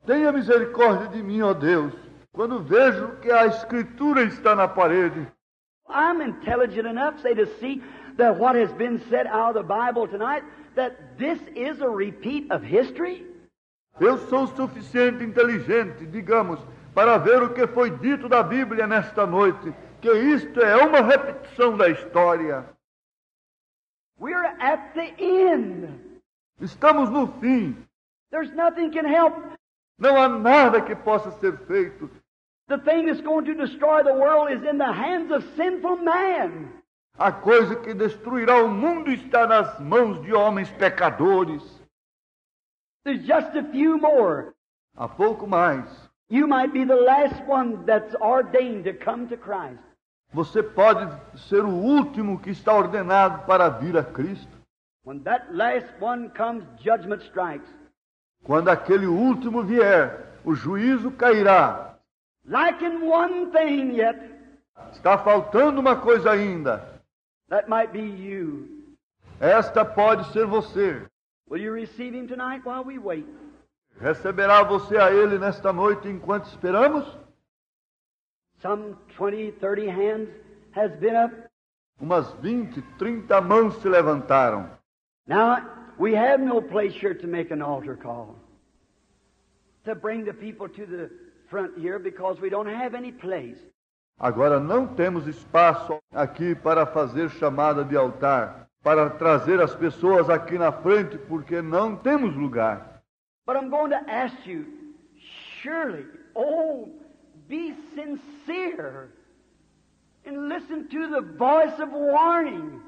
[0.08, 1.94] Tenha misericórdia de mim, ó Deus,
[2.36, 5.26] quando vejo que a escritura está na parede.
[5.88, 7.82] I'm intelligent enough, say, to see
[8.18, 10.44] that what has been said out of the Bible tonight,
[10.76, 13.26] that this is a repeat of history.
[14.00, 16.60] Eu sou suficiente inteligente, digamos,
[16.94, 21.78] para ver o que foi dito da Bíblia nesta noite, que isto é uma repetição
[21.78, 22.66] da história.
[24.20, 25.90] We're at the end.
[26.60, 27.78] Estamos no fim.
[28.32, 29.36] There's nothing can help.
[29.98, 32.10] Não há nada que possa ser feito.
[32.68, 36.72] The thing that's going to destroy the world is in the hands of sinful man.
[37.18, 41.62] A coisa que destruirá o mundo está nas mãos de homens pecadores.
[43.04, 44.56] There's just a few more.
[44.98, 45.86] Há pouco mais.
[46.28, 49.80] You might be the last one that's ordained to come to Christ.
[50.34, 51.08] Você pode
[51.48, 54.52] ser o último que está ordenado para vir a Cristo.
[55.06, 57.70] When that last one comes, judgment strikes.
[58.44, 61.95] Quando aquele último vier, o juízo cairá.
[62.48, 64.16] Lacking one thing yet,
[64.94, 67.02] Está faltando uma coisa ainda.
[67.50, 68.68] that might be you.
[69.40, 71.06] Esta pode ser você.
[71.48, 73.26] Will you receive him tonight while we wait?
[74.00, 77.06] Receberá você a Ele nesta noite enquanto esperamos?
[78.62, 80.30] Some 20, 30 hands
[80.72, 81.34] has been up.
[82.00, 84.70] Umas 20, 30 mãos se levantaram.
[85.28, 85.62] Now,
[85.98, 88.36] we have no place here to make an altar call.
[89.86, 91.10] To bring the people to the
[91.50, 93.60] front here because we don't have any place.
[94.20, 100.58] Agora não temos espaço aqui para fazer chamada de altar, para trazer as pessoas aqui
[100.58, 103.02] na frente, porque não temos lugar.
[103.46, 104.66] But I'm going to ask you,
[105.62, 106.90] surely, oh,
[107.48, 109.10] be sincere
[110.26, 112.82] and listen to the voice of warning.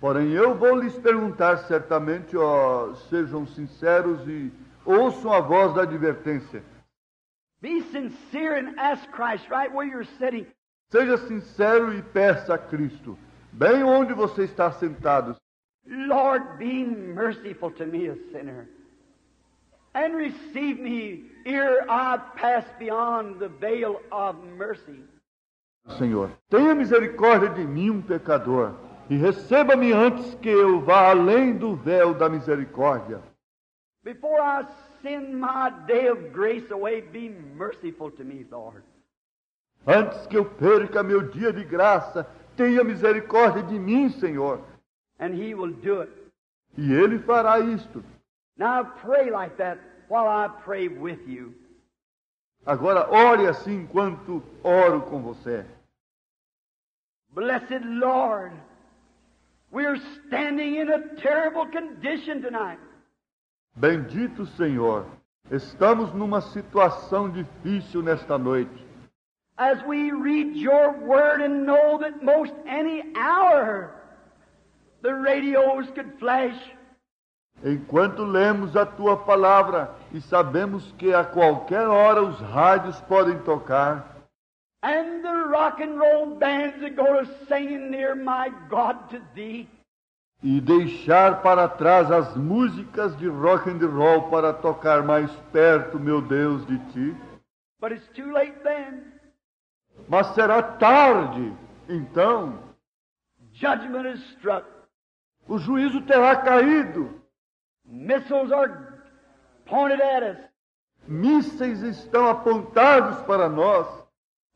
[0.00, 4.52] Porém, eu vou lhes perguntar certamente, ó, sejam sinceros e
[4.84, 6.62] ouçam a voz da advertência.
[7.66, 10.46] Be sincere and ask Christ right where you're sitting.
[10.92, 13.18] Seja sincero e peça a Cristo,
[13.52, 15.36] bem onde você está sentado.
[15.84, 18.68] Lord, be merciful to me, a sinner,
[19.96, 25.02] and receive me ere I pass beyond the veil of mercy.
[25.98, 28.76] Senhor, tenha misericórdia de mim, um pecador,
[29.10, 33.20] e receba-me antes que eu vá além do véu da misericórdia.
[34.04, 34.64] Before I
[35.02, 38.82] send my day of grace away, be merciful to me, Lord.
[39.86, 44.60] Antes que eu perca meu dia de graça, tenha misericórdia de mim, Senhor.
[45.18, 46.12] And He will do it.
[46.76, 48.02] E Ele fará isto.
[48.56, 49.78] Now pray like that
[50.08, 51.54] while I pray with you.
[52.64, 55.64] Agora, ore assim enquanto oro com você.
[57.32, 58.52] Blessed Lord,
[59.70, 62.80] we're standing in a terrible condition tonight.
[63.76, 65.04] Bendito Senhor,
[65.50, 68.86] estamos numa situação difícil nesta noite.
[69.58, 73.90] As we read your word and know that most any hour
[75.02, 76.56] the radios could flash,
[77.62, 84.16] Enquanto lemos a tua palavra e sabemos que a qualquer hora os rádios podem tocar
[84.82, 89.68] and the rock and roll bands that go to singing near my God to thee.
[90.42, 96.20] E deixar para trás as músicas de rock and roll para tocar mais perto, meu
[96.20, 97.16] Deus, de ti.
[97.80, 99.04] But it's too late then.
[100.08, 101.52] Mas será tarde,
[101.88, 102.58] então.
[103.52, 104.66] Judgment is struck.
[105.48, 107.22] O juízo terá caído.
[107.84, 109.02] Missiles are
[109.64, 110.38] pointed at us.
[111.08, 113.86] Mísseis estão apontados para nós.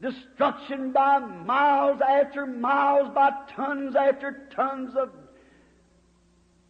[0.01, 5.12] Destruction by miles after miles, by tons after tons of,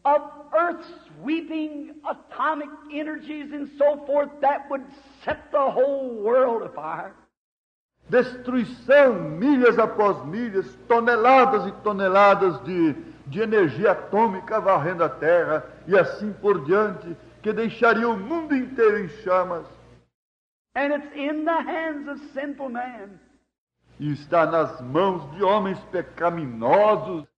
[0.04, 0.22] of
[0.54, 0.84] earth
[1.20, 4.84] sweeping atomic energies and so forth that would
[5.24, 7.14] set the whole world afire.
[8.08, 12.94] Destruição, milhas após milhas, toneladas e toneladas de,
[13.26, 18.98] de energia atômica varrendo a Terra e assim por diante, que deixaria o mundo inteiro
[18.98, 19.66] em chamas.
[20.74, 23.20] And it's in the hands of sinful man.
[23.98, 27.29] E está nas mãos de homens pecaminosos.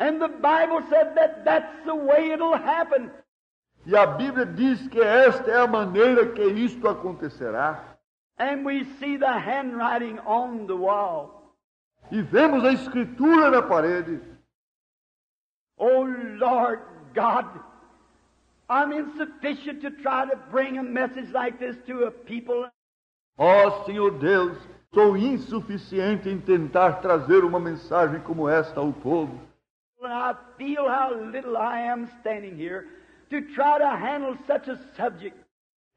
[0.00, 3.10] And the Bible said that that's the way it'll happen.
[3.86, 7.98] E a Bíblia diz que esta é a maneira que isto acontecerá.
[8.38, 11.54] And we see the handwriting on the wall.
[12.10, 14.20] E vemos a escritura na parede.
[15.76, 16.04] Oh
[16.38, 16.80] Lord
[17.14, 17.46] God,
[18.70, 22.70] I'm insufficient to try to bring a message like this to a people.
[23.38, 24.56] Ó Senhor Deus,
[24.94, 29.49] sou insuficiente em tentar trazer uma mensagem como esta ao povo.
[30.02, 32.86] And I feel how little I am standing here
[33.28, 35.36] to try to handle such a subject.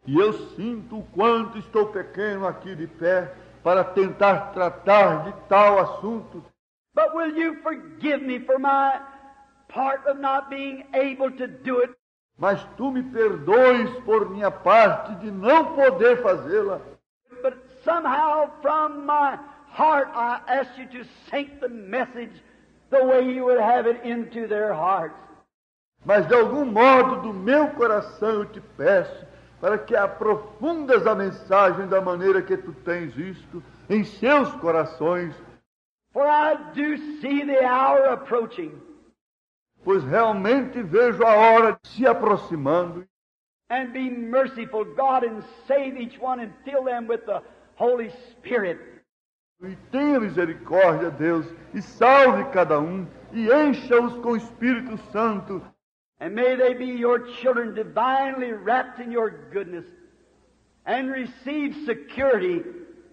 [0.05, 5.79] E eu sinto o quanto estou pequeno aqui de pé para tentar tratar de tal
[5.79, 6.43] assunto.
[6.93, 8.99] But will you forgive me for my
[9.69, 11.95] part of not being able to do it?
[12.37, 16.81] Mas tu me perdoes por minha parte de não poder fazê-la.
[17.41, 17.55] But
[17.85, 19.39] somehow from my
[19.69, 22.43] heart I ask you to sink the message
[22.93, 25.15] the way you would have it into their hearts.
[26.05, 29.25] Mas de algum modo do meu coração eu te peço
[29.59, 35.33] para que aprofundas a mensagem da maneira que tu tens visto em seus corações,
[36.11, 38.79] For I do see the hour approaching.
[39.83, 43.05] pois realmente vejo a hora se aproximando.
[43.69, 47.41] And be merciful, God, and save each one and fill them with the
[47.75, 48.79] Holy Spirit.
[49.63, 55.61] E tenha misericórdia, Deus, e salve cada um, e encha-os com o Espírito Santo,
[56.19, 59.85] And may they be your children divinely wrapped in your goodness
[60.85, 62.63] and receive security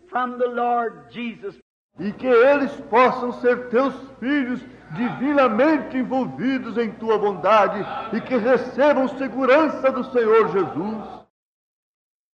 [0.09, 1.59] from the Lord Jesus.
[1.99, 4.61] e que eles possam ser teus filhos
[4.97, 7.81] divinamente envolvidos em tua bondade,
[8.17, 11.21] e que recebam segurança do Senhor Jesus,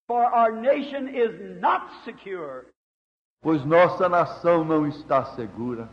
[0.06, 2.66] For our nation is not secure.
[3.46, 5.88] Pois nossa nação não está segura.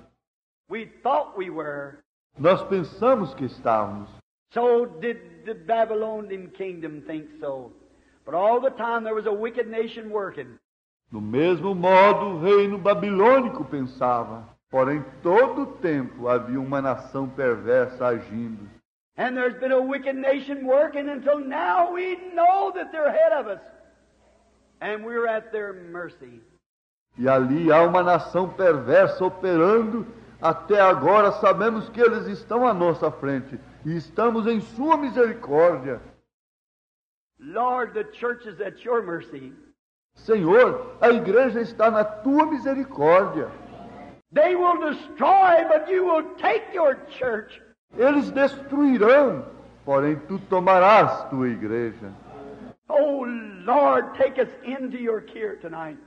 [0.72, 2.00] We thought we were.
[2.36, 4.10] Nós pensamos que estávamos.
[4.52, 7.72] So did the Babylonian kingdom think so.
[8.26, 10.58] But all the time there was a wicked nation working.
[11.12, 14.50] Do mesmo modo, o reino babilônico pensava.
[14.72, 18.68] Porém, todo o tempo havia uma nação perversa agindo.
[19.16, 23.48] And there's been a wicked nation working until now we know that they're ahead of
[23.48, 23.62] us.
[24.82, 26.42] And we're at their mercy.
[27.18, 30.06] E ali há uma nação perversa operando.
[30.42, 36.02] Até agora sabemos que eles estão à nossa frente e estamos em Sua misericórdia.
[37.40, 39.54] Lord, the church is at your mercy.
[40.16, 43.50] Senhor, a igreja está na Tua misericórdia.
[44.32, 47.62] They will destroy, but you will take your church.
[47.96, 49.46] Eles destruirão,
[49.86, 52.12] porém Tu tomarás Tua igreja.
[52.90, 53.26] Oh,
[53.66, 56.00] Lord, take us into your care tonight.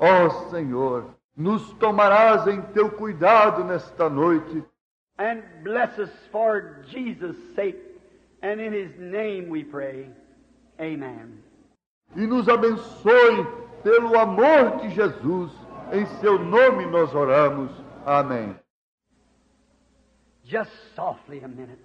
[0.00, 4.64] Ó Senhor, nos tomarás em Teu cuidado nesta noite.
[5.18, 7.78] And bless us for Jesus' sake.
[8.42, 10.10] And in his name we pray.
[10.78, 11.42] Amen.
[12.16, 13.44] e nos abençoe
[13.82, 15.52] pelo amor de Jesus.
[15.92, 17.70] Em seu nome nós oramos.
[18.04, 18.58] Amém.
[20.44, 21.82] Just softly a minute.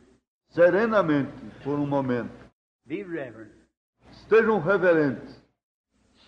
[0.50, 1.34] Serenamente,
[1.64, 2.32] por um momento.
[2.86, 3.52] Be reverent.
[4.12, 5.43] Estejam reverentes.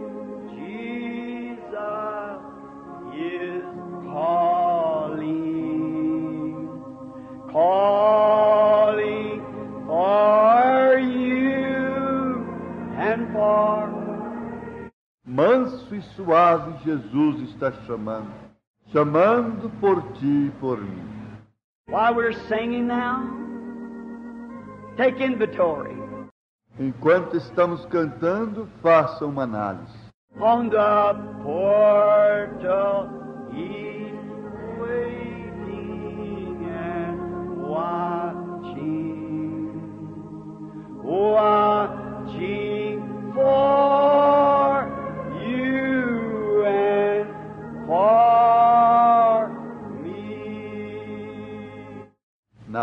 [0.56, 2.40] Jesus
[3.14, 3.62] is
[4.10, 5.30] calling,
[7.52, 9.44] calling
[9.86, 12.46] for you
[12.96, 13.92] and for
[15.26, 18.32] Manso e suave, Jesus está chamando.
[18.90, 21.10] chamando por ti e por mim.
[21.88, 23.22] While we're singing now,
[24.96, 25.94] take inventory
[26.78, 29.94] Enquanto estamos cantando, faça uma análise.
[30.40, 31.14] on the
[31.44, 33.08] portal.
[33.52, 34.12] He's
[34.80, 39.00] waiting and watching,
[41.04, 42.98] watching
[43.32, 43.93] for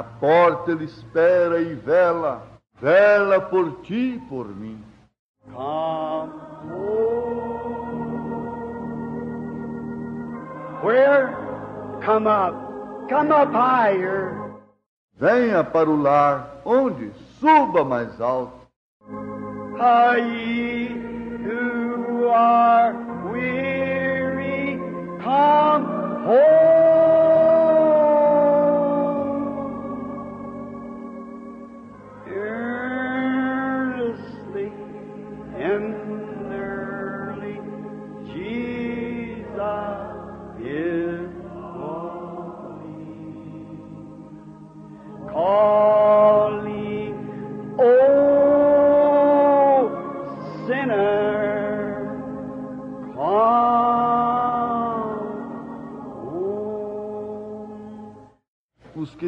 [0.02, 2.42] Na porta ele espera e vela,
[2.82, 4.84] vela por ti e por mim.
[5.54, 6.32] Come.
[10.82, 11.36] Where?
[12.04, 12.56] Come up.
[13.10, 14.34] Come up higher.
[15.20, 17.12] Venha para o lar, onde?
[17.40, 18.60] Suba mais alto.
[19.80, 20.88] Are ye
[21.46, 22.96] who are
[23.32, 24.80] weary,
[25.22, 25.86] come
[26.26, 27.31] home.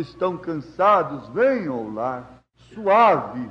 [0.07, 2.43] Estão cansados, venham ao lar,
[2.73, 3.49] suave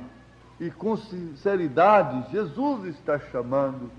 [0.61, 2.31] e com sinceridade.
[2.31, 3.91] Jesus está chamando,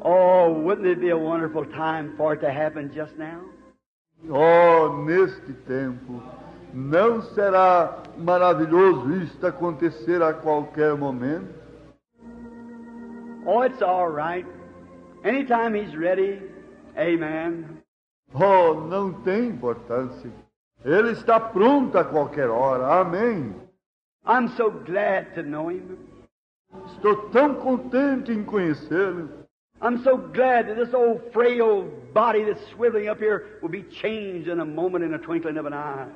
[0.07, 3.41] Oh, wouldn't it be a wonderful time for it to happen just now?
[4.29, 6.21] Oh, neste tempo,
[6.71, 11.64] não será maravilhoso isto acontecer a qualquer momento?
[13.45, 14.45] Oh, it's all right.
[15.23, 16.41] Anytime he's ready,
[16.97, 17.81] amen.
[18.33, 20.31] Oh, não tem importância.
[20.83, 23.01] Ele está pronto a qualquer hora.
[23.01, 23.55] Amém.
[24.25, 25.97] I'm so glad to know him.
[26.87, 29.29] Estou tão contente em conhecê-lo.
[29.81, 34.47] I'm so glad that this old frail body that's swiveling up here will be changed
[34.47, 36.07] in a moment, in a twinkling of an eye.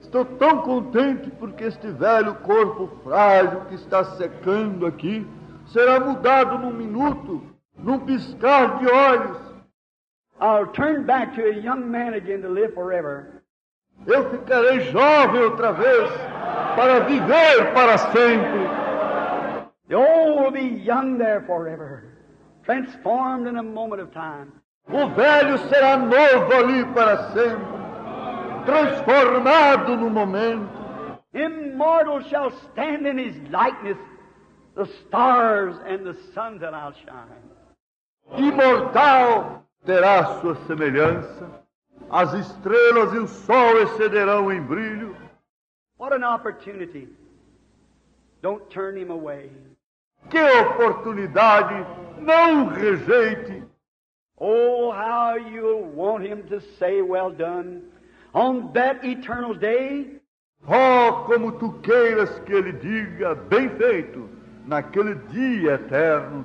[0.00, 5.26] Estou tão contente porque este velho corpo frágil que está secando aqui
[5.68, 7.42] será mudado num minuto,
[7.76, 9.38] num piscar de olhos.
[10.40, 13.42] I'll turn back to a young man again to live forever.
[14.06, 16.10] Eu ficarei jovem outra vez
[16.76, 18.88] para viver para sempre.
[19.88, 22.04] The old will be young there forever,
[22.64, 24.52] transformed in a moment of time.
[24.90, 27.66] O velho será novo ali para sempre,
[28.64, 30.68] transformado no momento.
[31.34, 33.98] Immortal shall stand in his likeness,
[34.78, 37.42] the stars and the sun that I'll shine.
[38.36, 41.50] Imortal terá sua semelhança.
[42.08, 45.16] As estrelas e o sol excederão em brilho.
[45.96, 47.08] What an opportunity.
[48.40, 49.50] Don't turn him away.
[50.30, 51.84] Que oportunidade!
[52.20, 53.64] Não rejeite!
[54.38, 57.82] Oh, how you'll want him to say, Well done,
[58.32, 60.20] on that eternal day.
[60.68, 64.37] Oh, como tu queiras que ele diga, bem feito,
[64.68, 66.44] naquele dia eterno.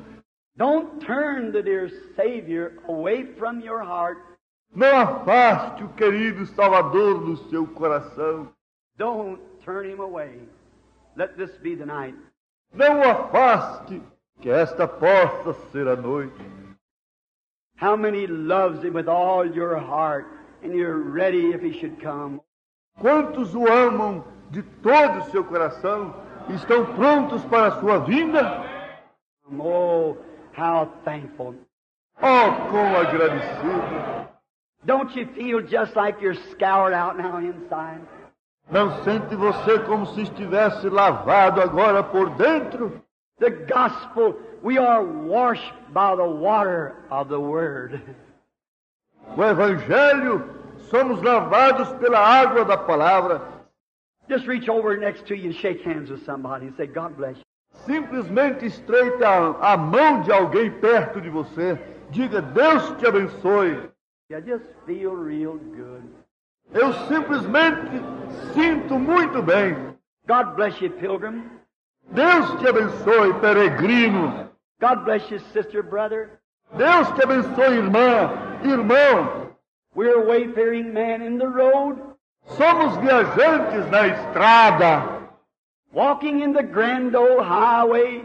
[0.56, 4.18] Don't turn the dear Savior away from your heart.
[4.74, 8.50] Não afaste o querido Salvador do seu coração.
[8.98, 10.40] Don't turn him away.
[11.16, 12.16] Let this be the night.
[12.74, 14.02] Não o afaste,
[14.42, 16.42] que esta possa ser a noite.
[17.80, 20.26] How many loves him with all your heart,
[20.64, 22.40] and you're ready if he should come.
[23.00, 26.16] Quantos o amam de todo o seu coração
[26.50, 28.64] estão prontos para a sua vinda?
[29.60, 30.16] Oh,
[30.58, 31.56] how thankful.
[32.22, 34.30] Oh, quão agradecido!
[34.86, 38.02] Don't you feel just like you're scoured out now inside?
[38.70, 43.02] Não sente você como se estivesse lavado agora por dentro?
[43.40, 48.02] The gospel, we are washed by the water of the Word.
[49.36, 50.50] O Evangelho,
[50.90, 53.42] somos lavados pela água da palavra.
[54.30, 57.36] Just reach over next to you and shake hands with somebody and say, God bless
[57.38, 57.44] you.
[57.86, 59.28] Simplesmente estreita
[59.60, 61.78] a, mão de alguém perto de você.
[62.12, 63.90] Diga, Deus te abençoe.
[64.30, 66.04] You just feel real good.
[66.72, 68.02] Eu simplesmente
[68.54, 69.76] sinto muito bem.
[70.28, 71.44] God bless you, pilgrim.
[72.12, 74.50] Deus te abençoe, peregrino.
[74.80, 76.40] God bless you, sister, brother.
[76.78, 79.54] Deus te abençoe, irmã, irmão.
[79.96, 82.13] We're a wayfaring man in the road.
[82.46, 85.24] Somos viajantes na estrada.
[85.94, 88.24] walking in the grand old highway,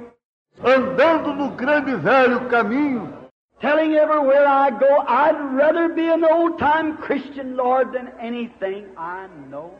[0.59, 3.13] andando no grande velho caminho,
[3.61, 9.29] telling everywhere I go, I'd rather be an old time Christian, Lord, than anything I
[9.51, 9.71] know.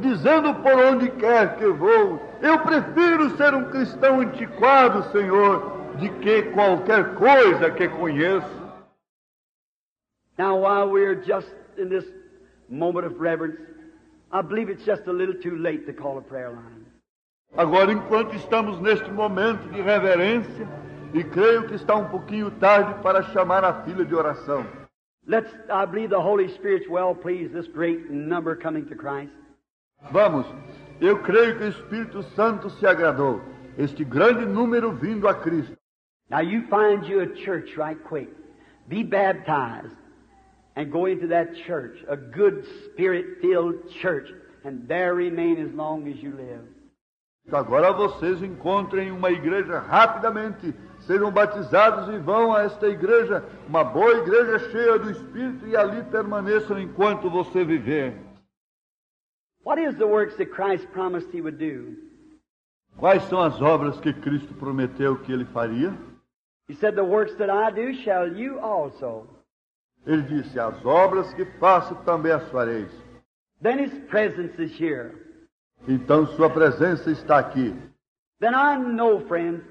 [0.00, 6.42] dizendo por onde quer que vou, eu prefiro ser um cristão antiquado, Senhor, de que
[6.52, 8.62] qualquer coisa que conheço.
[10.38, 12.04] Now, while we're just in this
[12.72, 13.60] moment of reverence,
[14.32, 16.86] I believe it's just a little too late to call a prayer line.
[17.56, 20.66] Agora, enquanto estamos neste momento de reverência,
[21.12, 24.64] e creio que está um pouquinho tarde para chamar a fila de oração.
[25.26, 29.32] Let's, I believe the Holy Spirit's well pleased, this great number coming to Christ.
[30.10, 30.46] Vamos,
[31.00, 33.42] eu creio que o Espírito Santo se agradou,
[33.78, 35.76] este grande número vindo a Cristo.
[36.30, 38.30] Now you find you a church right quick.
[38.88, 40.01] Be baptized
[40.76, 44.28] and go into that church, a good spirit filled church,
[44.64, 46.66] and there remain as long as you live.
[47.50, 54.18] Agora vocês encontrem uma igreja rapidamente, sejam batizados e vão a esta igreja, uma boa
[54.18, 58.14] igreja cheia do Espírito, e ali permaneçam enquanto você viver.
[59.64, 61.96] What is the works that Christ promised he would do?
[62.96, 65.92] Quais são as obras que Cristo prometeu que ele faria?
[66.68, 69.26] He said, The works that I do shall you also.
[70.06, 72.90] Ele disse: As obras que faço também as fareis.
[73.62, 75.12] Then his presence is here.
[75.86, 77.74] Então sua presença está aqui.
[78.40, 79.62] Then I know, friends,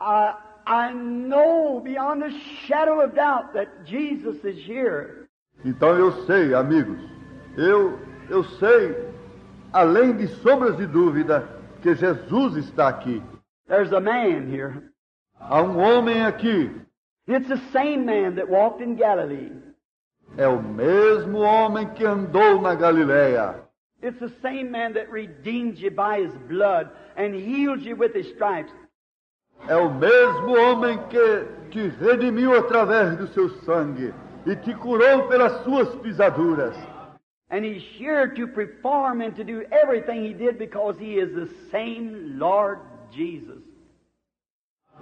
[0.00, 0.34] I,
[0.66, 2.30] I know beyond a
[2.66, 5.26] shadow of doubt that Jesus is here.
[5.64, 7.00] Então eu sei, amigos,
[7.56, 7.98] eu
[8.28, 9.10] eu sei,
[9.72, 11.46] além de sombras de dúvida,
[11.82, 13.22] que Jesus está aqui.
[13.66, 14.90] There's a man here.
[15.38, 16.70] Há um homem aqui.
[17.26, 19.50] It's the same man that walked in Galilee.
[20.36, 23.62] É o mesmo homem que andou na Galileia.
[24.02, 28.28] It's the same man that redeemed you by his blood and healed you with his
[28.34, 28.72] stripes.
[29.66, 34.12] É o mesmo homem que te redimiu através do seu sangue
[34.44, 36.76] e te curou pelas suas pisaduras.
[37.50, 41.48] And he's here to perform and to do everything he did because he is the
[41.70, 42.80] same Lord
[43.10, 43.63] Jesus.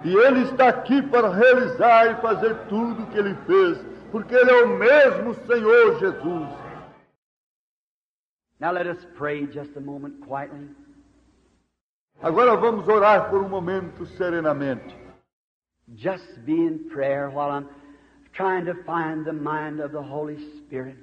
[0.03, 3.77] E ele está aqui para realizar e fazer tudo o que ele fez,
[4.11, 6.49] porque ele é o mesmo Senhor Jesus.
[8.59, 10.69] Now let us pray just a moment quietly.
[12.21, 14.95] Agora vamos orar por um momento serenamente.
[15.95, 17.67] Just be in prayer while I'm
[18.33, 20.97] trying to find the mind of the Holy Spirit.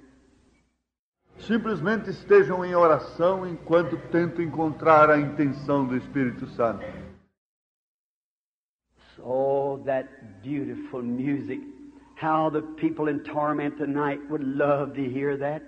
[1.38, 6.84] Simplesmente estejam em oração enquanto tento encontrar a intenção do Espírito Santo.
[9.24, 11.60] Oh, that beautiful music.
[12.14, 15.62] How the people in torment tonight would love to hear that.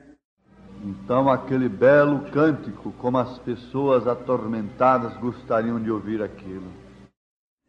[0.85, 6.73] Então, aquele belo cântico, como as pessoas atormentadas gostariam de ouvir aquilo.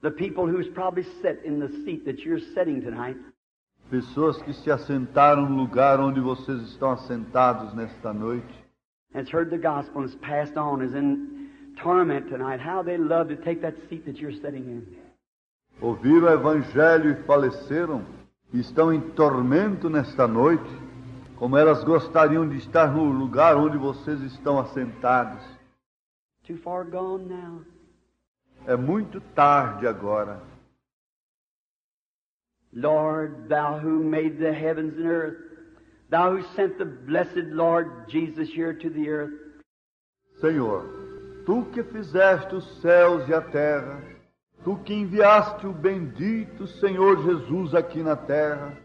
[0.01, 3.17] The people who's probably sit in the seat that you're sitting tonight.
[3.89, 8.53] Pessoas que se assentaram no lugar onde vocês estão assentados nesta noite.
[9.13, 11.49] Has heard the gospel and has passed on, is in
[11.81, 12.59] torment tonight.
[12.59, 15.02] How they love to take that seat that you're sitting in.
[15.81, 18.05] Ouviram o Evangelho e faleceram,
[18.53, 20.69] e estão em tormento nesta noite,
[21.35, 25.43] como elas gostariam de estar no lugar onde vocês estão assentados.
[26.45, 27.61] Too far gone now.
[28.65, 30.41] É muito tarde agora.
[32.71, 35.37] Lord, thou who made the heavens and earth,
[36.09, 39.43] thou who sent the blessed Lord Jesus here to the earth,
[40.39, 40.83] Senhor,
[41.45, 44.01] tu que fizeste os céus e a terra,
[44.63, 48.77] tu que enviaste o bendito Senhor Jesus aqui na terra,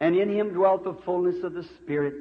[0.00, 2.14] and in him dwelt the fullness of the Spirit,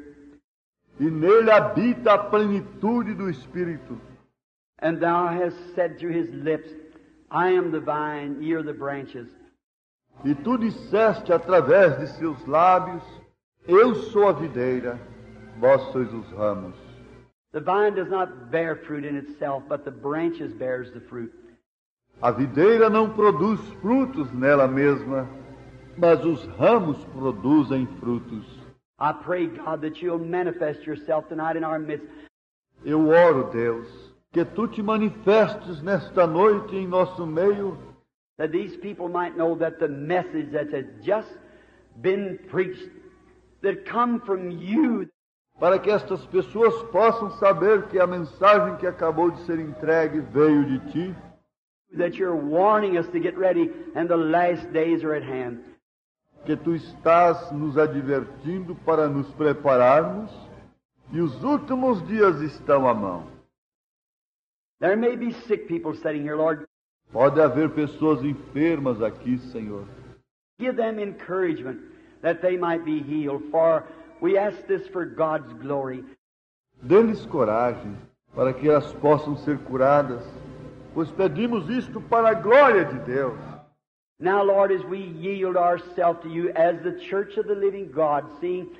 [0.99, 3.98] e nele habita a plenitude do Espírito.
[4.80, 6.69] and thou hast said through his lips,
[7.31, 9.27] I am the vine, ye are the branches.
[10.23, 13.03] E tu disseste através de seus lábios:
[13.68, 14.99] Eu sou a videira,
[15.60, 16.76] vós sois os ramos.
[17.52, 21.34] The vine does not bear fruit in itself, but the branches bears the fruit.
[22.19, 25.30] A videira não produz frutos nela mesma,
[25.95, 28.44] mas os ramos produzem frutos.
[28.99, 32.07] I pray, God, that you'll manifest yourself tonight in our midst.
[32.84, 33.88] Eu oro, Deus,
[34.34, 37.77] que tu te manifestes nesta noite em nosso meio,
[38.38, 41.38] that these people might know that the message that has just
[42.02, 42.89] been preached,
[43.61, 45.07] that come from you,
[45.60, 50.65] para que estas pessoas possam saber que a mensagem que acabou de ser entregue veio
[50.65, 51.15] de ti,
[51.93, 55.64] that you're warning us to get ready, and the last days are at hand.
[56.47, 60.31] que tu estás nos advertindo para nos prepararmos
[61.11, 63.27] e os últimos dias estão à mão.
[64.80, 66.65] There may be sick people sitting here, Lord.
[67.11, 69.85] Pode haver pessoas enfermas aqui, Senhor.
[70.57, 71.81] Give them encouragement
[72.22, 73.84] that they might be healed, for
[74.22, 76.05] we ask this for God's glory.
[76.81, 77.97] Dê-lhes coragem
[78.34, 80.23] para que elas possam ser curadas,
[80.98, 83.38] pois pedimos isto para a glória de Deus.
[84.19, 88.26] Now, Lord, as we yield ourselves to you as the church of the living God,
[88.41, 88.76] seeing,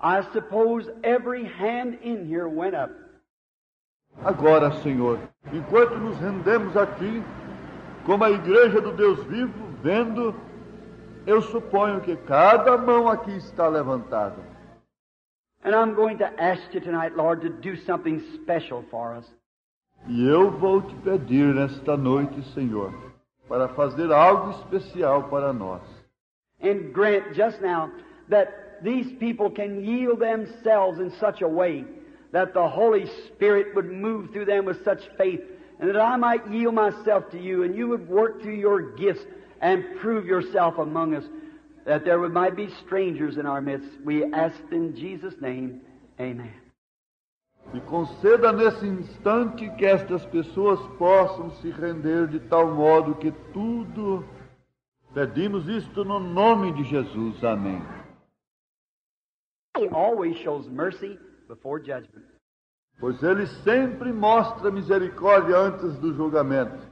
[0.00, 2.90] I suppose every hand in here went up.
[4.24, 5.20] Agora, Senhor,
[5.52, 7.22] enquanto nos rendemos a Ti,
[8.04, 10.34] como a igreja do Deus vivo, vendo,
[11.24, 14.42] eu suponho que cada mão aqui está levantada.
[15.62, 19.39] And I'm going to ask you tonight, Lord, to do something special for us.
[20.08, 22.92] E eu vou te pedir nesta noite, Senhor,
[23.48, 25.82] para fazer algo especial para nós.
[26.60, 27.90] And grant just now
[28.28, 31.84] that these people can yield themselves in such a way
[32.32, 35.40] that the Holy Spirit would move through them with such faith,
[35.78, 39.24] and that I might yield myself to you, and you would work through your gifts
[39.60, 41.24] and prove yourself among us,
[41.86, 43.88] that there might be strangers in our midst.
[44.04, 45.80] We ask in Jesus' name,
[46.20, 46.52] Amen.
[47.72, 54.24] E conceda nesse instante que estas pessoas possam se render de tal modo que tudo.
[55.14, 57.44] Pedimos isto no nome de Jesus.
[57.44, 57.80] Amém.
[59.76, 61.18] He always shows mercy
[61.48, 62.24] before judgment.
[62.98, 66.90] Pois ele sempre mostra misericórdia antes do julgamento.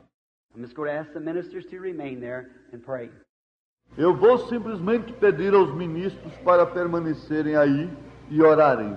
[3.96, 7.90] Eu vou simplesmente pedir aos ministros para permanecerem aí
[8.30, 8.96] e orarem.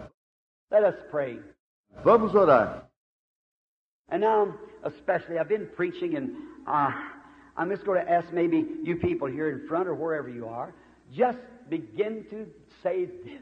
[0.72, 1.44] Let us pray.
[2.04, 2.88] Vamos orar.
[4.10, 4.54] And now,
[4.84, 6.32] especially, I've been preaching, and
[6.68, 6.92] uh,
[7.56, 10.74] I'm just going to ask maybe you people here in front or wherever you are,
[11.14, 11.40] just
[11.70, 12.48] begin to
[12.84, 13.42] say this.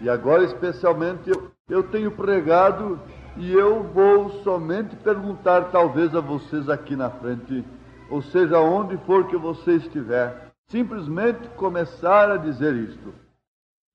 [0.00, 3.00] E agora, especialmente, eu, eu tenho pregado
[3.36, 7.64] e eu vou somente perguntar, talvez, a vocês aqui na frente,
[8.08, 13.12] ou seja, onde for que você estiver, simplesmente começar a dizer isto.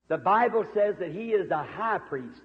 [0.07, 2.41] The Bible says that He is the high priest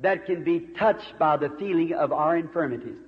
[0.00, 2.98] that can be touched by the feeling of our infirmities.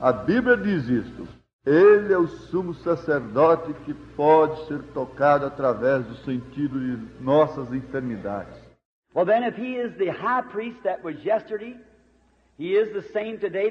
[0.00, 1.28] A Bíblia diz isto.
[1.66, 8.56] Ele é o sumo sacerdote que pode ser tocado através do sentido de nossas enfermidades.
[9.14, 11.76] Well, then, if He is the high priest that was yesterday,
[12.58, 13.70] He is the same today.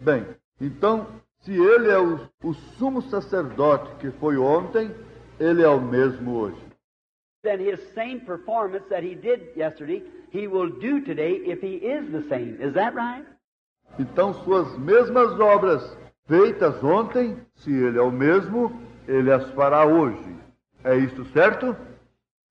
[0.00, 0.26] Bem,
[0.60, 1.06] então,
[1.40, 4.94] se ele é o, o sumo sacerdote que foi ontem,
[5.40, 6.62] ele é o mesmo hoje.
[7.42, 10.04] Then His same performance that He did yesterday,
[10.34, 12.58] He will do today if He is the same.
[12.60, 13.24] Is that right?
[14.00, 15.96] Então, suas mesmas obras
[16.26, 20.34] feitas ontem, se ele é o mesmo, ele as fará hoje.
[20.82, 21.76] É isto certo?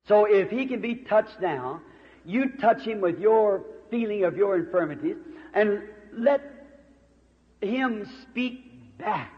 [0.07, 1.81] So if He can be touched now,
[2.25, 5.17] you touch Him with your feeling of your infirmities
[5.53, 5.81] and
[6.13, 6.41] let
[7.61, 8.63] Him speak
[8.97, 9.29] back.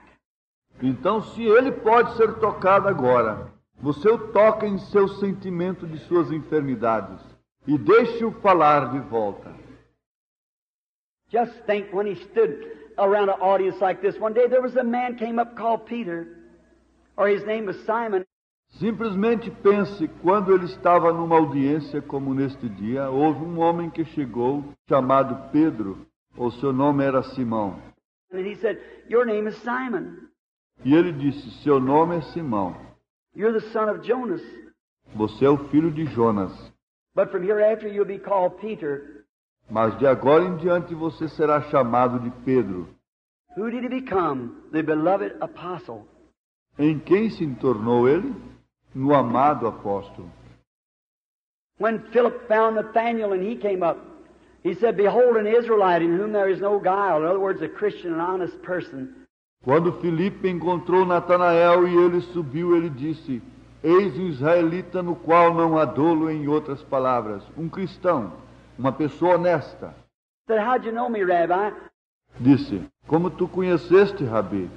[0.84, 3.52] Então, se ele pode ser tocado agora,
[3.82, 7.35] você o toca em seu sentimento de suas enfermidades
[7.68, 9.54] e deixe-o falar de volta.
[11.32, 12.66] Just think when he stood
[12.98, 16.28] around an audience like this one day, there was a man came up called Peter,
[17.18, 18.24] or his name was Simon.
[18.80, 24.64] Simplesmente pense, quando ele estava numa audiência como neste dia, houve um homem que chegou
[24.88, 26.06] chamado Pedro,
[26.38, 27.80] ou seu nome era Simão.
[28.32, 28.80] And he said,
[29.10, 30.28] Your name is Simon.
[30.84, 32.76] E ele disse: Seu nome é Simão,
[33.36, 34.42] You're the son of Jonas.
[35.16, 36.52] você é o filho de Jonas,
[37.16, 39.24] But from hereafter you'll be called Peter.
[39.70, 42.88] mas de agora em diante você será chamado de Pedro.
[43.58, 44.52] Who did he become?
[44.72, 46.06] The beloved apostle.
[46.78, 48.36] Em quem se tornou ele?
[48.94, 50.30] No amado apóstolo.
[51.78, 53.98] When Philip found Nathanael and he came up,
[54.64, 57.22] he said, Behold, an Israelite in whom there is no guile.
[57.22, 59.26] In other words, a Christian, an honest person.
[59.64, 63.42] Quando Filipe encontrou Natanael e ele subiu, ele disse:
[63.88, 68.34] Eis um israelita no qual não há dolo, em outras palavras, um cristão,
[68.80, 69.94] uma pessoa honesta.
[72.40, 74.72] Disse: Como tu conheceste, Rabi?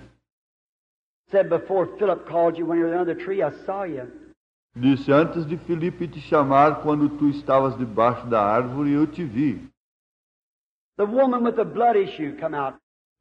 [4.76, 9.66] Disse: Antes de Filipe te chamar, quando tu estavas debaixo da árvore, eu te vi.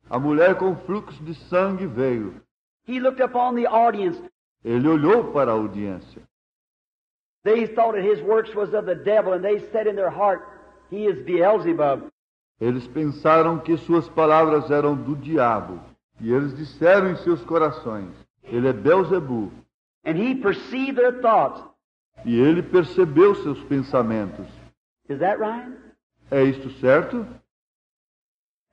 [0.10, 2.42] A mulher com fluxo de sangue veio.
[2.86, 4.22] He looked upon the audience.
[4.64, 6.22] Ele olhou para a audiência.
[7.44, 10.42] They thought that his works was of the devil, and they said in their heart,
[10.90, 12.12] He is Beelzebub.
[12.60, 15.80] Eles pensaram que suas palavras eram do diabo.
[16.20, 18.10] E eles disseram em seus corações:
[18.44, 19.52] Ele é Belzebu.
[20.04, 21.62] And he perceived their thoughts.
[22.26, 24.48] E ele percebeu seus pensamentos.
[25.08, 25.72] Is that right?
[26.32, 27.26] É isto certo?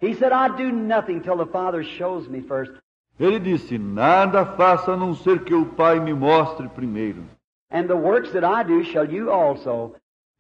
[0.01, 2.73] He said, I do nothing till the Father shows me first.
[3.19, 7.25] Ele disse: Nada faça a não ser que o Pai me mostre primeiro.
[7.71, 9.95] And the works that I do shall you also.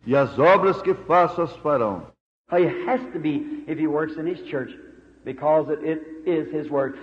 [0.06, 2.06] E as obras que faço as farão.
[2.52, 4.72] He has to be if he works in his church,
[5.24, 6.98] because it, it is his word.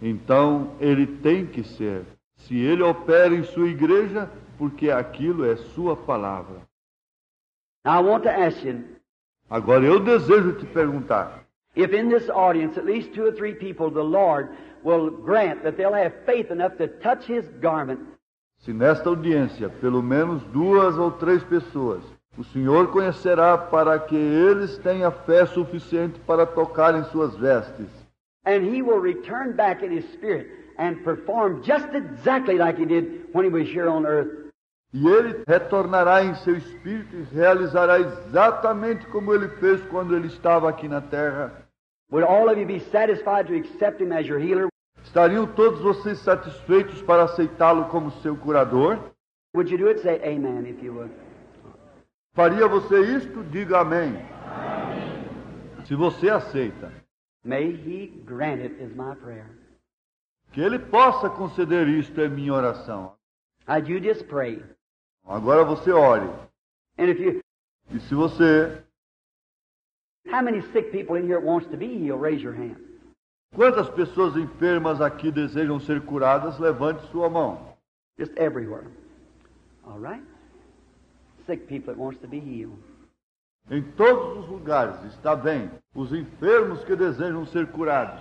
[0.00, 2.04] Então ele tem que ser.
[2.36, 6.62] Se ele opera em sua igreja, porque aquilo é sua palavra.
[7.84, 8.82] Now I want to ask you
[9.50, 11.44] Agora eu desejo te perguntar:
[11.76, 14.48] if in this audience at least two or three people the Lord
[14.84, 18.00] will grant that they'll have faith enough to touch his garment
[18.58, 22.02] se nesta audiência pelo menos duas ou três pessoas
[22.36, 27.88] o Senhor conhecerá para que eles tenham fé suficiente para tocarem suas vestes.
[28.44, 30.46] and he will return back in his spirit
[30.78, 34.44] and perform just exactly like he did when he was here on earth.
[34.92, 40.68] E ele retornará em seu espírito e realizará exatamente como ele fez quando ele estava
[40.68, 41.52] aqui na terra.
[42.10, 44.68] Would all of you be satisfied to accept him as your healer?
[45.14, 48.98] Estariam todos vocês satisfeitos para aceitá-lo como seu curador?
[49.54, 50.00] Would you do it?
[50.00, 51.12] Say amen if you would.
[52.32, 53.44] Faria você isto?
[53.44, 54.12] Diga amém.
[55.86, 56.92] Se você aceita.
[57.44, 59.46] May he grant it is my prayer.
[60.50, 63.14] Que ele possa conceder isto é minha oração.
[63.68, 64.64] Now you just pray.
[65.24, 66.28] Agora você ore.
[66.98, 67.40] And if you
[67.92, 68.82] E se você.
[70.28, 72.93] how many sick people in here wants to be healed, raise your hand.
[73.54, 76.58] Quantas pessoas enfermas aqui desejam ser curadas?
[76.58, 77.74] Levante sua mão.
[78.18, 78.86] Just everywhere.
[79.84, 80.22] All right?
[81.46, 82.78] Sick people that wants to be healed.
[83.70, 85.70] Em todos os lugares, está bem.
[85.94, 88.20] Os enfermos que desejam ser curados.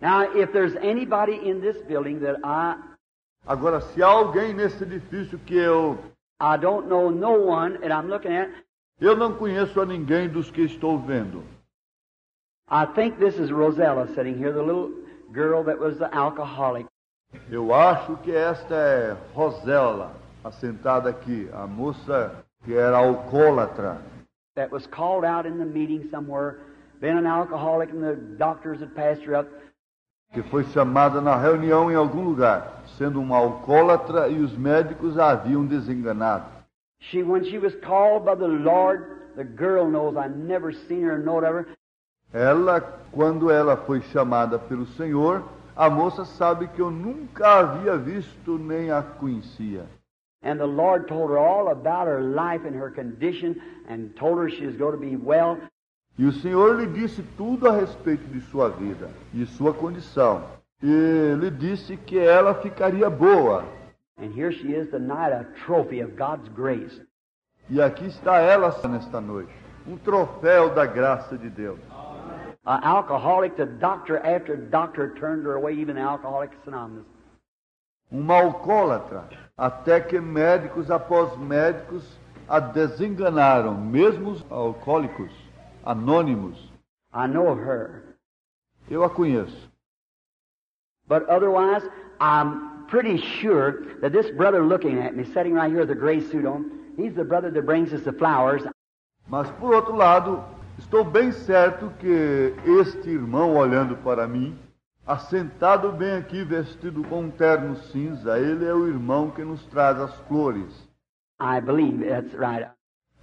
[0.00, 2.76] Now, if there's anybody in this building that I
[3.46, 5.98] Agora, se há alguém nesse edifício que eu.
[6.40, 8.50] I don't know no one I'm looking at,
[9.00, 11.42] Eu não conheço a ninguém dos que estou vendo.
[12.68, 14.90] I think this is Rosella sitting here, the little
[15.32, 16.86] girl that was the alcoholic.
[17.48, 23.98] Eu acho que esta é Rosela, assentada aqui, a moça que era alcoólatra,
[24.56, 26.58] that was called out in the meeting somewhere,
[27.00, 29.48] been an alcoholic, and the doctors had passed her up.
[30.32, 35.30] que foi chamada na reunião em algum lugar, sendo uma alcoólatra e os médicos a
[35.30, 36.46] haviam desenganado.
[36.98, 39.06] She, when she was called by the Lord,
[39.36, 41.68] the girl knows I never seen her, no whatever.
[42.32, 42.80] Ela,
[43.12, 45.42] quando ela foi chamada pelo Senhor,
[45.76, 49.84] a moça sabe que eu nunca a havia visto nem a conhecia.
[50.42, 53.56] And the Lord told her all about her life and her condition,
[53.88, 55.58] and told her she was going to be well.
[56.18, 60.44] E o Senhor lhe disse tudo a respeito de sua vida e sua condição.
[60.82, 63.64] E lhe disse que ela ficaria boa.
[64.18, 67.02] And here she is tonight, a trophy of God's grace.
[67.68, 69.52] E aqui está ela nesta noite,
[69.86, 71.80] um troféu da graça de Deus.
[72.66, 77.06] An alcoholic, the doctor after doctor turned her away, even Alcoholics Anonymous.
[78.10, 82.18] Uma alcoólatra, até que médicos após médicos
[82.48, 85.32] a desenganaram, mesmo os alcoólicos
[85.84, 86.56] anônimos.
[87.12, 88.16] I know her.
[88.90, 89.70] Eu a conheço.
[91.08, 91.88] But otherwise,
[92.20, 96.20] I'm pretty sure that this brother looking at me, sitting right here with a gray
[96.20, 98.62] suit on, he's the brother that brings us the flowers.
[99.28, 100.44] Mas, por outro lado,
[100.78, 104.58] estou bem certo que este irmão olhando para mim,
[105.06, 109.98] assentado bem aqui, vestido com um terno cinza, ele é o irmão que nos traz
[109.98, 110.86] as flores.
[111.40, 112.70] I believe that's right.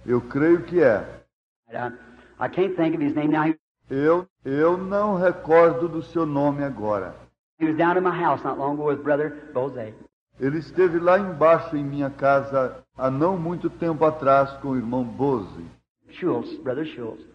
[0.06, 1.24] Eu creio que é.
[1.70, 1.92] I,
[2.38, 3.54] I can't think of his name now.
[3.90, 7.14] Eu, eu não recordo do seu nome agora.
[7.60, 9.94] He was down in my house not long ago with Brother Bose.
[10.40, 15.04] Ele esteve lá embaixo em minha casa há não muito tempo atrás com o irmão
[15.04, 15.64] Bose,
[16.08, 17.33] Schultz, Brother Schultz.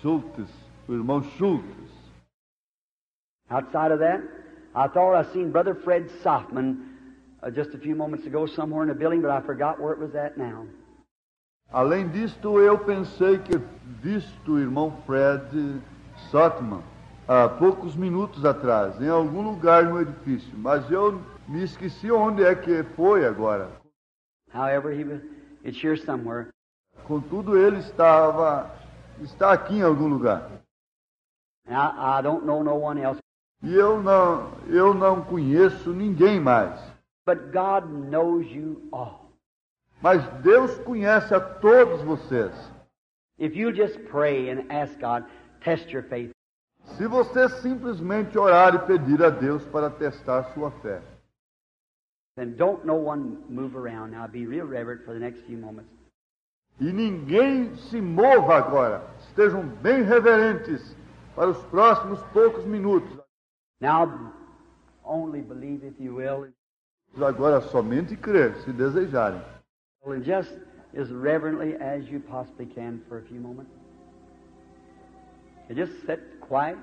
[0.00, 0.50] Schultz,
[0.86, 1.64] o irmão Schultz.
[3.50, 4.22] Outside of that,
[4.74, 6.76] I thought I seen Brother Fred Softman
[7.42, 9.98] uh, just a few moments ago somewhere in the building, but I forgot where it
[9.98, 10.66] was at now.
[11.72, 13.58] Além disto, eu pensei que
[14.00, 15.82] visto o irmão Fred
[16.30, 16.82] Sotman
[17.26, 22.54] há poucos minutos atrás, em algum lugar no edifício, mas eu me esqueci onde é
[22.54, 23.68] que foi agora.
[24.54, 25.20] However, he was,
[25.62, 26.48] it's here somewhere.
[27.04, 28.70] Contudo, ele estava
[29.22, 30.50] está aqui em algum lugar.
[31.66, 33.20] I don't know no one else.
[33.62, 36.80] E eu não eu não conheço ninguém mais.
[37.26, 39.30] But God knows you all.
[40.00, 42.52] Mas Deus conhece a todos vocês.
[43.38, 45.24] If you just pray and ask God,
[45.62, 46.30] test your faith.
[46.96, 51.02] Se você simplesmente orar e pedir a Deus para testar sua fé.
[52.36, 54.12] Then don't no one move around.
[54.12, 55.97] Now be real reverent for the next few moments.
[56.80, 59.02] E ninguém se mova agora.
[59.20, 60.96] Estejam bem reverentes
[61.34, 63.18] para os próximos poucos minutos.
[63.80, 64.32] Now,
[65.04, 66.52] only believe, if you will,
[67.20, 69.40] Agora somente crer, se desejarem.
[70.22, 70.52] just
[70.96, 73.72] as reverently as you possibly can for a few moments.
[75.70, 76.78] Just sit quiet.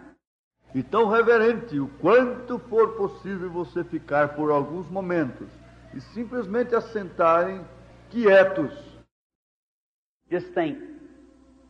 [0.74, 5.48] E tão reverente o quanto for possível você ficar por alguns momentos
[5.94, 7.62] e simplesmente assentarem
[8.10, 8.95] quietos.
[10.30, 10.78] Just think,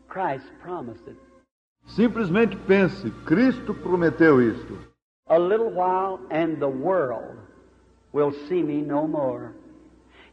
[0.08, 1.18] Christ promised it.
[1.88, 4.78] Simplesmente pense, Cristo prometeu isto.
[5.28, 7.38] A little while, and the world
[8.14, 9.54] will see me no more.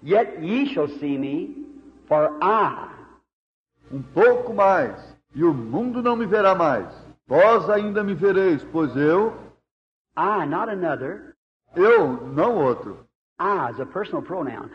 [0.02, 1.66] Yet ye shall see me,
[2.08, 2.88] for I,
[3.92, 4.96] Um pouco mais,
[5.34, 6.88] e o mundo não me verá mais.
[7.26, 9.34] Vós ainda me vereis, pois eu,
[10.16, 11.34] I, not another,
[11.74, 13.06] eu, não outro.
[13.38, 14.70] I is a personal pronoun.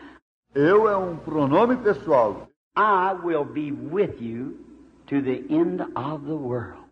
[0.54, 2.48] Eu é um pronome pessoal.
[2.78, 4.56] I will be with you
[5.08, 6.84] to the end of the world.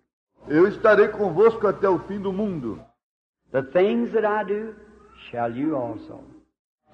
[0.49, 2.81] Eu estarei convosco até o fim do mundo.
[3.53, 4.75] The things that I do
[5.31, 6.25] shall you also.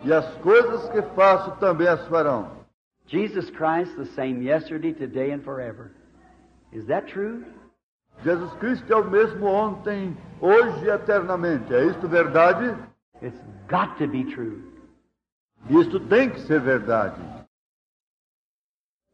[0.04, 2.50] E as coisas que faço também as farão.
[3.06, 5.92] Jesus Christ, the same yesterday, today, and forever.
[6.70, 7.44] Is that true?
[8.22, 11.72] Jesus Cristo é o mesmo ontem, hoje e eternamente.
[11.72, 12.76] É isto verdade?
[13.22, 14.62] It's got to be true.
[15.70, 17.41] Isto tem que ser verdade.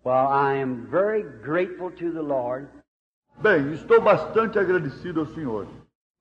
[0.08, 2.66] Well, I am very grateful to the Lord.
[3.42, 5.66] Bem, estou bastante agradecido ao Senhor.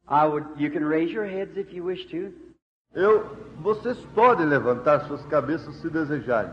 [0.10, 2.34] I would, you can raise your heads if you wish to.
[2.94, 3.24] Eu,
[3.62, 6.52] vocês podem levantar suas cabeças se desejarem.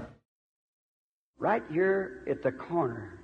[1.41, 3.19] Right here at the corner,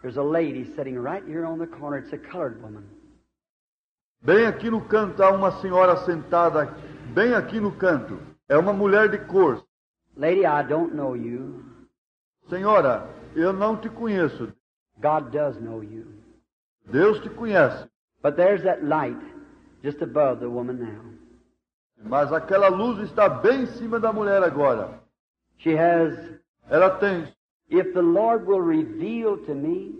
[0.00, 1.98] there's a lady sitting right here on the corner.
[1.98, 2.84] It's a colored woman.
[4.22, 6.72] Bem aqui no canto há uma senhora sentada,
[7.12, 8.20] bem aqui no canto.
[8.48, 9.64] É uma mulher de cor.
[10.16, 11.73] Lady, I don't know you.
[12.48, 14.52] Senhora, eu não te conheço.
[15.00, 16.06] God does know you.
[16.86, 17.88] Deus te conhece.
[18.22, 19.20] But there's that light
[19.82, 21.02] just above the woman now.
[22.02, 25.00] Mas aquela luz está bem em cima da mulher agora.
[25.58, 26.14] She has,
[26.68, 27.26] Ela tem.
[27.68, 29.94] if the Lord will reveal to me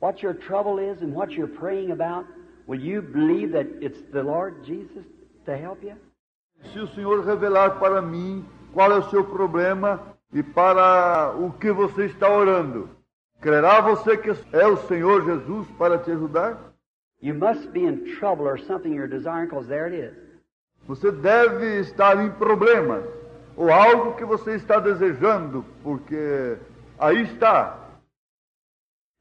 [0.00, 2.26] what your trouble is and what you're praying about,
[2.66, 5.04] will you believe that it's the Lord Jesus
[5.46, 5.96] to help you?
[6.72, 11.72] Se o Senhor revelar para mim qual é o seu problema e para o que
[11.72, 12.90] você está orando,
[13.40, 16.72] crerá você que é o Senhor Jesus para te ajudar?
[17.20, 20.14] You must be in trouble or something you're desiring, because there it is.
[20.86, 23.04] Você deve estar em problemas
[23.56, 26.58] ou algo que você está desejando, porque
[26.98, 27.78] aí está.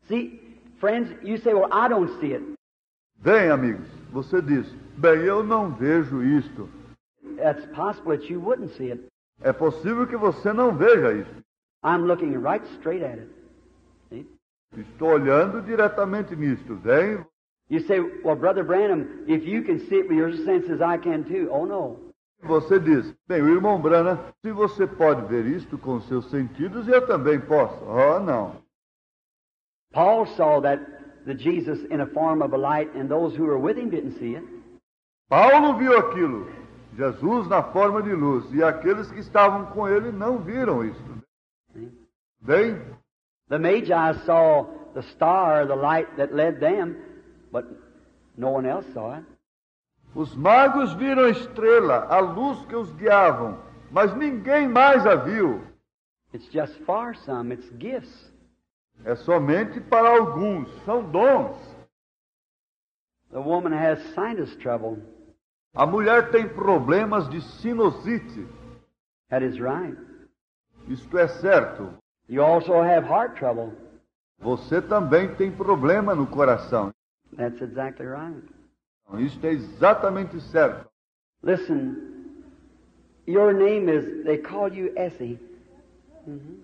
[0.07, 2.43] See, friends, you say, well, I don't see it.
[3.17, 4.67] Bem, amigos, você diz:
[4.97, 6.69] Bem, eu não vejo isto.
[7.39, 9.07] It's possible that you wouldn't see it.
[9.45, 11.43] É possível que você não veja isso.
[11.83, 13.29] I'm looking right straight at it.
[14.09, 14.27] See?
[14.75, 16.75] Estou olhando diretamente nisto.
[16.77, 17.23] Bem,
[17.67, 21.23] You say, well, Brother Branham, if you can see it with your senses, I can
[21.23, 21.49] too.
[21.51, 21.99] Oh, no.
[22.43, 27.05] você diz: Bem, o irmão Brana, se você pode ver isto com seus sentidos, eu
[27.07, 27.83] também posso.
[27.85, 28.63] Oh, não.
[29.91, 30.83] Paul saw that
[31.25, 34.17] the Jesus in a form of a light, and those who were with him didn't
[34.19, 34.43] see it.
[35.29, 36.47] Paulo viu aquilo.
[36.95, 38.51] Jesus na forma de luz.
[38.53, 41.23] E aqueles que estavam com ele não viram isto.
[41.73, 41.91] See?
[42.41, 42.81] Bem,
[43.49, 46.95] The Magi saw the star, the light that led them,
[47.51, 47.65] but
[48.37, 49.25] no one else saw it.
[50.15, 53.59] os magos viram a estrela, a luz que os guiavam,
[53.91, 55.61] mas ninguém mais a viu.
[56.33, 58.33] It's just for some, it's gifts.
[59.03, 61.57] É somente para alguns, são dons.
[63.31, 64.97] The woman has sinus trouble.
[65.75, 68.47] A mulher tem problemas de sinusite.
[69.29, 69.97] That is right.
[70.87, 71.93] Isto é certo.
[72.29, 73.73] You also have heart trouble.
[74.39, 76.93] Você também tem problema no coração.
[77.35, 78.43] That's exactly right.
[79.17, 80.89] Isto é exatamente certo.
[81.43, 81.95] Listen,
[83.27, 85.39] your name is, they call you Essie.
[86.25, 86.63] Mhm.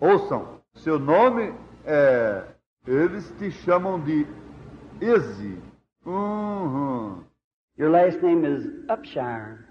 [0.00, 1.54] Ouçam, seu nome
[1.84, 2.44] é.
[2.86, 4.26] Eles te chamam de
[5.00, 5.58] Eze.
[6.04, 7.22] Uhum.
[7.76, 9.64] Your last name is Upshire.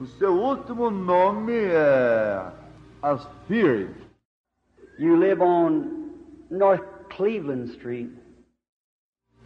[0.00, 2.50] O seu último nome é.
[3.02, 3.94] Asfield.
[4.98, 6.14] You live on
[6.50, 8.10] North Cleveland Street.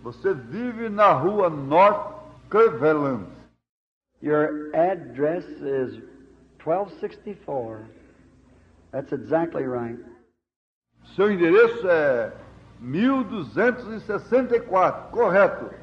[0.02, 2.14] Você vive na rua North
[2.48, 3.26] Cleveland.
[4.20, 6.00] Your address is
[6.64, 7.86] 1264.
[8.92, 9.98] That's exactly right.
[11.16, 12.32] Seu endereço é
[12.80, 15.81] 1264, correto.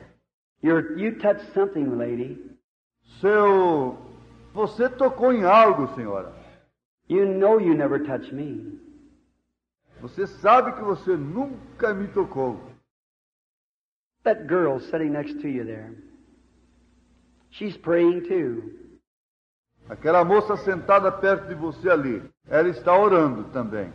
[0.62, 2.38] You're, you touched something, lady.
[3.22, 3.98] Seu.
[4.54, 6.34] Você tocou em algo, senhora.
[7.08, 8.80] You know you never touched me.
[10.02, 12.60] Você sabe que você nunca me tocou.
[14.24, 15.94] That girl sitting next to you there.
[17.52, 18.74] She's praying too.
[19.90, 23.92] Aquela moça sentada perto de você ali, ela está orando também.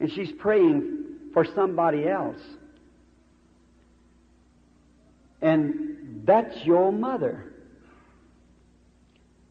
[0.00, 2.40] And she's praying for somebody else.
[5.42, 7.52] And that's your mother.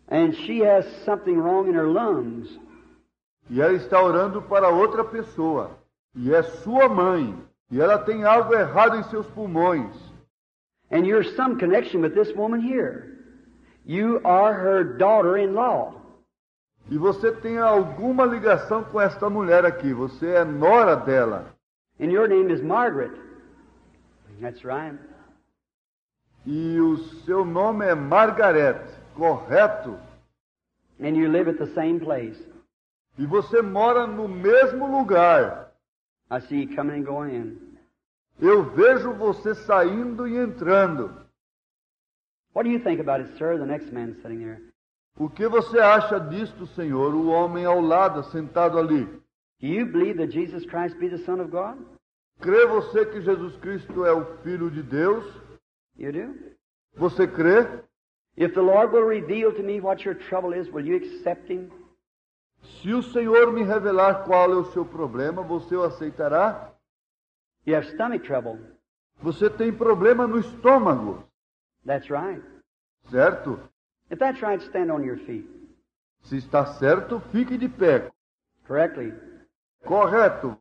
[0.07, 2.47] And she has something wrong in her lungs.
[3.49, 5.71] E ela está orando para outra pessoa.
[6.15, 7.37] E é sua mãe.
[7.69, 9.93] E ela tem algo errado em seus pulmões.
[10.89, 13.17] And you're some connection with this woman here.
[13.85, 15.93] You are her daughter in law.
[16.89, 19.93] E você tem alguma ligação com esta mulher aqui.
[19.93, 21.53] Você é nora dela.
[21.99, 23.13] And your name is Margaret.
[24.41, 24.97] That's right.
[26.45, 28.81] E o seu nome é Margaret,
[29.15, 29.97] correto?
[30.99, 32.39] And you live at the same place.
[33.17, 35.71] E você mora no mesmo lugar.
[36.31, 37.77] I see you coming and going in.
[38.39, 41.13] Eu vejo você saindo e entrando.
[42.53, 43.57] What do you think about it, sir?
[43.57, 44.61] The next man sitting there.
[45.17, 47.13] O que você acha disto, Senhor?
[47.13, 49.05] O homem ao lado, sentado ali.
[49.59, 51.77] Do you believe that Jesus Christ be the Son of God?
[52.39, 55.23] Crê você que Jesus Cristo é o Filho de Deus?
[55.97, 56.35] You do?
[56.95, 57.83] Você crê?
[58.37, 61.69] If the Lord will reveal to me what your trouble is, will you accept Him?
[62.81, 66.71] Se o Senhor me revelar qual é o seu problema, você o aceitará?
[67.65, 68.59] You have stomach trouble.
[69.21, 71.23] Você tem problema no estômago,
[71.85, 72.41] That's right.
[73.09, 73.59] certo?
[74.09, 75.47] If that's right, stand on your feet.
[76.23, 78.11] Se está certo, fique de pé.
[78.67, 79.13] Correctly.
[79.85, 80.57] Correto.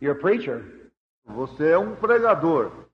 [0.00, 0.90] You're a preacher.
[1.26, 2.87] Você é um pregador.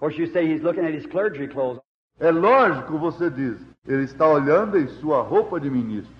[0.00, 1.82] Of course, you say he's looking at his clergy clothes.
[2.18, 3.60] É lógico, você diz.
[3.86, 6.14] Ele está olhando em sua roupa de ministro.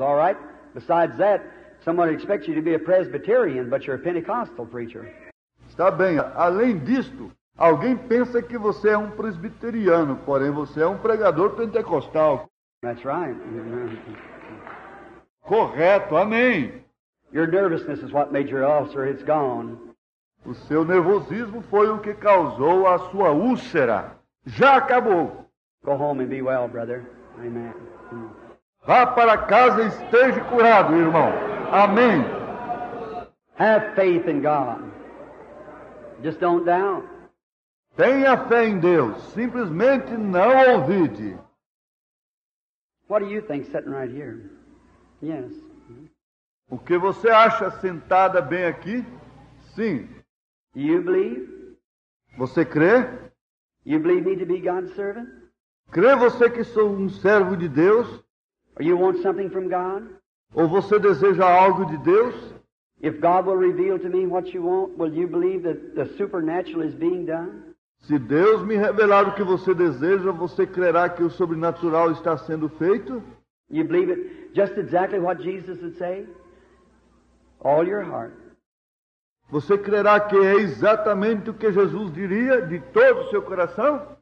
[0.00, 0.36] All right.
[0.74, 1.44] Besides that,
[1.84, 5.08] someone expects you to be a Presbyterian, but you're a Pentecostal preacher.
[5.68, 6.18] Está bem.
[6.34, 12.48] Além disto, alguém pensa que você é um presbiteriano, porém você é um pregador pentecostal.
[12.82, 13.38] That's right.
[15.42, 16.84] Correto, amém.
[17.32, 19.06] Your nervousness is what made your ulcer.
[19.06, 19.89] It's gone.
[20.44, 24.16] O seu nervosismo foi o que causou a sua úlcera.
[24.46, 25.46] Já acabou.
[25.84, 27.04] Go home and be well, brother.
[27.38, 27.72] Amen.
[28.86, 31.30] Vá para casa e esteja curado, irmão.
[31.70, 32.24] Amém.
[33.58, 34.90] Have faith in God.
[36.22, 37.06] Just don't doubt.
[37.96, 39.22] Tenha fé em Deus.
[39.34, 41.38] Simplesmente não ouvide.
[43.08, 44.50] What do you think sitting right here?
[45.22, 45.52] Yes.
[46.70, 49.04] O que você acha sentada bem aqui?
[49.74, 50.08] Sim.
[50.74, 51.76] Do you believe?
[52.38, 53.08] Você crê?
[53.84, 55.28] You believe me to be God's servant?
[55.90, 58.06] Crê você que sou um servo de Deus?
[58.76, 60.08] Or you want something from God?
[60.54, 62.34] Ou você deseja algo de Deus?
[63.02, 66.82] If God will reveal to me what you want, will you believe that the supernatural
[66.82, 67.74] is being done?
[68.02, 72.68] Se Deus me revelar o que você deseja, você crerá que o sobrenatural está sendo
[72.68, 73.22] feito?
[73.70, 76.26] You believe it just exactly what Jesus would say?
[77.60, 78.34] All your heart.
[79.50, 84.16] Você crerá que é exatamente o que Jesus diria de todo o seu coração?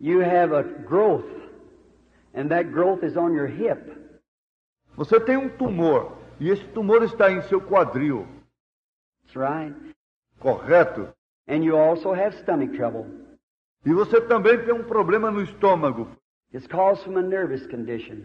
[0.00, 1.30] You have a growth,
[2.34, 3.92] and that growth is on your hip.
[4.96, 8.26] Você tem um tumor e esse tumor está em seu quadril,
[9.22, 9.94] That's right.
[10.40, 11.08] correto?
[11.48, 13.06] And you also have stomach trouble.
[13.84, 16.08] E você também tem um problema no estômago.
[16.52, 18.22] It's caused from a nervous condition.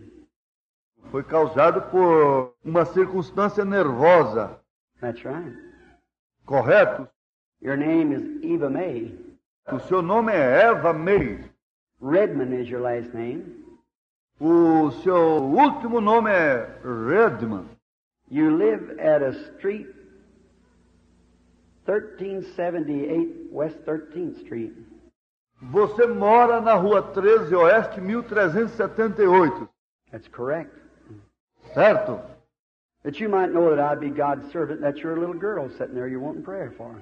[1.11, 4.59] Foi causado por uma circunstância nervosa,
[5.01, 5.66] That's right.
[6.47, 7.07] Correto?
[7.61, 9.13] Your name is Eva May.
[9.71, 11.43] O seu nome é Eva May.
[11.99, 13.43] Redmond is your last name.
[14.39, 17.65] O seu último nome é Redman.
[18.29, 19.87] You live at a street
[21.85, 24.73] 1378 West 13th Street.
[25.61, 29.67] Você mora na rua 13 Oeste 1378,
[30.11, 30.71] That's correct.
[31.73, 32.21] certo?
[33.07, 35.95] That you might know that I'd be God's servant, that you're a little girl sitting
[35.95, 36.93] there you're wanting prayer for.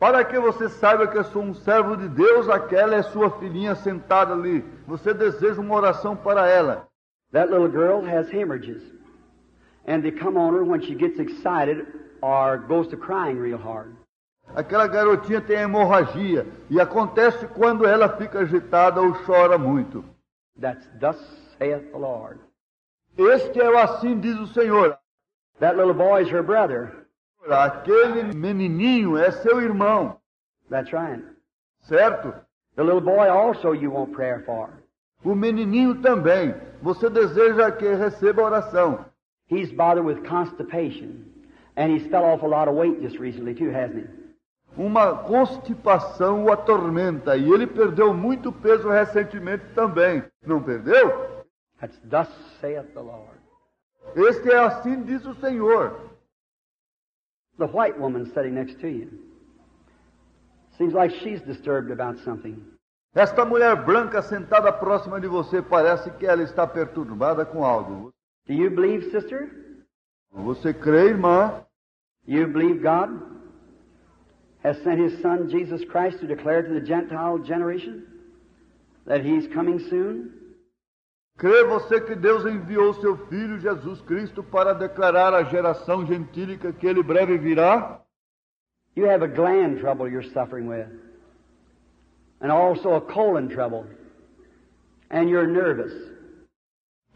[0.00, 3.76] Para que você saiba que eu sou um servo de Deus, aquela é sua filhinha
[3.76, 4.64] sentada ali.
[4.84, 6.88] Você deseja uma oração para ela.
[7.30, 8.82] That little girl has hemorrhages.
[9.86, 11.86] And they come on her when she gets excited
[12.20, 13.94] or goes to crying real hard.
[14.56, 20.04] Aquela garotinha tem hemorragia e acontece quando ela fica agitada ou chora muito.
[20.60, 21.16] That's thus
[21.60, 22.40] saith the Lord.
[23.16, 24.98] Este é o assim diz o Senhor.
[25.62, 26.92] That little boy's her brother.
[27.48, 30.16] Aquele menininho é seu irmão,
[30.68, 31.22] That's right.
[31.82, 32.34] certo?
[32.74, 34.70] The little boy also you want prayer for.
[35.24, 36.52] O menininho também.
[36.82, 39.04] Você deseja que receba oração.
[39.48, 41.26] He's bothered with constipation.
[41.76, 44.22] And he's fell off a lot of weight just recently too, hasn't he?
[44.76, 50.24] uma constipação o atormenta e ele perdeu muito peso recentemente também.
[50.44, 51.44] Não perdeu?
[51.80, 52.28] That's thus
[52.60, 53.31] saith the Lord.
[54.14, 56.10] Este é assim diz o Senhor.
[57.58, 59.10] The white woman sitting next to you.
[60.78, 62.62] Seems like she's disturbed about something.
[63.14, 68.10] Esta mulher branca sentada próxima de você parece que ela está perturbada com algo.
[68.46, 69.50] Do you believe, sister?
[70.32, 71.62] Você crê, irmã?
[72.26, 73.20] You believe God
[74.64, 78.06] has sent His Son Jesus Christ to declare to the Gentile generation
[79.06, 80.41] that He's coming soon?
[81.38, 86.86] Crê você que Deus enviou seu Filho Jesus Cristo para declarar à geração gentílica que
[86.86, 88.00] ele breve virá?
[88.94, 90.88] You have a gland trouble you're suffering with,
[92.40, 93.86] and also a colon trouble,
[95.10, 96.12] and you're nervous.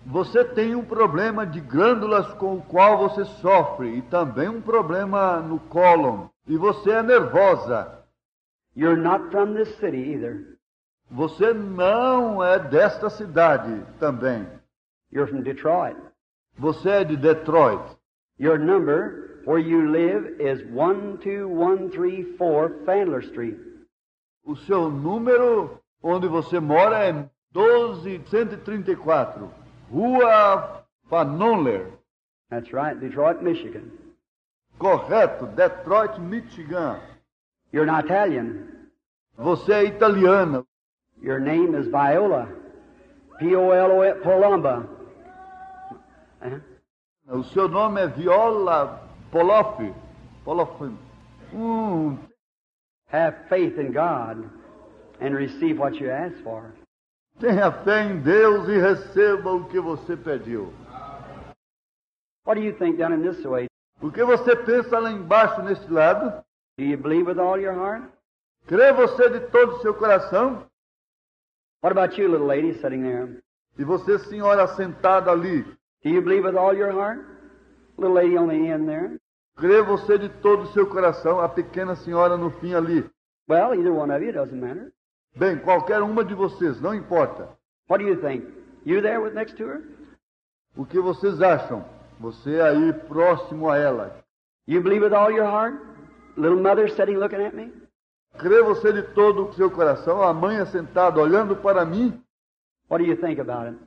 [0.07, 5.41] Você tem um problema de glândulas com o qual você sofre e também um problema
[5.41, 6.29] no cólon.
[6.47, 8.05] E você é nervosa.
[8.77, 10.56] You're not from this city either.
[11.11, 14.47] Você não é desta cidade também.
[15.13, 15.97] You're from Detroit.
[16.59, 17.97] Você é de Detroit.
[18.39, 23.57] Your number where you live is 12134 Fandler Street.
[24.45, 27.13] O seu número onde você mora é
[27.53, 29.51] 12134,
[29.91, 31.93] Rua Fanonler.
[32.51, 33.91] That's right, Detroit, Michigan.
[34.79, 37.01] Correto, Detroit, Michigan.
[37.73, 38.69] You're an Italian.
[39.39, 40.66] Você é italiana.
[41.23, 42.49] Your name is Viola.
[43.39, 44.89] P-O-L-O, Polomba.
[46.43, 46.61] Uh-huh.
[47.39, 49.79] O seu nome é Viola Polof.
[50.45, 50.81] Polof.
[51.53, 52.19] Hum,
[53.13, 54.49] Have faith in God
[55.21, 56.73] and receive what you ask for.
[57.41, 60.73] tenha fé em Deus e receba o que você pediu.
[62.45, 63.67] What do you think down in this way?
[64.01, 66.43] O que você pensa lá embaixo nesse lado?
[66.79, 68.05] Do you believe with all your heart?
[68.67, 70.65] Crê você de todo o seu coração?
[71.87, 73.41] What about you, little lady sitting there?
[73.79, 75.63] E você, senhora, sentada ali,
[76.03, 77.25] Do you believe with all your heart?
[77.97, 79.21] Little lady on the end there.
[79.57, 81.39] crê você de todo o seu coração?
[81.39, 83.09] A pequena senhora no fim ali.
[83.49, 84.93] Well, either one of you, it doesn't matter.
[85.37, 87.51] Bem, qualquer uma de vocês, não importa.
[87.89, 88.45] What do you think?
[88.85, 89.83] You there with next to her?
[90.77, 91.85] O que vocês acham?
[92.19, 94.25] Você aí próximo a ela.
[94.67, 95.81] You believe with all your heart?
[96.37, 97.71] Little mother sitting looking at me?
[98.39, 100.23] Crê você de todo o seu coração?
[100.23, 102.23] A mãe é sentada olhando para mim?
[102.89, 103.79] What do you think about it?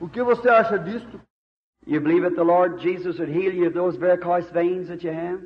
[0.00, 1.20] O que você acha disto?
[1.86, 5.12] You believe that the Lord Jesus would heal you of those varicose veins that you
[5.12, 5.40] have?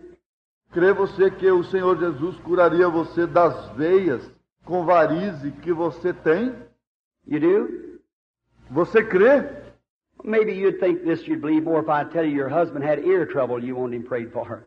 [0.72, 4.30] Crê você que o Senhor Jesus curaria você das veias
[4.64, 6.54] com varize que você tem?
[7.26, 8.00] You do?
[8.70, 9.60] Você crê?
[10.22, 13.26] Maybe you'd think this you'd believe more if I tell you your husband had ear
[13.26, 14.66] trouble you wanted him prayed for.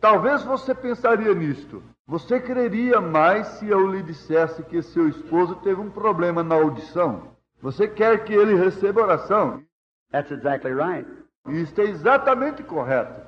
[0.00, 1.82] Talvez você pensaria nisto.
[2.06, 7.36] Você creria mais se eu lhe dissesse que seu esposo teve um problema na audição?
[7.60, 9.62] Você quer que ele receba oração?
[10.10, 11.06] That's exactly right.
[11.48, 13.20] Isto é exatamente correto.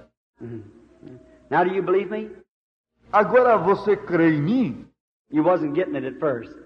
[1.50, 2.30] Now do you believe me?
[3.12, 4.86] Agora você crê em mim?
[5.30, 6.56] You wasn't getting it at first.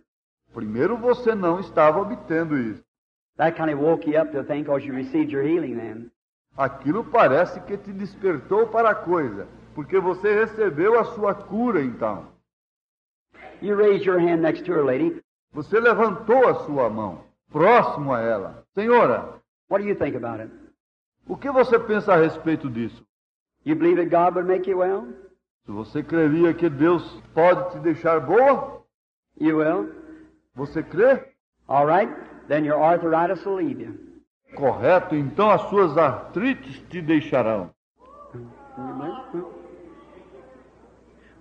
[0.52, 2.84] Primeiro você não estava obtendo isso.
[3.36, 6.10] That kind of woke you up to think because you received your healing then.
[6.56, 12.26] Aquilo parece que te despertou para a coisa, porque você recebeu a sua cura então.
[13.62, 15.22] You raised your hand next to her, lady.
[15.52, 18.64] Você levantou a sua mão, próximo a ela.
[18.74, 20.52] Senhora, What do you think about it?
[21.26, 23.04] o que você pensa a respeito disso?
[23.64, 25.06] You believe that God would make you well?
[25.64, 28.82] Se você creria que Deus pode te deixar boa,
[29.40, 29.92] You will?
[30.54, 31.32] você crê?
[31.66, 32.12] All right.
[32.48, 33.98] Then your arthritis will leave you.
[34.54, 37.70] Correto, então as suas artrites te deixarão.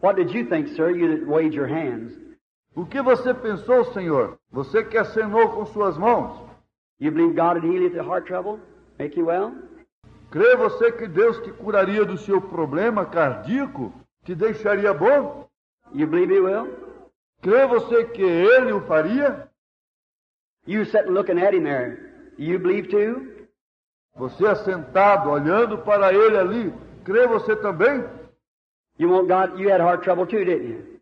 [0.04, 2.12] What did you think, sir, you your hands?
[2.76, 4.38] O que você pensou, Senhor?
[4.52, 6.42] Você que acenou com suas mãos?
[7.00, 8.60] You believe God would heal you the heart trouble?
[9.00, 9.54] Make you well?
[10.30, 13.94] Crê você que Deus te curaria do seu problema cardíaco?
[14.26, 15.48] Te deixaria bom?
[15.94, 16.68] You believe He will?
[17.42, 19.48] Crê você que Ele o faria?
[20.68, 22.34] You sitting looking at Him there.
[22.38, 23.48] You believe too?
[24.18, 26.74] Você assentado, olhando para Ele ali,
[27.06, 28.04] crê você também?
[28.98, 29.60] You want God?
[29.60, 31.00] You had heart trouble too, didn't you?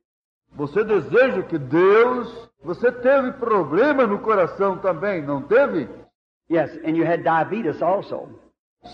[0.56, 2.50] Você deseja que Deus.
[2.64, 5.90] Você teve problema no coração também, não teve?
[6.50, 8.30] Yes, and you had diabetes also.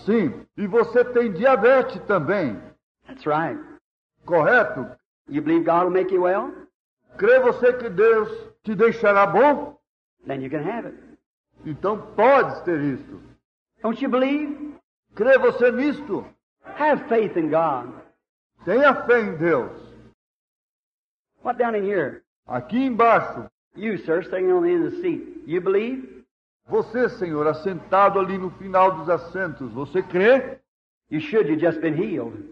[0.06, 0.46] Sim.
[0.56, 2.58] E você tem diabetes também,
[3.06, 3.60] That's right.
[4.24, 4.86] correto?
[5.28, 6.50] You believe God will make you well?
[7.18, 8.30] Crê você que Deus
[8.62, 9.76] te deixará bom?
[10.26, 10.96] Then you can have it.
[11.66, 13.20] Então podes ter isto.
[13.82, 14.74] Don't you believe?
[15.14, 16.24] Crê você nisto?
[16.64, 17.92] Have faith in God.
[18.64, 19.72] Tenha fé em Deus.
[21.42, 22.22] What down in here?
[22.46, 25.42] Aqui embaixo, You, sir, sitting on the end of the seat.
[25.46, 26.18] You believe?
[26.68, 30.58] você, Senhor, assentado ali no final dos assentos, você crê?
[31.10, 31.48] You should.
[31.48, 32.44] You've just been healed.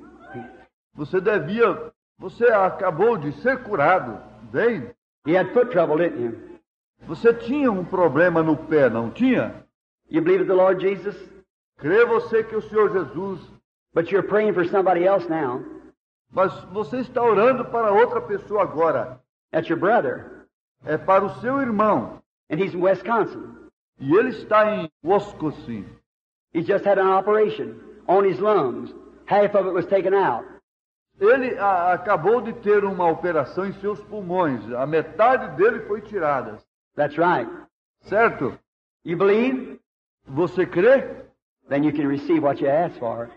[0.95, 4.19] Você devia, você acabou de ser curado,
[4.51, 4.91] bem?
[5.27, 6.59] You had foot trouble, didn't you?
[7.07, 9.55] Você tinha um problema no pé, não tinha?
[10.09, 11.17] You believe the Lord Jesus?
[11.77, 13.41] Crê você que o Senhor Jesus,
[13.93, 15.63] But you're praying for somebody else now.
[16.31, 19.21] Mas você está orando para outra pessoa agora.
[19.53, 20.47] That's your brother.
[20.85, 22.21] É para o seu irmão.
[22.51, 23.55] And he's in Wisconsin.
[23.99, 25.87] E ele está em Wisconsin.
[26.53, 27.75] He's just had an operation
[28.07, 28.95] on his lungs.
[29.27, 30.45] Half of it was taken out.
[31.19, 34.71] Ele a- acabou de ter uma operação em seus pulmões.
[34.73, 36.59] A metade dele foi tirada.
[36.95, 37.51] That's right.
[38.03, 38.59] Certo?
[39.05, 39.81] You believe?
[40.27, 41.25] Você crê?
[41.69, 43.31] Then you can receive what you asked for.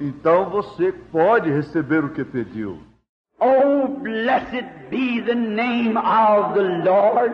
[0.00, 2.80] Então você pode receber o que pediu.
[3.40, 7.32] Oh, blessed be the name of the Lord.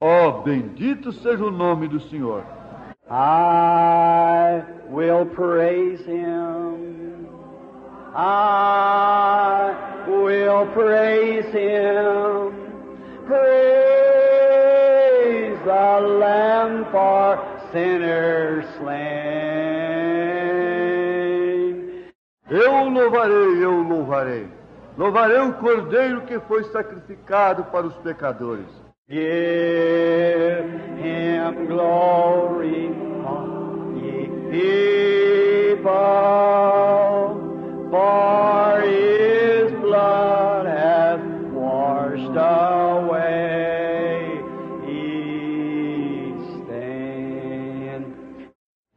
[0.00, 2.44] Oh, bendito seja o nome do Senhor.
[3.10, 7.26] I will praise him.
[8.14, 9.74] I
[10.06, 12.52] will praise him.
[13.26, 13.46] Praise
[15.64, 17.38] the Lamb for
[17.72, 19.65] sinners slain.
[22.48, 24.48] Eu louvarei, eu louvarei.
[24.96, 28.66] Louvarei o cordeiro que foi sacrificado para os pecadores.
[29.08, 29.24] Give
[30.98, 32.94] him glory,
[33.96, 35.82] ye people,
[37.90, 41.20] for his blood hath
[41.52, 43.20] washed away
[44.88, 48.14] each stain.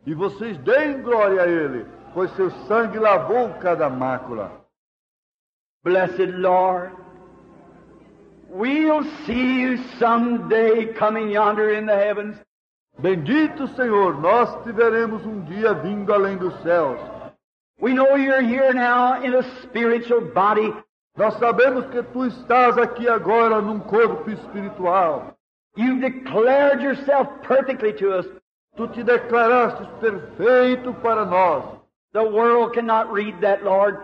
[0.06, 4.52] E vocês deem glória a ele, pois seu sangue lavou cada mácula.
[5.84, 6.92] Blessed Lord,
[8.50, 12.38] we'll see you someday coming yonder in the heavens.
[13.00, 17.00] Bendito Senhor, nós te veremos um dia vindo além dos céus.
[17.80, 20.74] We know you're here now in a spiritual body.
[21.16, 25.34] Nós sabemos que tu estás aqui agora num corpo espiritual.
[25.78, 28.26] You've declared yourself perfectly to us.
[28.76, 31.79] Tu te declaraste perfeito para nós.
[32.14, 34.00] The world cannot read that, Lord.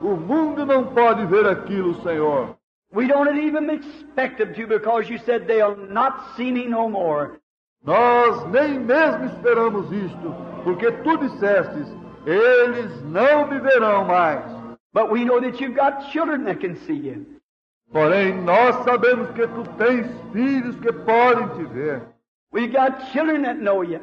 [0.00, 2.56] O mundo não pode ver aquilo, Senhor.
[2.92, 7.40] We don't even expect them to because you said they'll not see me no more.
[7.84, 10.34] Nós nem mesmo esperamos isto,
[10.64, 11.86] porque tu dissestes,
[12.26, 14.44] eles não me verão mais.
[14.92, 17.26] But we know that you've got children that can see you.
[17.92, 22.02] Porém, nós sabemos que tu tens filhos que podem te ver.
[22.52, 24.00] We've got children that know you.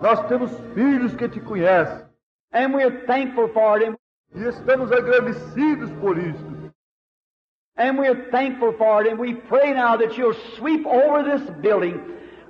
[0.00, 2.07] Nós temos filhos que te conhecem.
[2.52, 3.94] And we're thankful for it.
[4.34, 6.72] E estamos agradecidos por isto.
[7.76, 9.10] And we're thankful for it.
[9.10, 12.00] And we pray now that you'll sweep over this building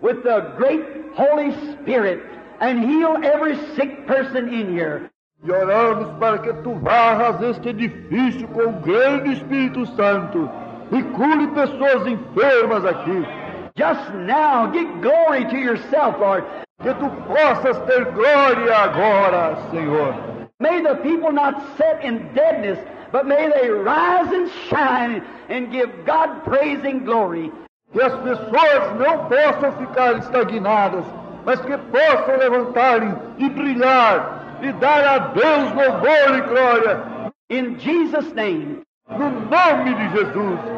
[0.01, 0.83] with the great
[1.15, 2.23] Holy Spirit
[2.61, 5.11] and heal every sick person in here.
[5.45, 10.51] E oramos para que tu varras este edifício com o grande Espírito Santo
[10.91, 13.48] e cure pessoas enfermas aqui.
[13.79, 16.43] Just now, get glory to yourself, Lord.
[16.83, 20.49] Que tu possas ter glória agora, Senhor.
[20.59, 22.79] May the people not sit in deadness,
[23.13, 27.53] but may they rise and shine and give God praise and glory.
[27.93, 31.05] Que as pessoas não possam ficar estagnadas,
[31.47, 38.33] mas que possam levantarem e brilhar e dar a Deus louvor e glória In Jesus'
[38.35, 38.83] name.
[39.09, 40.78] no nome de Jesus.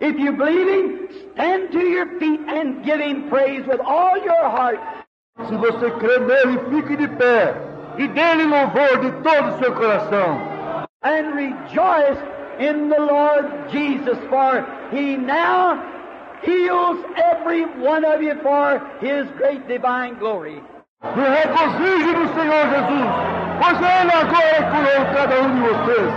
[0.00, 4.48] If you believe Him, stand to your feet and give Him praise with all your
[4.50, 4.80] heart.
[5.48, 7.54] Se você crê nele, fique de pé
[7.98, 10.54] e dê-lhe louvor de todo o seu coração.
[11.04, 12.18] and rejoice
[12.58, 15.76] in the Lord Jesus, for He now
[16.42, 20.60] heals every one of you for His great divine glory.
[21.14, 23.08] Me regozije no Senhor Jesus,
[23.60, 26.12] pois Ele agora curou cada um de vocês,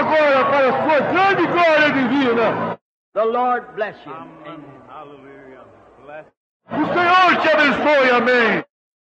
[0.00, 2.71] agora para a sua grande glória divina.
[3.14, 4.12] The Lord bless you.
[4.88, 5.64] Hallelujah.
[6.02, 6.24] Bless
[6.70, 8.64] O Senhor te abençoe, amém.